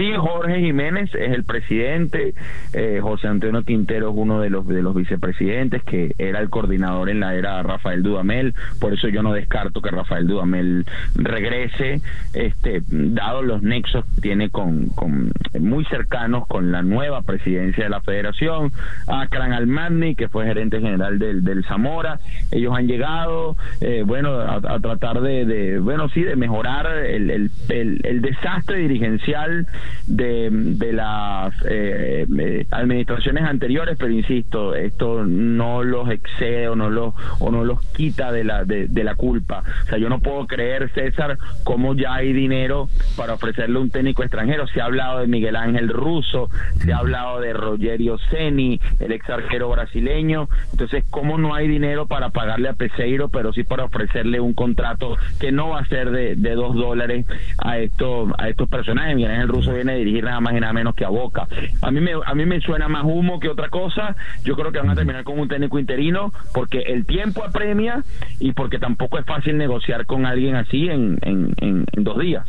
Sí, 0.00 0.14
Jorge 0.16 0.60
Jiménez 0.60 1.14
es 1.14 1.30
el 1.30 1.44
presidente, 1.44 2.32
eh, 2.72 3.00
José 3.02 3.28
Antonio 3.28 3.62
Quintero 3.64 4.08
es 4.08 4.14
uno 4.16 4.40
de 4.40 4.48
los 4.48 4.66
de 4.66 4.80
los 4.80 4.94
vicepresidentes 4.94 5.82
que 5.82 6.14
era 6.16 6.40
el 6.40 6.48
coordinador 6.48 7.10
en 7.10 7.20
la 7.20 7.34
era 7.34 7.62
Rafael 7.62 8.02
Dudamel, 8.02 8.54
por 8.80 8.94
eso 8.94 9.08
yo 9.08 9.22
no 9.22 9.34
descarto 9.34 9.82
que 9.82 9.90
Rafael 9.90 10.26
Dudamel 10.26 10.86
regrese, 11.16 12.00
este, 12.32 12.80
dado 12.88 13.42
los 13.42 13.62
nexos 13.62 14.06
que 14.14 14.22
tiene 14.22 14.48
con, 14.48 14.86
con 14.88 15.32
muy 15.60 15.84
cercanos 15.84 16.46
con 16.46 16.72
la 16.72 16.80
nueva 16.80 17.20
presidencia 17.20 17.84
de 17.84 17.90
la 17.90 18.00
Federación, 18.00 18.72
Akran 19.06 19.52
Almani, 19.52 20.14
que 20.14 20.30
fue 20.30 20.46
gerente 20.46 20.80
general 20.80 21.18
del, 21.18 21.44
del 21.44 21.62
Zamora, 21.66 22.20
ellos 22.52 22.74
han 22.74 22.86
llegado, 22.86 23.54
eh, 23.82 24.02
bueno, 24.06 24.40
a, 24.40 24.80
tratar 24.80 25.20
de, 25.20 25.44
de, 25.44 25.78
bueno, 25.78 26.08
sí, 26.08 26.22
de 26.22 26.36
mejorar 26.36 26.86
el, 26.86 27.30
el, 27.30 27.50
el, 27.68 28.00
el 28.02 28.22
desastre 28.22 28.78
dirigencial 28.78 29.66
de, 30.06 30.48
de 30.50 30.92
las 30.92 31.54
eh, 31.68 32.26
eh, 32.38 32.66
administraciones 32.70 33.44
anteriores, 33.44 33.96
pero 33.98 34.12
insisto, 34.12 34.74
esto 34.74 35.24
no 35.24 35.82
los 35.82 36.10
excede 36.10 36.68
o 36.68 36.76
no 36.76 36.90
los, 36.90 37.14
o 37.38 37.50
no 37.50 37.64
los 37.64 37.80
quita 37.92 38.32
de 38.32 38.44
la, 38.44 38.64
de, 38.64 38.88
la 39.04 39.14
culpa. 39.14 39.62
O 39.84 39.88
sea, 39.88 39.98
yo 39.98 40.08
no 40.08 40.20
puedo 40.20 40.46
creer, 40.46 40.90
César, 40.92 41.38
cómo 41.64 41.94
ya 41.94 42.14
hay 42.14 42.32
dinero 42.32 42.88
para 43.16 43.34
ofrecerle 43.34 43.78
un 43.78 43.90
técnico 43.90 44.22
extranjero. 44.22 44.66
Se 44.68 44.80
ha 44.80 44.84
hablado 44.86 45.20
de 45.20 45.26
Miguel 45.26 45.56
Ángel 45.56 45.88
Russo, 45.88 46.50
se 46.78 46.92
ha 46.92 46.98
hablado 46.98 47.40
de 47.40 47.52
Rogerio 47.52 48.18
Ceni, 48.30 48.80
el 48.98 49.12
ex 49.12 49.28
arquero 49.30 49.70
brasileño. 49.70 50.48
Entonces, 50.72 51.04
¿cómo 51.10 51.38
no 51.38 51.54
hay 51.54 51.68
dinero 51.68 52.06
para 52.06 52.30
pagarle 52.30 52.68
a 52.68 52.74
Peseiro, 52.74 53.28
pero 53.28 53.52
sí 53.52 53.64
para 53.64 53.84
ofrecerle 53.84 54.40
un 54.40 54.54
contrato 54.54 55.16
que 55.38 55.52
no 55.52 55.70
va 55.70 55.80
a 55.80 55.86
ser 55.86 56.10
de, 56.10 56.36
de 56.36 56.54
dos 56.54 56.74
dólares 56.74 57.26
a, 57.58 57.78
estos 57.78 58.30
a 58.38 58.48
estos 58.48 58.68
personajes? 58.68 59.16
Miguel 59.16 59.32
Ángel 59.32 59.48
Russo 59.48 59.69
viene 59.74 59.92
a 59.92 59.94
dirigir 59.96 60.24
nada 60.24 60.40
más 60.40 60.54
y 60.54 60.60
nada 60.60 60.72
menos 60.72 60.94
que 60.94 61.04
a 61.04 61.08
Boca. 61.08 61.46
A 61.82 61.90
mí 61.90 62.00
me, 62.00 62.12
a 62.24 62.34
mí 62.34 62.46
me 62.46 62.60
suena 62.60 62.88
más 62.88 63.04
humo 63.04 63.40
que 63.40 63.48
otra 63.48 63.68
cosa. 63.68 64.16
Yo 64.44 64.56
creo 64.56 64.72
que 64.72 64.78
van 64.78 64.90
a 64.90 64.94
terminar 64.94 65.24
con 65.24 65.38
un 65.38 65.48
técnico 65.48 65.78
interino 65.78 66.32
porque 66.52 66.78
el 66.78 67.06
tiempo 67.06 67.44
apremia 67.44 68.02
y 68.38 68.52
porque 68.52 68.78
tampoco 68.78 69.18
es 69.18 69.26
fácil 69.26 69.56
negociar 69.56 70.06
con 70.06 70.26
alguien 70.26 70.56
así 70.56 70.88
en, 70.88 71.18
en, 71.22 71.54
en, 71.60 72.04
dos 72.04 72.18
días. 72.18 72.44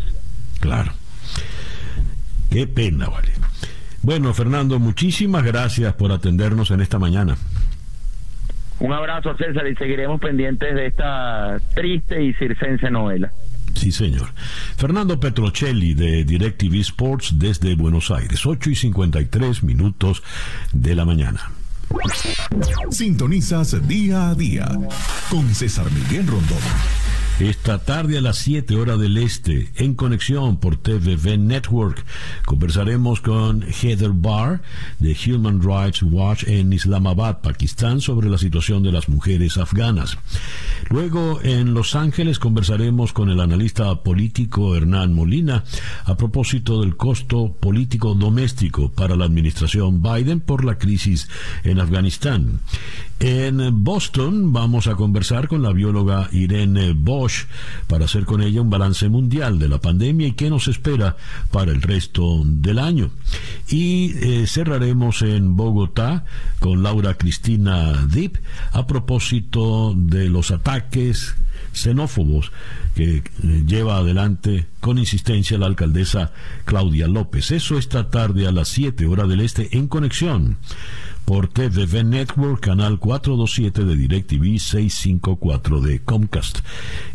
Claro. 0.60 0.92
Qué 2.50 2.68
pena, 2.68 3.08
vale. 3.08 3.30
Bueno, 4.02 4.34
Fernando, 4.34 4.80
muchísimas 4.80 5.44
gracias 5.44 5.94
por 5.94 6.12
atendernos 6.12 6.72
en 6.72 6.82
esta 6.82 7.00
mañana. 7.00 7.38
Un 8.80 8.94
abrazo, 8.94 9.36
César, 9.38 9.68
y 9.68 9.76
seguiremos 9.76 10.20
pendientes 10.20 10.74
de 10.74 10.88
esta 10.88 11.58
triste 11.76 12.24
y 12.24 12.34
circense 12.34 12.90
novela. 12.90 13.32
Sí, 13.76 13.92
señor. 13.92 14.34
Fernando 14.78 15.20
Petrocelli 15.20 15.94
de 15.94 16.24
DirecTV 16.24 16.76
Sports 16.82 17.34
desde 17.38 17.76
Buenos 17.76 18.12
Aires, 18.12 18.46
8 18.46 18.70
y 18.70 18.76
53 18.76 19.64
minutos 19.64 20.24
de 20.72 20.96
la 20.96 21.06
mañana. 21.06 21.52
Sintonizas 22.90 23.88
día 23.88 24.30
a 24.30 24.36
día 24.36 24.70
con 25.30 25.54
César 25.54 25.92
Miguel 25.92 26.28
Rondón. 26.28 26.60
Esta 27.42 27.80
tarde 27.80 28.20
a 28.20 28.22
las 28.22 28.38
7 28.38 28.76
horas 28.76 29.00
del 29.00 29.18
este, 29.18 29.72
en 29.78 29.96
conexión 29.96 30.58
por 30.58 30.78
TVV 30.78 31.40
Network, 31.40 32.06
conversaremos 32.46 33.20
con 33.20 33.64
Heather 33.64 34.12
Barr 34.12 34.62
de 35.00 35.18
Human 35.26 35.60
Rights 35.60 36.04
Watch 36.04 36.44
en 36.44 36.72
Islamabad, 36.72 37.42
Pakistán, 37.42 38.00
sobre 38.00 38.30
la 38.30 38.38
situación 38.38 38.84
de 38.84 38.92
las 38.92 39.10
mujeres 39.10 39.58
afganas. 39.58 40.20
Luego, 40.92 41.40
en 41.42 41.74
Los 41.74 41.96
Ángeles, 41.96 42.38
conversaremos 42.38 43.12
con 43.12 43.32
el 43.32 43.40
analista 43.40 44.04
político 44.04 44.76
Hernán 44.76 45.12
Molina 45.12 45.64
a 46.06 46.16
propósito 46.16 46.82
del 46.82 46.96
costo 46.96 47.54
político 47.60 48.14
doméstico 48.14 48.92
para 48.92 49.16
la 49.16 49.26
administración 49.26 50.04
Biden 50.04 50.42
por 50.42 50.64
la 50.64 50.78
crisis 50.78 51.28
en 51.64 51.80
Afganistán. 51.80 52.60
En 53.24 53.84
Boston 53.84 54.52
vamos 54.52 54.88
a 54.88 54.96
conversar 54.96 55.48
con 55.48 55.62
la 55.62 55.72
bióloga 55.72 56.28
Irene 56.32 56.94
Bosch 56.94 57.46
para 57.86 58.06
hacer 58.06 58.26
con 58.26 58.42
ella 58.42 58.64
un 58.64 58.72
balance 58.72 59.10
mundial 59.10 59.60
de 59.60 59.70
la 59.70 59.80
pandemia 59.80 60.26
y 60.26 60.32
qué 60.32 60.50
nos 60.50 60.68
espera 60.68 61.18
para 61.52 61.72
el 61.72 61.84
resto 61.84 62.42
del 62.44 62.80
año. 62.80 63.12
Y 63.70 64.14
eh, 64.16 64.48
cerraremos 64.48 65.22
en 65.22 65.56
Bogotá 65.56 66.26
con 66.60 66.82
Laura 66.82 67.14
Cristina 67.14 68.08
Dip 68.08 68.38
a 68.72 68.88
propósito 68.88 69.94
de 69.96 70.28
los 70.28 70.50
ataques 70.50 71.36
xenófobos 71.74 72.52
que 72.96 73.18
eh, 73.18 73.24
lleva 73.68 73.98
adelante 73.98 74.66
con 74.80 74.98
insistencia 74.98 75.60
la 75.60 75.68
alcaldesa 75.68 76.32
Claudia 76.66 77.08
López. 77.08 77.52
Eso 77.52 77.78
esta 77.78 78.10
tarde 78.10 78.48
a 78.48 78.52
las 78.52 78.70
7 78.70 79.06
horas 79.06 79.30
del 79.30 79.42
este 79.42 79.78
en 79.78 79.88
conexión 79.88 80.58
por 81.26 81.48
TVV 81.48 82.04
Network, 82.04 82.62
canal 82.62 83.00
427 83.00 83.86
de 83.86 83.96
DirecTV 83.96 84.60
654 84.60 85.82
de 85.82 86.02
Comcast. 86.02 86.60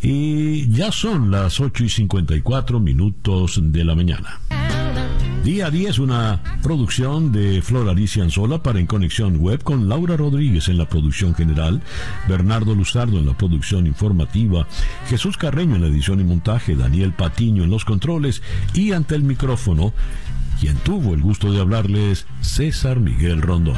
Y 0.03 0.71
ya 0.71 0.93
son 0.93 1.31
las 1.31 1.61
8 1.61 1.85
y 1.85 1.89
54 1.89 2.81
minutos 2.81 3.61
de 3.63 3.85
la 3.85 3.95
mañana. 3.95 4.41
Día 5.47 5.67
a 5.69 5.71
día 5.71 5.91
es 5.91 6.01
una 6.01 6.43
producción 6.61 7.31
de 7.31 7.63
Flor 7.63 7.89
Alicia 7.89 8.25
Anzola 8.25 8.65
para 8.65 8.81
En 8.81 8.87
Conexión 8.87 9.37
Web 9.37 9.63
con 9.63 9.89
Laura 9.89 10.17
Rodríguez 10.17 10.67
en 10.69 10.77
la 10.77 10.89
producción 10.89 11.37
general, 11.37 11.83
Bernardo 12.29 12.75
Luzardo 12.75 13.21
en 13.21 13.27
la 13.27 13.39
producción 13.39 13.87
informativa, 13.87 14.67
Jesús 15.09 15.37
Carreño 15.37 15.77
en 15.77 15.83
la 15.83 15.87
edición 15.87 16.19
y 16.19 16.25
montaje, 16.25 16.75
Daniel 16.75 17.13
Patiño 17.13 17.63
en 17.63 17.71
los 17.71 17.85
controles 17.85 18.43
y 18.75 18.91
ante 18.91 19.15
el 19.15 19.23
micrófono, 19.23 19.93
quien 20.61 20.75
tuvo 20.79 21.15
el 21.15 21.21
gusto 21.21 21.53
de 21.53 21.61
hablarles, 21.61 22.27
César 22.41 22.99
Miguel 22.99 23.41
Rondón. 23.41 23.77